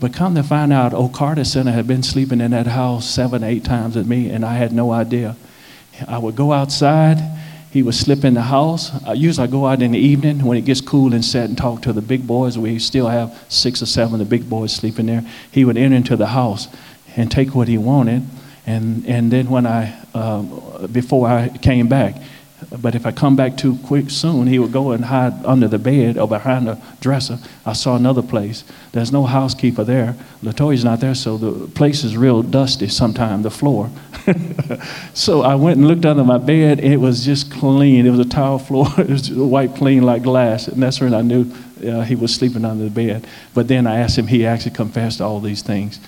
But 0.00 0.14
come 0.14 0.36
to 0.36 0.42
find 0.42 0.72
out, 0.72 0.92
Carter 1.12 1.44
Center 1.44 1.72
had 1.72 1.86
been 1.86 2.02
sleeping 2.02 2.40
in 2.40 2.52
that 2.52 2.68
house 2.68 3.08
seven, 3.10 3.42
eight 3.42 3.64
times 3.64 3.94
with 3.94 4.06
me, 4.06 4.30
and 4.30 4.44
I 4.44 4.54
had 4.54 4.72
no 4.72 4.92
idea. 4.92 5.36
I 6.06 6.18
would 6.18 6.36
go 6.36 6.52
outside 6.52 7.37
he 7.70 7.82
would 7.82 7.94
slip 7.94 8.24
in 8.24 8.34
the 8.34 8.42
house. 8.42 8.90
I 9.04 9.12
usually 9.12 9.46
I 9.46 9.50
go 9.50 9.66
out 9.66 9.82
in 9.82 9.92
the 9.92 9.98
evening 9.98 10.44
when 10.44 10.56
it 10.56 10.64
gets 10.64 10.80
cool 10.80 11.12
and 11.12 11.24
sit 11.24 11.44
and 11.44 11.56
talk 11.56 11.82
to 11.82 11.92
the 11.92 12.00
big 12.00 12.26
boys. 12.26 12.56
We 12.56 12.78
still 12.78 13.08
have 13.08 13.44
six 13.48 13.82
or 13.82 13.86
seven 13.86 14.14
of 14.14 14.18
the 14.20 14.24
big 14.24 14.48
boys 14.48 14.74
sleeping 14.74 15.06
there. 15.06 15.24
He 15.50 15.64
would 15.64 15.76
enter 15.76 15.96
into 15.96 16.16
the 16.16 16.28
house 16.28 16.68
and 17.16 17.30
take 17.30 17.54
what 17.54 17.68
he 17.68 17.76
wanted. 17.76 18.24
And, 18.66 19.06
and 19.06 19.30
then 19.30 19.50
when 19.50 19.66
I, 19.66 19.98
uh, 20.14 20.86
before 20.86 21.28
I 21.28 21.48
came 21.48 21.88
back, 21.88 22.16
but 22.70 22.94
if 22.94 23.06
I 23.06 23.12
come 23.12 23.34
back 23.34 23.56
too 23.56 23.78
quick 23.86 24.10
soon, 24.10 24.46
he 24.46 24.58
would 24.58 24.72
go 24.72 24.90
and 24.90 25.06
hide 25.06 25.32
under 25.46 25.68
the 25.68 25.78
bed 25.78 26.18
or 26.18 26.28
behind 26.28 26.66
the 26.66 26.78
dresser. 27.00 27.38
I 27.64 27.72
saw 27.72 27.96
another 27.96 28.20
place. 28.20 28.62
There's 28.92 29.10
no 29.10 29.24
housekeeper 29.24 29.84
there. 29.84 30.16
Latoya's 30.42 30.84
not 30.84 31.00
there, 31.00 31.14
so 31.14 31.38
the 31.38 31.66
place 31.68 32.04
is 32.04 32.16
real 32.16 32.42
dusty 32.42 32.88
sometimes, 32.88 33.42
the 33.42 33.50
floor. 33.50 33.90
so 35.14 35.42
I 35.42 35.54
went 35.54 35.78
and 35.78 35.88
looked 35.88 36.04
under 36.04 36.24
my 36.24 36.36
bed. 36.36 36.80
It 36.80 36.98
was 36.98 37.24
just 37.24 37.50
clean. 37.50 38.04
It 38.06 38.10
was 38.10 38.20
a 38.20 38.28
tile 38.28 38.58
floor. 38.58 38.86
it 38.98 39.08
was 39.08 39.30
white 39.30 39.74
clean 39.74 40.02
like 40.02 40.22
glass. 40.22 40.68
And 40.68 40.82
that's 40.82 41.00
when 41.00 41.14
I 41.14 41.22
knew 41.22 41.50
uh, 41.86 42.02
he 42.02 42.16
was 42.16 42.34
sleeping 42.34 42.66
under 42.66 42.84
the 42.84 42.90
bed. 42.90 43.26
But 43.54 43.68
then 43.68 43.86
I 43.86 44.00
asked 44.00 44.18
him, 44.18 44.26
he 44.26 44.44
actually 44.44 44.72
confessed 44.72 45.22
all 45.22 45.40
these 45.40 45.62
things 45.62 46.00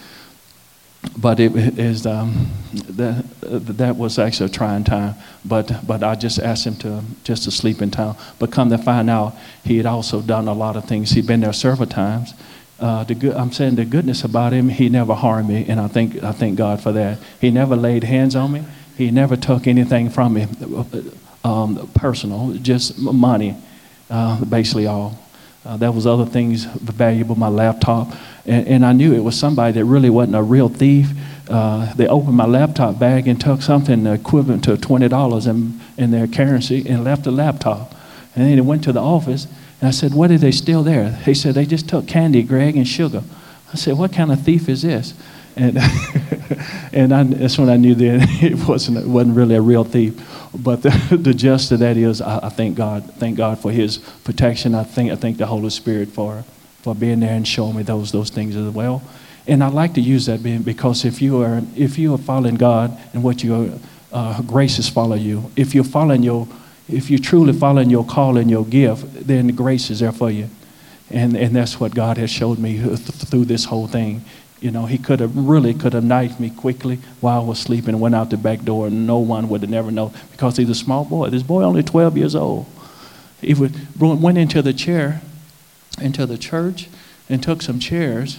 but 1.17 1.41
it 1.41 1.79
is 1.79 2.07
um, 2.07 2.51
that 2.73 3.25
that 3.41 3.97
was 3.97 4.19
actually 4.19 4.47
a 4.47 4.53
trying 4.53 4.85
time. 4.85 5.15
But 5.45 5.87
but 5.87 6.03
I 6.03 6.15
just 6.15 6.39
asked 6.39 6.67
him 6.67 6.77
to 6.77 7.03
just 7.25 7.45
to 7.45 7.51
sleep 7.51 7.81
in 7.81 7.91
town. 7.91 8.17
But 8.39 8.53
come 8.53 8.71
to 8.71 8.79
find 8.79 9.09
out, 9.09 9.35
he 9.65 9.79
had 9.79 9.87
also 9.87 10.21
done 10.21 10.47
a 10.49 10.53
lot 10.53 10.77
of 10.77 10.85
things. 10.85 11.13
He'd 11.13 11.27
been 11.27 11.41
there 11.41 11.53
several 11.53 11.89
times. 11.89 12.35
Uh, 12.79 13.05
the 13.05 13.15
good, 13.15 13.35
I'm 13.37 13.53
saying 13.53 13.75
the 13.75 13.85
goodness 13.85 14.25
about 14.25 14.55
him, 14.55 14.71
he 14.71 14.89
never 14.89 15.15
harmed 15.15 15.49
me, 15.49 15.67
and 15.69 15.79
I 15.79 15.89
think 15.89 16.23
I 16.23 16.33
thank 16.33 16.57
God 16.57 16.83
for 16.83 16.93
that. 16.93 17.19
He 17.39 17.51
never 17.51 17.77
laid 17.77 18.05
hands 18.05 18.35
on 18.35 18.53
me. 18.53 18.65
He 18.97 19.11
never 19.11 19.37
took 19.37 19.67
anything 19.67 20.09
from 20.11 20.35
me, 20.35 20.47
um, 21.45 21.91
personal, 21.95 22.55
just 22.55 22.99
money, 22.99 23.57
uh, 24.09 24.43
basically 24.45 24.87
all. 24.87 25.19
Uh, 25.65 25.77
there 25.77 25.93
was 25.93 26.07
other 26.07 26.25
things 26.25 26.65
valuable, 26.65 27.37
my 27.37 27.49
laptop. 27.49 28.09
And, 28.47 28.67
and, 28.67 28.87
I 28.87 28.93
knew 28.93 29.13
it 29.13 29.21
was 29.21 29.39
somebody 29.39 29.73
that 29.73 29.85
really 29.85 30.09
wasn't 30.09 30.37
a 30.37 30.43
real 30.43 30.71
thief. 30.71 31.11
Uh, 31.51 31.93
they 31.95 32.07
opened 32.07 32.37
my 32.37 32.47
laptop 32.47 32.99
bag 32.99 33.29
and 33.29 33.39
took 33.39 33.61
something 33.61 34.07
equivalent 34.07 34.65
to 34.65 34.77
$20 34.77 35.47
in, 35.47 35.81
in 35.99 36.11
their 36.11 36.27
currency 36.27 36.89
and 36.89 37.05
left 37.05 37.25
the 37.25 37.31
laptop. 37.31 37.95
And 38.35 38.47
then 38.47 38.57
they 38.57 38.63
went 38.63 38.85
to 38.85 38.93
the 38.93 39.01
office, 39.01 39.47
and 39.81 39.89
I 39.89 39.91
said, 39.91 40.15
What 40.15 40.31
are 40.31 40.39
they 40.39 40.53
still 40.53 40.83
there? 40.83 41.11
He 41.25 41.35
said, 41.35 41.55
They 41.55 41.67
just 41.67 41.89
took 41.89 42.07
candy, 42.07 42.43
Greg, 42.43 42.77
and 42.77 42.87
sugar. 42.87 43.23
I 43.73 43.77
said, 43.77 43.99
What 43.99 44.13
kind 44.13 44.33
of 44.33 44.41
thief 44.43 44.69
is 44.69 44.83
this? 44.83 45.15
And, 45.57 45.79
and 46.93 47.13
I, 47.13 47.25
that's 47.25 47.59
when 47.59 47.69
I 47.69 47.77
knew 47.77 47.95
that 47.97 48.29
it 48.43 48.67
wasn't, 48.67 48.99
it 48.99 49.07
wasn't 49.07 49.37
really 49.37 49.57
a 49.57 49.61
real 49.61 49.85
thief. 49.85 50.15
But 50.55 50.83
the, 50.83 51.19
the 51.21 51.35
gist 51.35 51.73
of 51.73 51.81
that 51.81 51.97
is, 51.97 52.21
I, 52.21 52.47
I, 52.47 52.49
thank 52.49 52.77
God. 52.77 53.05
Thank 53.15 53.37
God 53.37 53.59
for 53.59 53.71
His 53.71 53.99
protection. 53.99 54.75
I 54.75 54.85
think 54.85 55.13
I 55.13 55.17
thank 55.17 55.39
the 55.39 55.47
Holy 55.47 55.71
Spirit 55.71 56.09
for 56.09 56.45
for 56.83 56.95
being 56.95 57.21
there 57.21 57.35
and 57.35 57.47
showing 57.47 57.77
me 57.77 57.83
those 57.83 58.11
those 58.13 58.31
things 58.31 58.57
as 58.57 58.73
well. 58.73 59.03
And 59.47 59.63
I 59.63 59.69
like 59.69 59.95
to 59.95 60.01
use 60.01 60.27
that 60.27 60.43
because 60.65 61.05
if 61.05 61.21
you 61.21 61.43
are 61.43 61.63
if 61.77 61.99
you 61.99 62.15
are 62.15 62.19
following 62.19 62.57
God 62.57 62.97
and 63.13 63.23
what 63.23 63.43
your 63.43 63.71
uh, 64.13 64.43
graces 64.43 64.89
follow 64.89 65.17
you, 65.17 65.51
if 65.57 65.75
you're 65.75 65.85
following 65.85 66.23
your 66.23 66.47
if 66.89 67.11
you're 67.11 67.21
truly 67.21 67.53
following 67.53 67.91
your 67.91 68.05
call 68.05 68.37
and 68.37 68.51
your 68.51 68.65
gift, 68.65 69.27
then 69.27 69.47
the 69.47 69.53
grace 69.53 69.91
is 69.91 70.01
there 70.01 70.13
for 70.13 70.31
you. 70.31 70.49
And, 71.11 71.37
and 71.37 71.55
that's 71.55 71.81
what 71.81 71.95
God 71.95 72.19
has 72.19 72.31
showed 72.31 72.59
me 72.59 72.79
through 72.79 73.45
this 73.47 73.65
whole 73.65 73.89
thing. 73.89 74.25
You 74.61 74.71
know, 74.71 74.85
he 74.85 74.99
could 74.99 75.21
have 75.21 75.35
really 75.35 75.73
could 75.73 75.95
have 75.95 76.05
knifed 76.05 76.39
me 76.39 76.51
quickly 76.51 76.97
while 77.21 77.41
I 77.41 77.45
was 77.45 77.59
sleeping 77.59 77.99
went 77.99 78.15
out 78.15 78.29
the 78.29 78.37
back 78.37 78.63
door 78.63 78.87
and 78.87 79.07
no 79.07 79.19
one 79.19 79.49
would 79.49 79.63
have 79.63 79.71
never 79.71 79.91
known 79.91 80.13
because 80.33 80.59
he's 80.59 80.69
a 80.69 80.75
small 80.75 81.05
boy. 81.05 81.31
This 81.31 81.43
boy 81.43 81.63
only 81.63 81.83
12 81.83 82.17
years 82.19 82.35
old. 82.35 82.67
He 83.41 83.55
would, 83.55 83.75
went 83.99 84.37
into 84.37 84.61
the 84.61 84.75
chair, 84.75 85.23
into 85.99 86.27
the 86.27 86.37
church, 86.37 86.89
and 87.29 87.43
took 87.43 87.63
some 87.63 87.81
chairs 87.81 88.39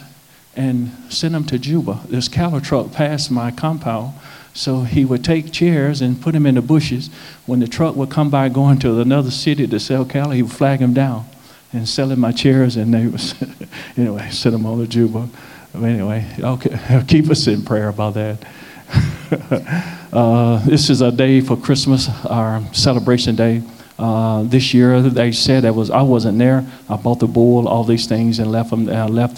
and 0.55 0.91
sent 1.09 1.33
them 1.33 1.45
to 1.45 1.57
Juba. 1.57 2.01
This 2.07 2.27
cattle 2.27 2.61
truck 2.61 2.91
passed 2.91 3.31
my 3.31 3.49
compound. 3.49 4.13
So 4.53 4.81
he 4.81 5.05
would 5.05 5.23
take 5.23 5.51
chairs 5.51 6.01
and 6.01 6.21
put 6.21 6.33
them 6.33 6.45
in 6.45 6.55
the 6.55 6.61
bushes. 6.61 7.09
When 7.47 7.61
the 7.61 7.67
truck 7.67 7.95
would 7.95 8.11
come 8.11 8.29
by 8.29 8.49
going 8.49 8.77
to 8.79 8.99
another 8.99 9.31
city 9.31 9.65
to 9.65 9.79
sell 9.79 10.05
cattle, 10.05 10.33
he 10.33 10.43
would 10.43 10.51
flag 10.51 10.79
them 10.79 10.93
down 10.93 11.25
and 11.73 11.87
sell 11.87 12.07
selling 12.07 12.19
my 12.19 12.33
chairs. 12.33 12.75
And 12.75 12.93
they 12.93 13.07
was, 13.07 13.33
anyway, 13.97 14.29
sent 14.29 14.53
them 14.53 14.67
on 14.67 14.79
to 14.79 14.87
Juba 14.87 15.29
anyway, 15.75 16.25
okay, 16.39 17.03
keep 17.07 17.29
us 17.29 17.47
in 17.47 17.63
prayer 17.63 17.89
about 17.89 18.13
that. 18.15 18.45
uh, 20.13 20.65
this 20.65 20.89
is 20.89 21.01
a 21.01 21.11
day 21.11 21.41
for 21.41 21.55
Christmas, 21.55 22.09
our 22.25 22.61
celebration 22.73 23.35
day. 23.35 23.63
Uh, 24.01 24.41
this 24.43 24.73
year, 24.73 24.99
they 24.99 25.31
said 25.31 25.63
that 25.63 25.75
was 25.75 25.91
I 25.91 26.01
wasn't 26.01 26.39
there. 26.39 26.65
I 26.89 26.95
bought 26.95 27.19
the 27.19 27.27
bull, 27.27 27.67
all 27.67 27.83
these 27.83 28.07
things, 28.07 28.39
and 28.39 28.51
left 28.51 28.71
them. 28.71 28.89
Uh, 28.89 29.07
left, 29.07 29.37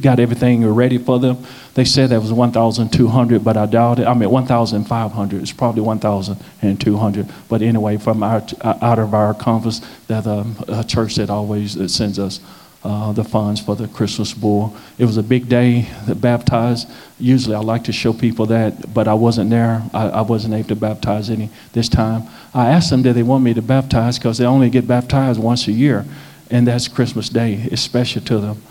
got 0.00 0.18
everything 0.18 0.66
ready 0.66 0.96
for 0.96 1.18
them. 1.18 1.44
They 1.74 1.84
said 1.84 2.08
that 2.08 2.22
was 2.22 2.32
1,200, 2.32 3.44
but 3.44 3.58
I 3.58 3.66
doubt 3.66 3.98
it. 3.98 4.06
I 4.06 4.14
mean, 4.14 4.30
1,500. 4.30 5.42
It's 5.42 5.52
probably 5.52 5.82
1,200. 5.82 7.28
But 7.50 7.60
anyway, 7.60 7.98
from 7.98 8.22
our 8.22 8.42
out 8.62 8.98
of 8.98 9.12
our 9.12 9.34
conference, 9.34 9.82
that 10.06 10.26
um, 10.26 10.56
a 10.68 10.82
church 10.82 11.16
that 11.16 11.28
always 11.28 11.72
sends 11.94 12.18
us 12.18 12.40
uh, 12.86 13.10
the 13.10 13.24
funds 13.24 13.60
for 13.60 13.74
the 13.74 13.88
Christmas 13.88 14.32
bull. 14.32 14.76
It 14.96 15.06
was 15.06 15.16
a 15.16 15.22
big 15.22 15.48
day 15.48 15.88
to 16.06 16.14
baptize. 16.14 16.86
Usually 17.18 17.56
I 17.56 17.58
like 17.58 17.82
to 17.84 17.92
show 17.92 18.12
people 18.12 18.46
that, 18.46 18.94
but 18.94 19.08
I 19.08 19.14
wasn't 19.14 19.50
there. 19.50 19.82
I, 19.92 20.08
I 20.08 20.20
wasn't 20.20 20.54
able 20.54 20.68
to 20.68 20.76
baptize 20.76 21.28
any 21.28 21.50
this 21.72 21.88
time. 21.88 22.22
I 22.54 22.68
asked 22.70 22.90
them, 22.90 23.02
did 23.02 23.16
they 23.16 23.24
want 23.24 23.42
me 23.42 23.54
to 23.54 23.62
baptize? 23.62 24.18
Because 24.18 24.38
they 24.38 24.46
only 24.46 24.70
get 24.70 24.86
baptized 24.86 25.42
once 25.42 25.66
a 25.66 25.72
year, 25.72 26.04
and 26.48 26.64
that's 26.68 26.86
Christmas 26.86 27.28
Day. 27.28 27.54
It's 27.72 27.82
special 27.82 28.22
to 28.22 28.38
them. 28.38 28.62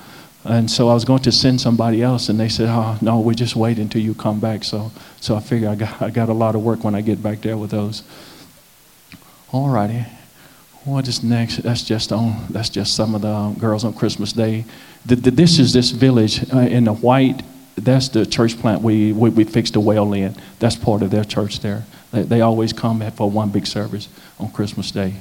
And 0.45 0.71
so 0.71 0.87
I 0.87 0.93
was 0.93 1.03
going 1.03 1.23
to 1.23 1.31
send 1.33 1.59
somebody 1.59 2.01
else, 2.01 2.29
and 2.29 2.39
they 2.39 2.47
said, 2.49 2.69
"Oh 2.69 2.97
no, 3.01 3.19
we're 3.19 3.33
just 3.33 3.57
wait 3.57 3.79
until 3.79 4.01
you 4.01 4.13
come 4.13 4.39
back." 4.39 4.63
So, 4.63 4.91
so 5.19 5.35
I 5.35 5.41
figure 5.41 5.67
I 5.67 5.75
got 5.75 6.01
I 6.01 6.09
got 6.09 6.29
a 6.29 6.33
lot 6.33 6.55
of 6.55 6.63
work 6.63 6.85
when 6.85 6.95
I 6.95 7.01
get 7.01 7.21
back 7.21 7.41
there 7.41 7.57
with 7.57 7.71
those. 7.71 8.03
All 9.51 9.69
righty. 9.69 10.05
What 10.85 11.07
is 11.07 11.23
next? 11.23 11.63
That's 11.63 11.83
just 11.83 12.11
on. 12.11 12.45
That's 12.51 12.69
just 12.69 12.95
some 12.95 13.15
of 13.15 13.23
the 13.23 13.29
um, 13.29 13.55
girls 13.55 13.83
on 13.83 13.93
Christmas 13.95 14.31
Day. 14.31 14.65
The, 15.03 15.15
the, 15.15 15.31
this 15.31 15.57
is 15.57 15.73
this 15.73 15.89
village 15.89 16.45
uh, 16.53 16.59
in 16.59 16.83
the 16.83 16.93
white. 16.93 17.41
That's 17.75 18.09
the 18.09 18.23
church 18.23 18.59
plant 18.59 18.83
we, 18.83 19.11
we, 19.11 19.31
we 19.31 19.43
fixed 19.45 19.75
a 19.75 19.79
well 19.79 20.13
in. 20.13 20.35
That's 20.59 20.75
part 20.75 21.01
of 21.01 21.09
their 21.09 21.23
church 21.23 21.61
there. 21.61 21.85
They, 22.11 22.21
they 22.21 22.41
always 22.41 22.71
come 22.71 23.01
for 23.11 23.29
one 23.29 23.49
big 23.49 23.65
service 23.65 24.09
on 24.39 24.51
Christmas 24.51 24.91
Day. 24.91 25.15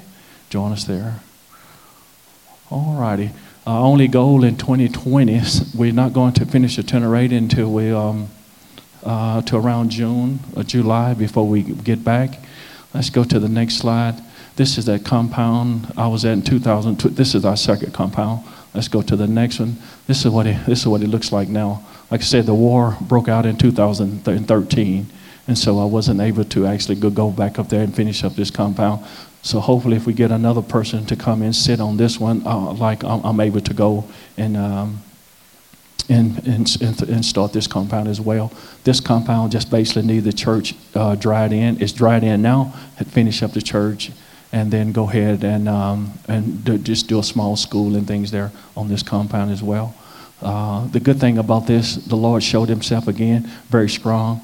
Join 0.51 0.71
us 0.71 0.85
there. 0.85 1.21
All 2.71 3.01
righty. 3.01 3.31
Our 3.67 3.81
only 3.87 4.07
goal 4.07 4.45
in 4.45 4.59
2020 4.59 5.35
is 5.35 5.75
we're 5.75 5.93
not 5.93 6.13
going 6.13 6.35
to 6.35 6.45
finish 6.45 6.77
the 6.77 6.83
tenor 6.83 7.15
until 7.15 7.73
we 7.73 7.91
um, 7.91 8.29
uh, 9.03 9.41
to 9.43 9.57
around 9.57 9.91
June 9.91 10.41
or 10.55 10.63
July 10.63 11.15
before 11.15 11.49
we 11.49 11.63
get 11.63 12.05
back. 12.05 12.39
Let's 12.93 13.09
go 13.09 13.25
to 13.25 13.39
the 13.39 13.49
next 13.49 13.79
slide. 13.79 14.21
This 14.57 14.79
is 14.79 14.85
that 14.87 15.05
compound 15.05 15.93
I 15.97 16.07
was 16.07 16.25
at 16.25 16.33
in 16.33 16.43
2002. 16.43 17.09
This 17.09 17.35
is 17.35 17.45
our 17.45 17.57
second 17.57 17.93
compound. 17.93 18.45
Let's 18.73 18.89
go 18.89 19.03
to 19.03 19.17
the 19.17 19.27
next 19.27 19.59
one. 19.59 19.77
This 20.07 20.25
is 20.25 20.31
what 20.31 20.47
it, 20.47 20.65
this 20.67 20.81
is 20.81 20.87
what 20.87 21.03
it 21.03 21.09
looks 21.09 21.33
like 21.33 21.49
now. 21.49 21.85
Like 22.11 22.21
I 22.21 22.25
said, 22.25 22.47
the 22.47 22.55
war 22.55 22.97
broke 23.01 23.29
out 23.29 23.47
in 23.47 23.57
2013, 23.57 25.07
and 25.49 25.59
so 25.59 25.79
I 25.81 25.85
wasn't 25.85 26.21
able 26.21 26.45
to 26.45 26.67
actually 26.67 26.97
go, 26.97 27.11
go 27.11 27.31
back 27.31 27.59
up 27.59 27.69
there 27.69 27.83
and 27.83 27.95
finish 27.95 28.23
up 28.23 28.35
this 28.35 28.51
compound. 28.51 29.05
So 29.43 29.61
hopefully, 29.61 29.97
if 29.97 30.07
we 30.07 30.13
get 30.13 30.31
another 30.31 30.63
person 30.63 31.05
to 31.07 31.17
come 31.17 31.43
and 31.43 31.55
sit 31.55 31.81
on 31.81 31.97
this 31.97 32.19
one, 32.21 32.47
uh, 32.47 32.73
like 32.73 33.05
I'm, 33.05 33.25
I'm, 33.25 33.41
able 33.41 33.61
to 33.61 33.75
go 33.75 34.05
and, 34.37 34.57
um, 34.57 35.03
and, 36.09 36.39
and, 36.47 37.03
and, 37.03 37.25
start 37.25 37.53
this 37.53 37.67
compound 37.67 38.09
as 38.09 38.21
well. 38.21 38.53
This 38.85 39.01
compound 39.01 39.53
just 39.53 39.71
basically 39.71 40.03
needs 40.03 40.25
the 40.25 40.33
church 40.33 40.75
uh, 40.95 41.15
dried 41.15 41.53
in. 41.53 41.81
It's 41.83 41.93
dried 41.93 42.25
in 42.25 42.41
now. 42.41 42.73
Finish 43.11 43.43
up 43.43 43.53
the 43.53 43.63
church 43.63 44.11
and 44.55 44.71
then 44.71 44.93
go 44.93 45.09
ahead 45.09 45.43
and, 45.43 45.69
um, 45.69 46.13
and 46.29 46.65
just 46.85 47.09
do 47.09 47.19
a 47.19 47.25
small 47.25 47.57
school 47.57 47.97
and 47.97 48.07
things 48.07 48.31
there 48.31 48.53
on 48.77 48.87
this 48.87 49.03
compound 49.03 49.51
as 49.51 49.65
well. 49.65 49.97
Uh, 50.41 50.87
the 50.87 51.01
good 51.01 51.19
thing 51.19 51.39
about 51.39 51.67
this, 51.67 51.97
the 51.97 52.15
Lord 52.15 52.41
showed 52.41 52.69
himself 52.69 53.09
again 53.09 53.51
very 53.69 53.89
strong. 53.89 54.41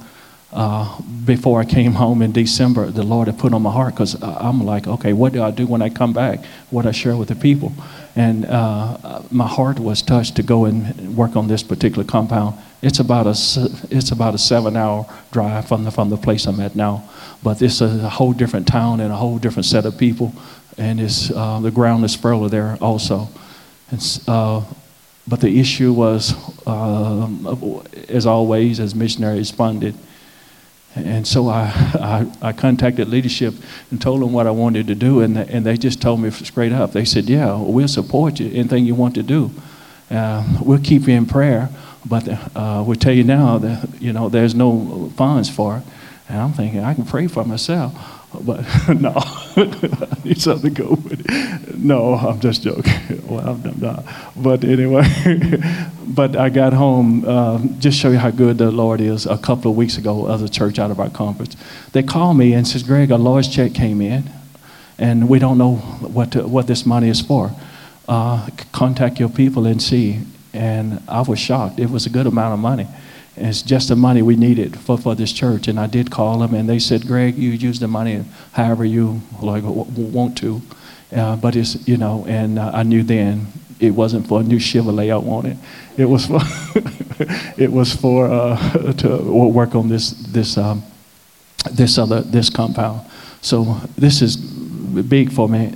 Uh, 0.52 1.00
before 1.24 1.61
I 1.61 1.64
came 1.64 1.92
home 1.92 2.22
in 2.22 2.32
December, 2.32 2.90
the 2.90 3.04
Lord 3.04 3.28
had 3.28 3.38
put 3.38 3.54
on 3.54 3.62
my 3.62 3.70
heart 3.70 3.94
because 3.94 4.20
I'm 4.20 4.64
like, 4.64 4.88
okay, 4.88 5.12
what 5.12 5.32
do 5.32 5.44
I 5.44 5.52
do 5.52 5.64
when 5.68 5.80
I 5.80 5.90
come 5.90 6.12
back? 6.12 6.44
What 6.70 6.86
I 6.86 6.90
share 6.90 7.16
with 7.16 7.28
the 7.28 7.36
people? 7.36 7.72
And 8.20 8.44
uh, 8.44 9.22
my 9.30 9.46
heart 9.46 9.78
was 9.80 10.02
touched 10.02 10.36
to 10.36 10.42
go 10.42 10.66
and 10.66 11.16
work 11.16 11.36
on 11.36 11.48
this 11.48 11.62
particular 11.62 12.04
compound. 12.04 12.54
It's 12.82 12.98
about 12.98 13.26
a, 13.26 13.34
it's 13.90 14.10
about 14.10 14.34
a 14.34 14.38
seven 14.38 14.76
hour 14.76 15.06
drive 15.32 15.68
from 15.68 15.84
the, 15.84 15.90
from 15.90 16.10
the 16.10 16.18
place 16.18 16.44
I'm 16.44 16.60
at 16.60 16.76
now. 16.76 17.08
But 17.42 17.62
it's 17.62 17.80
a, 17.80 17.88
whole 18.10 18.34
different 18.34 18.66
town 18.66 19.00
and 19.00 19.10
a 19.10 19.16
whole 19.16 19.38
different 19.38 19.64
set 19.64 19.86
of 19.86 19.96
people. 19.96 20.34
And 20.76 21.00
it's, 21.00 21.30
uh, 21.30 21.60
the 21.60 21.70
ground 21.70 22.04
is 22.04 22.14
fertile 22.14 22.50
there 22.50 22.76
also. 22.82 23.28
Uh, 24.28 24.64
but 25.26 25.40
the 25.40 25.58
issue 25.58 25.92
was, 25.94 26.34
uh, 26.66 27.26
as 28.10 28.26
always, 28.26 28.80
as 28.80 28.94
missionaries 28.94 29.50
funded. 29.50 29.94
And 30.97 31.26
so 31.26 31.49
I, 31.49 31.72
I, 31.95 32.49
I, 32.49 32.53
contacted 32.53 33.09
leadership 33.09 33.55
and 33.91 34.03
told 34.03 34.22
them 34.22 34.32
what 34.32 34.49
I 34.49 34.51
wanted 34.51 34.88
to 34.88 34.97
do, 34.97 35.20
and, 35.20 35.38
and 35.38 35.64
they 35.64 35.76
just 35.76 36.03
told 36.03 36.20
me 36.20 36.30
straight 36.30 36.72
up. 36.72 36.93
They 36.93 37.05
said, 37.05 37.26
Yeah, 37.26 37.57
we'll 37.57 37.86
support 37.86 38.41
you, 38.41 38.49
anything 38.49 38.86
you 38.86 38.97
want 38.97 39.14
to 39.14 39.22
do. 39.22 39.53
Uh, 40.11 40.45
we'll 40.61 40.80
keep 40.80 41.07
you 41.07 41.14
in 41.14 41.26
prayer, 41.26 41.68
but 42.05 42.28
uh, 42.28 42.82
we'll 42.84 42.97
tell 42.97 43.12
you 43.12 43.22
now 43.22 43.59
that 43.59 43.88
you 44.01 44.12
know 44.12 44.28
there's 44.28 44.55
no 44.55 45.12
funds 45.16 45.49
for 45.49 45.76
it. 45.76 45.82
And 46.28 46.38
I'm 46.41 46.53
thinking, 46.53 46.80
I 46.80 46.95
can 46.95 47.05
pray 47.05 47.28
for 47.28 47.45
myself. 47.45 48.19
But 48.33 48.64
no, 49.01 49.12
I 49.16 50.16
need 50.24 50.41
something 50.41 50.74
to 50.74 50.83
go 50.83 50.91
with 50.91 51.26
it. 51.28 51.78
No, 51.78 52.14
I'm 52.14 52.41
just 52.41 52.62
joking. 52.62 52.93
Well, 53.31 53.49
I'm 53.49 53.81
not. 53.81 54.05
But 54.35 54.64
anyway, 54.64 55.05
but 56.05 56.35
I 56.35 56.49
got 56.49 56.72
home, 56.72 57.24
uh, 57.24 57.61
just 57.78 57.97
show 57.97 58.11
you 58.11 58.18
how 58.18 58.33
good 58.33 58.59
the 58.59 58.72
Lord 58.72 59.01
is. 59.01 59.24
A 59.24 59.39
couple 59.39 59.70
of 59.70 59.76
weeks 59.76 59.97
ago, 59.97 60.26
a 60.26 60.49
church 60.49 60.81
out 60.81 60.91
of 60.91 60.99
our 60.99 61.11
conference, 61.11 61.57
they 61.93 62.03
called 62.03 62.39
me 62.39 62.55
and 62.55 62.66
says, 62.66 62.83
Greg, 62.83 63.12
a 63.12 63.16
large 63.16 63.53
check 63.53 63.72
came 63.72 64.01
in, 64.01 64.28
and 64.99 65.28
we 65.28 65.39
don't 65.39 65.59
know 65.59 65.76
what, 65.76 66.33
to, 66.33 66.49
what 66.49 66.66
this 66.66 66.85
money 66.85 67.09
is 67.09 67.20
for. 67.20 67.53
Uh, 68.09 68.49
contact 68.72 69.20
your 69.20 69.28
people 69.28 69.64
and 69.64 69.81
see. 69.81 70.20
And 70.53 71.01
I 71.07 71.20
was 71.20 71.39
shocked. 71.39 71.78
It 71.78 71.89
was 71.89 72.07
a 72.07 72.11
good 72.11 72.26
amount 72.26 72.55
of 72.55 72.59
money 72.59 72.89
it's 73.47 73.62
just 73.62 73.88
the 73.88 73.97
money 73.97 74.22
we 74.22 74.36
needed 74.36 74.78
for, 74.78 74.99
for 74.99 75.14
this 75.14 75.32
church. 75.32 75.68
And 75.68 75.78
I 75.78 75.86
did 75.86 76.11
call 76.11 76.38
them, 76.38 76.55
and 76.55 76.68
they 76.68 76.78
said, 76.78 77.07
Greg, 77.07 77.36
you 77.36 77.51
use 77.51 77.80
the 77.80 77.88
money 77.88 78.24
however 78.53 78.84
you 78.84 79.22
like 79.41 79.62
want 79.64 80.36
to. 80.38 80.62
Uh, 81.14 81.36
but 81.36 81.57
it's, 81.57 81.88
you 81.88 81.97
know, 81.97 82.24
and 82.28 82.59
uh, 82.59 82.70
I 82.72 82.82
knew 82.82 83.03
then 83.03 83.49
it 83.80 83.91
wasn't 83.91 84.28
for 84.28 84.41
a 84.41 84.43
new 84.43 84.59
Chevrolet 84.59 85.12
I 85.12 85.16
wanted. 85.16 85.59
It 85.97 86.05
was 86.05 86.26
for, 86.26 86.41
it 87.61 87.72
was 87.72 87.95
for 87.95 88.26
uh, 88.26 88.93
to 88.99 89.18
work 89.18 89.74
on 89.74 89.88
this, 89.88 90.11
this, 90.11 90.57
um, 90.57 90.82
this 91.72 91.99
other, 91.99 92.20
this 92.20 92.51
compound. 92.51 93.11
So 93.41 93.64
this 93.97 94.22
is 94.22 94.36
big 94.36 95.32
for 95.32 95.49
me. 95.49 95.74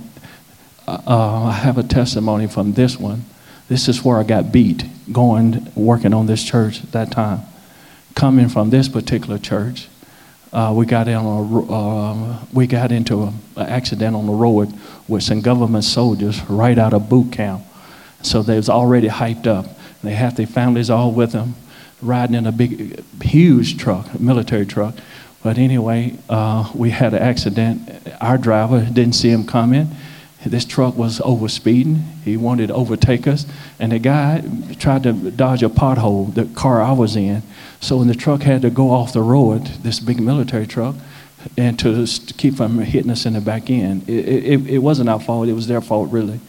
Uh, 0.87 1.45
I 1.45 1.51
have 1.51 1.77
a 1.77 1.83
testimony 1.83 2.47
from 2.47 2.73
this 2.73 2.97
one. 2.99 3.25
This 3.67 3.87
is 3.87 4.05
where 4.05 4.19
I 4.19 4.23
got 4.23 4.51
beat 4.51 4.83
going, 5.11 5.71
working 5.75 6.13
on 6.13 6.27
this 6.27 6.43
church 6.43 6.83
at 6.83 6.91
that 6.91 7.11
time. 7.11 7.41
Coming 8.15 8.47
from 8.47 8.69
this 8.69 8.87
particular 8.87 9.37
church, 9.37 9.89
uh, 10.53 10.73
we 10.73 10.85
got 10.85 11.09
in 11.09 11.15
a, 11.15 11.71
uh, 11.71 12.39
we 12.53 12.65
got 12.65 12.93
into 12.93 13.23
an 13.23 13.33
accident 13.57 14.15
on 14.15 14.25
the 14.25 14.31
road 14.31 14.73
with 15.09 15.21
some 15.21 15.41
government 15.41 15.83
soldiers 15.83 16.41
right 16.49 16.77
out 16.77 16.93
of 16.93 17.09
boot 17.09 17.33
camp. 17.33 17.63
So 18.21 18.41
they 18.41 18.55
was 18.55 18.69
already 18.69 19.09
hyped 19.09 19.47
up. 19.47 19.65
They 20.01 20.13
had 20.13 20.37
their 20.37 20.47
families 20.47 20.89
all 20.89 21.11
with 21.11 21.33
them, 21.33 21.55
riding 22.01 22.35
in 22.35 22.47
a 22.47 22.53
big, 22.53 23.03
huge 23.21 23.77
truck, 23.77 24.17
military 24.17 24.65
truck. 24.65 24.95
But 25.43 25.57
anyway, 25.57 26.17
uh, 26.29 26.71
we 26.73 26.91
had 26.91 27.13
an 27.13 27.21
accident. 27.21 27.89
Our 28.21 28.37
driver 28.37 28.87
didn't 28.93 29.15
see 29.15 29.29
him 29.29 29.45
coming 29.45 29.93
this 30.45 30.65
truck 30.65 30.95
was 30.95 31.19
over 31.21 31.47
speeding. 31.47 31.95
He 32.23 32.37
wanted 32.37 32.67
to 32.67 32.75
overtake 32.75 33.27
us. 33.27 33.45
And 33.79 33.91
the 33.91 33.99
guy 33.99 34.43
tried 34.79 35.03
to 35.03 35.13
dodge 35.31 35.63
a 35.63 35.69
pothole, 35.69 36.33
the 36.33 36.45
car 36.45 36.81
I 36.81 36.91
was 36.91 37.15
in. 37.15 37.41
So 37.85 37.97
when 37.97 38.07
the 38.07 38.15
truck 38.15 38.41
had 38.41 38.63
to 38.63 38.71
go 38.71 38.89
off 38.89 39.13
the 39.13 39.21
road, 39.21 39.67
this 39.83 39.99
big 39.99 40.19
military 40.19 40.65
truck, 40.65 40.95
and 41.55 41.77
to 41.77 42.07
keep 42.35 42.55
from 42.55 42.79
hitting 42.79 43.11
us 43.11 43.27
in 43.27 43.33
the 43.33 43.41
back 43.41 43.69
end, 43.69 44.09
it, 44.09 44.27
it, 44.27 44.67
it 44.67 44.77
wasn't 44.79 45.07
our 45.07 45.19
fault. 45.19 45.47
It 45.47 45.53
was 45.53 45.67
their 45.67 45.81
fault, 45.81 46.11
really. 46.11 46.39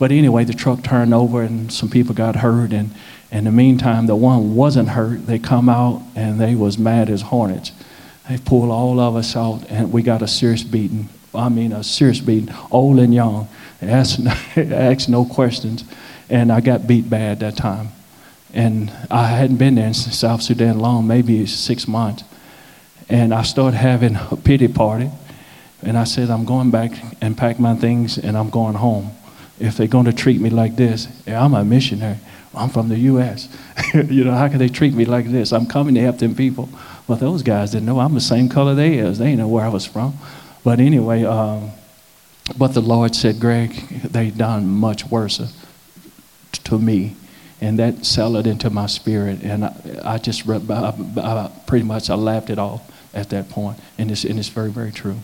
But 0.00 0.10
anyway, 0.10 0.42
the 0.42 0.54
truck 0.54 0.82
turned 0.82 1.14
over 1.14 1.42
and 1.42 1.72
some 1.72 1.88
people 1.88 2.12
got 2.12 2.34
hurt. 2.34 2.72
And 2.72 2.90
in 3.30 3.44
the 3.44 3.52
meantime, 3.52 4.08
the 4.08 4.16
one 4.16 4.56
wasn't 4.56 4.88
hurt. 4.88 5.26
They 5.26 5.38
come 5.38 5.68
out 5.68 6.02
and 6.16 6.40
they 6.40 6.56
was 6.56 6.76
mad 6.76 7.08
as 7.08 7.22
hornets. 7.22 7.70
They 8.28 8.38
pulled 8.38 8.70
all 8.70 8.98
of 8.98 9.14
us 9.14 9.36
out 9.36 9.64
and 9.70 9.92
we 9.92 10.02
got 10.02 10.22
a 10.22 10.28
serious 10.28 10.64
beating 10.64 11.08
I 11.32 11.50
mean, 11.50 11.72
a 11.72 11.84
serious 11.84 12.18
beating, 12.18 12.52
old 12.72 12.98
and 12.98 13.14
young. 13.14 13.48
Asked, 13.80 14.26
asked 14.56 15.08
no 15.08 15.24
questions. 15.24 15.84
And 16.28 16.50
I 16.50 16.60
got 16.60 16.88
beat 16.88 17.08
bad 17.08 17.38
that 17.40 17.56
time. 17.56 17.90
And 18.52 18.90
I 19.10 19.26
hadn't 19.26 19.56
been 19.56 19.74
there 19.74 19.86
in 19.86 19.94
South 19.94 20.42
Sudan 20.42 20.78
long, 20.78 21.06
maybe 21.06 21.44
six 21.46 21.86
months. 21.86 22.24
And 23.08 23.32
I 23.34 23.42
started 23.42 23.76
having 23.76 24.16
a 24.16 24.36
pity 24.36 24.68
party. 24.68 25.10
And 25.82 25.96
I 25.96 26.04
said, 26.04 26.30
I'm 26.30 26.44
going 26.44 26.70
back 26.70 26.92
and 27.20 27.36
pack 27.36 27.60
my 27.60 27.74
things 27.76 28.18
and 28.18 28.36
I'm 28.36 28.50
going 28.50 28.74
home. 28.74 29.12
If 29.60 29.76
they're 29.76 29.86
going 29.86 30.06
to 30.06 30.12
treat 30.12 30.40
me 30.40 30.50
like 30.50 30.76
this, 30.76 31.08
I'm 31.26 31.54
a 31.54 31.64
missionary. 31.64 32.18
I'm 32.54 32.70
from 32.70 32.88
the 32.88 32.98
U.S. 32.98 33.48
you 33.94 34.24
know, 34.24 34.32
how 34.32 34.48
can 34.48 34.58
they 34.58 34.68
treat 34.68 34.94
me 34.94 35.04
like 35.04 35.26
this? 35.26 35.52
I'm 35.52 35.66
coming 35.66 35.94
to 35.94 36.00
help 36.00 36.18
them 36.18 36.34
people. 36.34 36.68
But 37.06 37.20
those 37.20 37.42
guys 37.42 37.72
didn't 37.72 37.86
know 37.86 38.00
I'm 38.00 38.14
the 38.14 38.20
same 38.20 38.48
color 38.48 38.74
they 38.74 38.98
is. 38.98 39.18
They 39.18 39.26
didn't 39.26 39.38
know 39.38 39.48
where 39.48 39.64
I 39.64 39.68
was 39.68 39.86
from. 39.86 40.18
But 40.64 40.80
anyway, 40.80 41.24
um, 41.24 41.70
but 42.56 42.74
the 42.74 42.80
Lord 42.80 43.14
said, 43.14 43.40
Greg, 43.40 43.72
they 44.02 44.30
done 44.30 44.68
much 44.68 45.06
worse 45.06 45.40
to 46.64 46.78
me. 46.78 47.16
And 47.60 47.78
that 47.78 48.06
settled 48.06 48.46
into 48.46 48.70
my 48.70 48.86
spirit. 48.86 49.42
And 49.42 49.64
I, 49.64 49.74
I 50.04 50.18
just 50.18 50.48
I, 50.48 50.58
I 50.70 51.50
pretty 51.66 51.84
much 51.84 52.08
I 52.10 52.14
laughed 52.14 52.50
it 52.50 52.58
off 52.58 52.82
at 53.14 53.30
that 53.30 53.48
point. 53.48 53.78
And 53.98 54.10
it's, 54.10 54.24
and 54.24 54.38
it's 54.38 54.48
very, 54.48 54.70
very 54.70 54.92
true. 54.92 55.16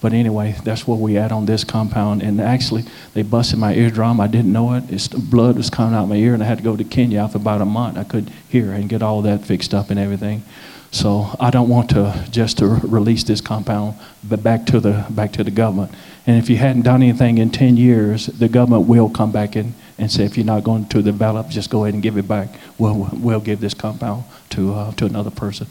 But 0.00 0.12
anyway, 0.12 0.56
that's 0.62 0.86
where 0.86 0.98
we 0.98 1.16
at 1.16 1.32
on 1.32 1.46
this 1.46 1.64
compound. 1.64 2.22
And 2.22 2.40
actually, 2.40 2.84
they 3.14 3.22
busted 3.22 3.58
my 3.58 3.74
eardrum. 3.74 4.20
I 4.20 4.26
didn't 4.26 4.52
know 4.52 4.74
it. 4.74 4.84
It's, 4.90 5.08
blood 5.08 5.56
was 5.56 5.70
coming 5.70 5.94
out 5.94 6.06
my 6.06 6.16
ear, 6.16 6.34
and 6.34 6.42
I 6.42 6.46
had 6.46 6.58
to 6.58 6.64
go 6.64 6.76
to 6.76 6.84
Kenya 6.84 7.20
after 7.20 7.38
about 7.38 7.60
a 7.60 7.64
month. 7.64 7.96
I 7.96 8.04
could 8.04 8.30
hear 8.48 8.72
and 8.72 8.88
get 8.88 9.02
all 9.02 9.22
that 9.22 9.44
fixed 9.44 9.72
up 9.72 9.90
and 9.90 9.98
everything. 9.98 10.42
So 10.90 11.34
I 11.40 11.50
don't 11.50 11.68
want 11.68 11.90
to 11.90 12.26
just 12.30 12.58
to 12.58 12.66
release 12.66 13.24
this 13.24 13.40
compound, 13.40 13.96
but 14.22 14.42
back 14.42 14.66
to 14.66 14.80
the 14.80 15.04
back 15.10 15.32
to 15.32 15.44
the 15.44 15.50
government. 15.50 15.92
And 16.26 16.38
if 16.38 16.48
you 16.48 16.56
hadn't 16.56 16.82
done 16.82 17.02
anything 17.02 17.38
in 17.38 17.50
10 17.50 17.76
years, 17.76 18.26
the 18.26 18.48
government 18.48 18.88
will 18.88 19.10
come 19.10 19.30
back 19.30 19.56
in 19.56 19.74
and 19.98 20.10
say, 20.10 20.24
if 20.24 20.36
you're 20.36 20.46
not 20.46 20.64
going 20.64 20.86
to 20.88 21.02
develop, 21.02 21.48
just 21.48 21.70
go 21.70 21.84
ahead 21.84 21.94
and 21.94 22.02
give 22.02 22.16
it 22.16 22.28
back. 22.28 22.48
We'll, 22.78 23.08
we'll 23.12 23.40
give 23.40 23.60
this 23.60 23.74
compound 23.74 24.24
to, 24.50 24.74
uh, 24.74 24.92
to 24.92 25.06
another 25.06 25.30
person. 25.30 25.66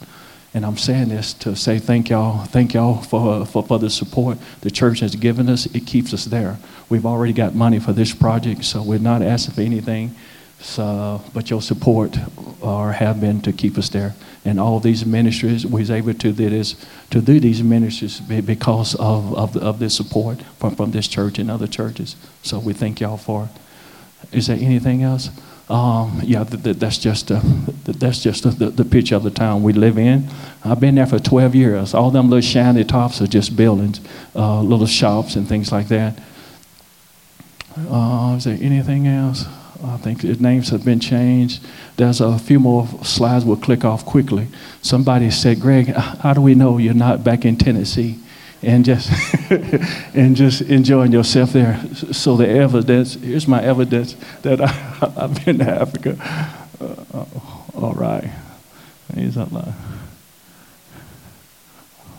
And 0.54 0.66
I'm 0.66 0.78
saying 0.78 1.10
this 1.10 1.34
to 1.34 1.56
say 1.56 1.80
thank 1.80 2.10
y'all, 2.10 2.46
thank 2.46 2.74
y'all 2.74 3.02
for, 3.02 3.46
for, 3.46 3.62
for 3.62 3.78
the 3.78 3.90
support 3.90 4.38
the 4.62 4.72
church 4.72 5.02
has 5.02 5.16
given 5.16 5.50
us. 5.50 5.66
It 5.68 5.86
keeps 5.86 6.14
us 6.14 6.26
there. 6.26 6.58
We've 6.90 7.06
already 7.06 7.34
got 7.34 7.54
money 7.54 7.80
for 7.80 7.92
this 7.92 8.14
project, 8.14 8.64
so 8.64 8.82
we're 8.82 9.00
not 9.00 9.22
asking 9.22 9.56
for 9.56 9.62
anything. 9.62 10.16
So, 10.60 11.22
but 11.34 11.50
your 11.50 11.62
support 11.62 12.18
or 12.62 12.94
have 12.94 13.20
been 13.20 13.42
to 13.42 13.52
keep 13.52 13.78
us 13.78 13.90
there. 13.90 14.16
And 14.46 14.60
all 14.60 14.80
these 14.80 15.06
ministries, 15.06 15.66
we 15.66 15.82
was 15.82 15.92
able 15.92 16.14
to 16.14 16.32
do 16.32 16.50
this, 16.50 16.76
to 17.10 17.20
do 17.20 17.40
these 17.40 17.62
ministries 17.62 18.22
because 18.22 18.96
of, 18.96 19.36
of, 19.36 19.58
of 19.58 19.80
this 19.80 19.96
support 19.96 20.42
from, 20.58 20.76
from 20.76 20.92
this 20.92 21.08
church 21.08 21.38
and 21.38 21.52
other 21.52 21.68
churches. 21.68 22.16
So 22.44 22.60
we 22.60 22.74
thank 22.74 23.02
y'all 23.02 23.18
for. 23.18 23.50
Is 24.32 24.48
there 24.48 24.58
anything 24.58 25.04
else? 25.04 25.30
Um, 25.70 26.22
yeah, 26.24 26.44
th- 26.44 26.64
th- 26.64 26.78
that's 26.78 27.00
just 27.00 27.32
uh, 27.32 27.42
th- 27.86 27.98
that's 27.98 28.22
just 28.22 28.44
the, 28.44 28.70
the 28.70 28.86
picture 28.86 29.16
of 29.16 29.24
the 29.24 29.32
town 29.32 29.64
we 29.64 29.74
live 29.74 29.98
in. 29.98 30.28
I've 30.64 30.80
been 30.80 30.96
there 30.96 31.08
for 31.08 31.18
12 31.18 31.56
years. 31.56 31.94
All 31.96 32.12
them 32.12 32.30
little 32.30 32.42
shiny 32.42 32.84
tops 32.84 33.20
are 33.22 33.28
just 33.28 33.56
buildings, 33.56 34.00
uh, 34.36 34.62
little 34.62 34.86
shops 34.86 35.36
and 35.36 35.48
things 35.48 35.72
like 35.72 35.88
that. 35.88 36.20
Uh, 37.78 38.36
is 38.38 38.44
there 38.44 38.58
anything 38.62 39.08
else? 39.08 39.46
I 39.84 39.98
think 39.98 40.22
the 40.22 40.36
names 40.36 40.70
have 40.70 40.86
been 40.86 41.00
changed. 41.00 41.64
There's 41.98 42.22
a 42.22 42.38
few 42.40 42.60
more 42.60 42.88
slides 43.04 43.44
we'll 43.44 43.58
click 43.58 43.84
off 43.84 44.06
quickly. 44.06 44.48
Somebody 44.82 45.30
said, 45.32 45.60
Greg, 45.60 45.88
how 45.88 46.34
do 46.34 46.42
we 46.42 46.56
know 46.56 46.78
you're 46.78 46.94
not 46.94 47.24
back 47.24 47.44
in 47.44 47.58
Tennessee? 47.58 48.20
And 48.62 48.86
just 48.86 49.10
and 50.16 50.36
just 50.36 50.62
enjoying 50.62 51.12
yourself 51.12 51.54
there. 51.54 51.80
So 52.12 52.38
the 52.38 52.48
evidence 52.48 53.16
here's 53.16 53.48
my 53.48 53.62
evidence 53.64 54.16
that 54.42 54.62
I, 54.62 54.68
have 55.18 55.46
been 55.46 55.60
to 55.60 55.70
Africa. 55.70 56.18
Uh, 56.80 57.26
all 57.76 57.94
right, 57.94 58.30
he's 59.14 59.36
there. 59.36 59.76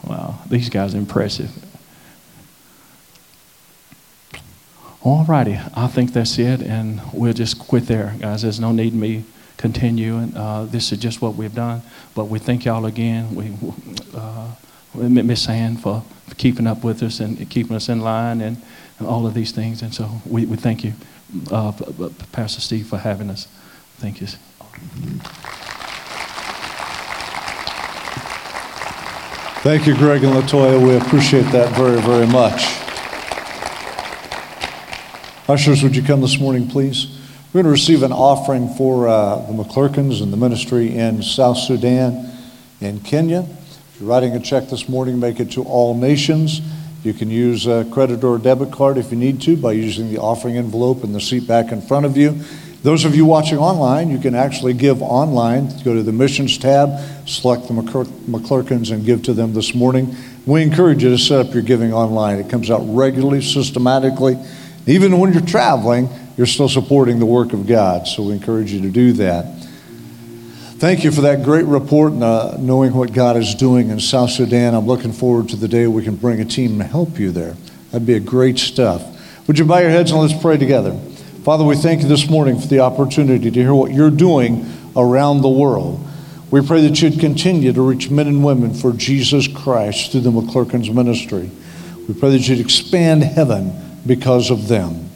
Wow, 0.06 0.38
these 0.48 0.68
guys 0.68 0.94
are 0.94 0.98
impressive. 0.98 1.50
All 5.02 5.24
righty, 5.24 5.58
I 5.74 5.86
think 5.86 6.12
that's 6.12 6.38
it, 6.38 6.62
and 6.62 7.00
we'll 7.12 7.32
just 7.32 7.58
quit 7.58 7.86
there, 7.86 8.14
guys. 8.18 8.42
There's 8.42 8.58
no 8.58 8.72
need 8.72 8.92
me 8.92 9.24
continue, 9.56 10.16
and 10.16 10.36
uh, 10.36 10.64
this 10.64 10.92
is 10.92 10.98
just 10.98 11.22
what 11.22 11.34
we've 11.34 11.54
done. 11.54 11.82
But 12.14 12.24
we 12.24 12.38
thank 12.38 12.64
y'all 12.64 12.86
again. 12.86 13.34
We 13.34 13.52
uh, 14.14 14.52
Miss 14.96 15.48
Ann 15.48 15.76
for 15.76 16.02
for 16.26 16.34
keeping 16.34 16.66
up 16.66 16.82
with 16.82 17.02
us 17.02 17.20
and 17.20 17.48
keeping 17.48 17.76
us 17.76 17.88
in 17.88 18.00
line 18.00 18.40
and, 18.40 18.60
and 18.98 19.06
all 19.06 19.26
of 19.26 19.34
these 19.34 19.52
things. 19.52 19.82
And 19.82 19.94
so 19.94 20.20
we, 20.26 20.44
we 20.46 20.56
thank 20.56 20.84
you, 20.84 20.94
uh, 21.50 21.72
Pastor 22.32 22.60
Steve, 22.60 22.86
for 22.86 22.98
having 22.98 23.30
us. 23.30 23.46
Thank 23.98 24.20
you. 24.20 24.26
Thank 29.62 29.86
you, 29.86 29.96
Greg 29.96 30.22
and 30.22 30.34
Latoya. 30.34 30.84
We 30.84 30.96
appreciate 30.96 31.50
that 31.52 31.74
very, 31.74 32.00
very 32.00 32.26
much. 32.26 32.62
Ushers, 35.48 35.82
would 35.82 35.94
you 35.94 36.02
come 36.02 36.20
this 36.20 36.38
morning, 36.40 36.68
please? 36.68 37.18
We're 37.52 37.62
going 37.62 37.64
to 37.66 37.70
receive 37.70 38.02
an 38.02 38.12
offering 38.12 38.68
for 38.74 39.08
uh, 39.08 39.36
the 39.46 39.52
McClurkins 39.52 40.22
and 40.22 40.32
the 40.32 40.36
ministry 40.36 40.94
in 40.94 41.22
South 41.22 41.56
Sudan 41.56 42.32
and 42.80 43.04
Kenya. 43.04 43.46
You're 43.98 44.10
writing 44.10 44.36
a 44.36 44.40
check 44.40 44.68
this 44.68 44.90
morning, 44.90 45.18
make 45.18 45.40
it 45.40 45.52
to 45.52 45.62
all 45.62 45.94
nations. 45.96 46.60
You 47.02 47.14
can 47.14 47.30
use 47.30 47.66
a 47.66 47.86
credit 47.90 48.22
or 48.24 48.36
a 48.36 48.38
debit 48.38 48.70
card 48.70 48.98
if 48.98 49.10
you 49.10 49.16
need 49.16 49.40
to 49.42 49.56
by 49.56 49.72
using 49.72 50.12
the 50.12 50.18
offering 50.18 50.58
envelope 50.58 51.02
in 51.02 51.14
the 51.14 51.20
seat 51.20 51.48
back 51.48 51.72
in 51.72 51.80
front 51.80 52.04
of 52.04 52.14
you. 52.14 52.38
Those 52.82 53.06
of 53.06 53.16
you 53.16 53.24
watching 53.24 53.56
online, 53.56 54.10
you 54.10 54.18
can 54.18 54.34
actually 54.34 54.74
give 54.74 55.00
online. 55.00 55.68
Go 55.82 55.94
to 55.94 56.02
the 56.02 56.12
missions 56.12 56.58
tab, 56.58 56.90
select 57.26 57.68
the 57.68 57.72
McClurkins, 57.72 58.92
and 58.92 59.02
give 59.02 59.22
to 59.22 59.32
them 59.32 59.54
this 59.54 59.74
morning. 59.74 60.14
We 60.44 60.62
encourage 60.62 61.02
you 61.02 61.08
to 61.08 61.18
set 61.18 61.46
up 61.46 61.54
your 61.54 61.62
giving 61.62 61.94
online. 61.94 62.38
It 62.38 62.50
comes 62.50 62.70
out 62.70 62.82
regularly, 62.82 63.40
systematically. 63.40 64.36
Even 64.86 65.18
when 65.18 65.32
you're 65.32 65.40
traveling, 65.40 66.10
you're 66.36 66.46
still 66.46 66.68
supporting 66.68 67.18
the 67.18 67.24
work 67.24 67.54
of 67.54 67.66
God. 67.66 68.06
So 68.06 68.24
we 68.24 68.32
encourage 68.32 68.72
you 68.72 68.82
to 68.82 68.90
do 68.90 69.12
that. 69.14 69.65
Thank 70.78 71.04
you 71.04 71.10
for 71.10 71.22
that 71.22 71.42
great 71.42 71.64
report 71.64 72.12
and 72.12 72.22
uh, 72.22 72.58
knowing 72.58 72.92
what 72.92 73.14
God 73.14 73.38
is 73.38 73.54
doing 73.54 73.88
in 73.88 73.98
South 73.98 74.28
Sudan. 74.28 74.74
I'm 74.74 74.86
looking 74.86 75.10
forward 75.10 75.48
to 75.48 75.56
the 75.56 75.68
day 75.68 75.86
we 75.86 76.04
can 76.04 76.16
bring 76.16 76.38
a 76.38 76.44
team 76.44 76.78
and 76.78 76.90
help 76.90 77.18
you 77.18 77.30
there. 77.30 77.56
That'd 77.90 78.06
be 78.06 78.12
a 78.12 78.20
great 78.20 78.58
stuff. 78.58 79.02
Would 79.46 79.58
you 79.58 79.64
bow 79.64 79.78
your 79.78 79.88
heads 79.88 80.10
and 80.10 80.20
let's 80.20 80.38
pray 80.38 80.58
together? 80.58 80.92
Father, 81.44 81.64
we 81.64 81.76
thank 81.76 82.02
you 82.02 82.08
this 82.08 82.28
morning 82.28 82.60
for 82.60 82.66
the 82.66 82.80
opportunity 82.80 83.50
to 83.50 83.58
hear 83.58 83.72
what 83.72 83.90
you're 83.90 84.10
doing 84.10 84.70
around 84.94 85.40
the 85.40 85.48
world. 85.48 86.06
We 86.50 86.60
pray 86.60 86.86
that 86.86 87.00
you'd 87.00 87.20
continue 87.20 87.72
to 87.72 87.80
reach 87.80 88.10
men 88.10 88.26
and 88.26 88.44
women 88.44 88.74
for 88.74 88.92
Jesus 88.92 89.48
Christ 89.48 90.12
through 90.12 90.20
the 90.20 90.30
McClurkins 90.30 90.92
ministry. 90.92 91.50
We 92.06 92.12
pray 92.12 92.32
that 92.32 92.46
you'd 92.46 92.60
expand 92.60 93.22
heaven 93.22 93.72
because 94.04 94.50
of 94.50 94.68
them. 94.68 95.08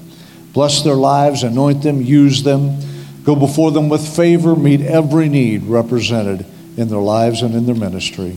Bless 0.54 0.82
their 0.82 0.94
lives, 0.94 1.42
anoint 1.42 1.82
them, 1.82 2.00
use 2.00 2.44
them. 2.44 2.80
Go 3.24 3.36
before 3.36 3.70
them 3.70 3.88
with 3.88 4.16
favor, 4.16 4.56
meet 4.56 4.80
every 4.80 5.28
need 5.28 5.64
represented 5.64 6.46
in 6.76 6.88
their 6.88 6.98
lives 6.98 7.42
and 7.42 7.54
in 7.54 7.66
their 7.66 7.74
ministry. 7.74 8.36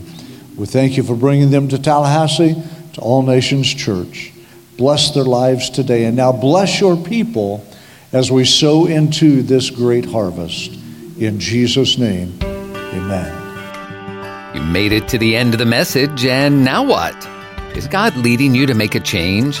We 0.56 0.66
thank 0.66 0.96
you 0.96 1.02
for 1.02 1.16
bringing 1.16 1.50
them 1.50 1.68
to 1.68 1.78
Tallahassee, 1.78 2.54
to 2.94 3.00
All 3.00 3.22
Nations 3.22 3.72
Church. 3.72 4.32
Bless 4.76 5.12
their 5.12 5.24
lives 5.24 5.70
today. 5.70 6.04
And 6.04 6.16
now 6.16 6.32
bless 6.32 6.80
your 6.80 6.96
people 6.96 7.64
as 8.12 8.30
we 8.30 8.44
sow 8.44 8.86
into 8.86 9.42
this 9.42 9.70
great 9.70 10.04
harvest. 10.04 10.72
In 11.18 11.40
Jesus' 11.40 11.98
name, 11.98 12.38
amen. 12.42 13.40
You 14.54 14.62
made 14.62 14.92
it 14.92 15.08
to 15.08 15.18
the 15.18 15.36
end 15.36 15.54
of 15.54 15.58
the 15.58 15.66
message, 15.66 16.24
and 16.24 16.64
now 16.64 16.84
what? 16.84 17.28
Is 17.76 17.88
God 17.88 18.16
leading 18.16 18.54
you 18.54 18.66
to 18.66 18.74
make 18.74 18.94
a 18.94 19.00
change? 19.00 19.60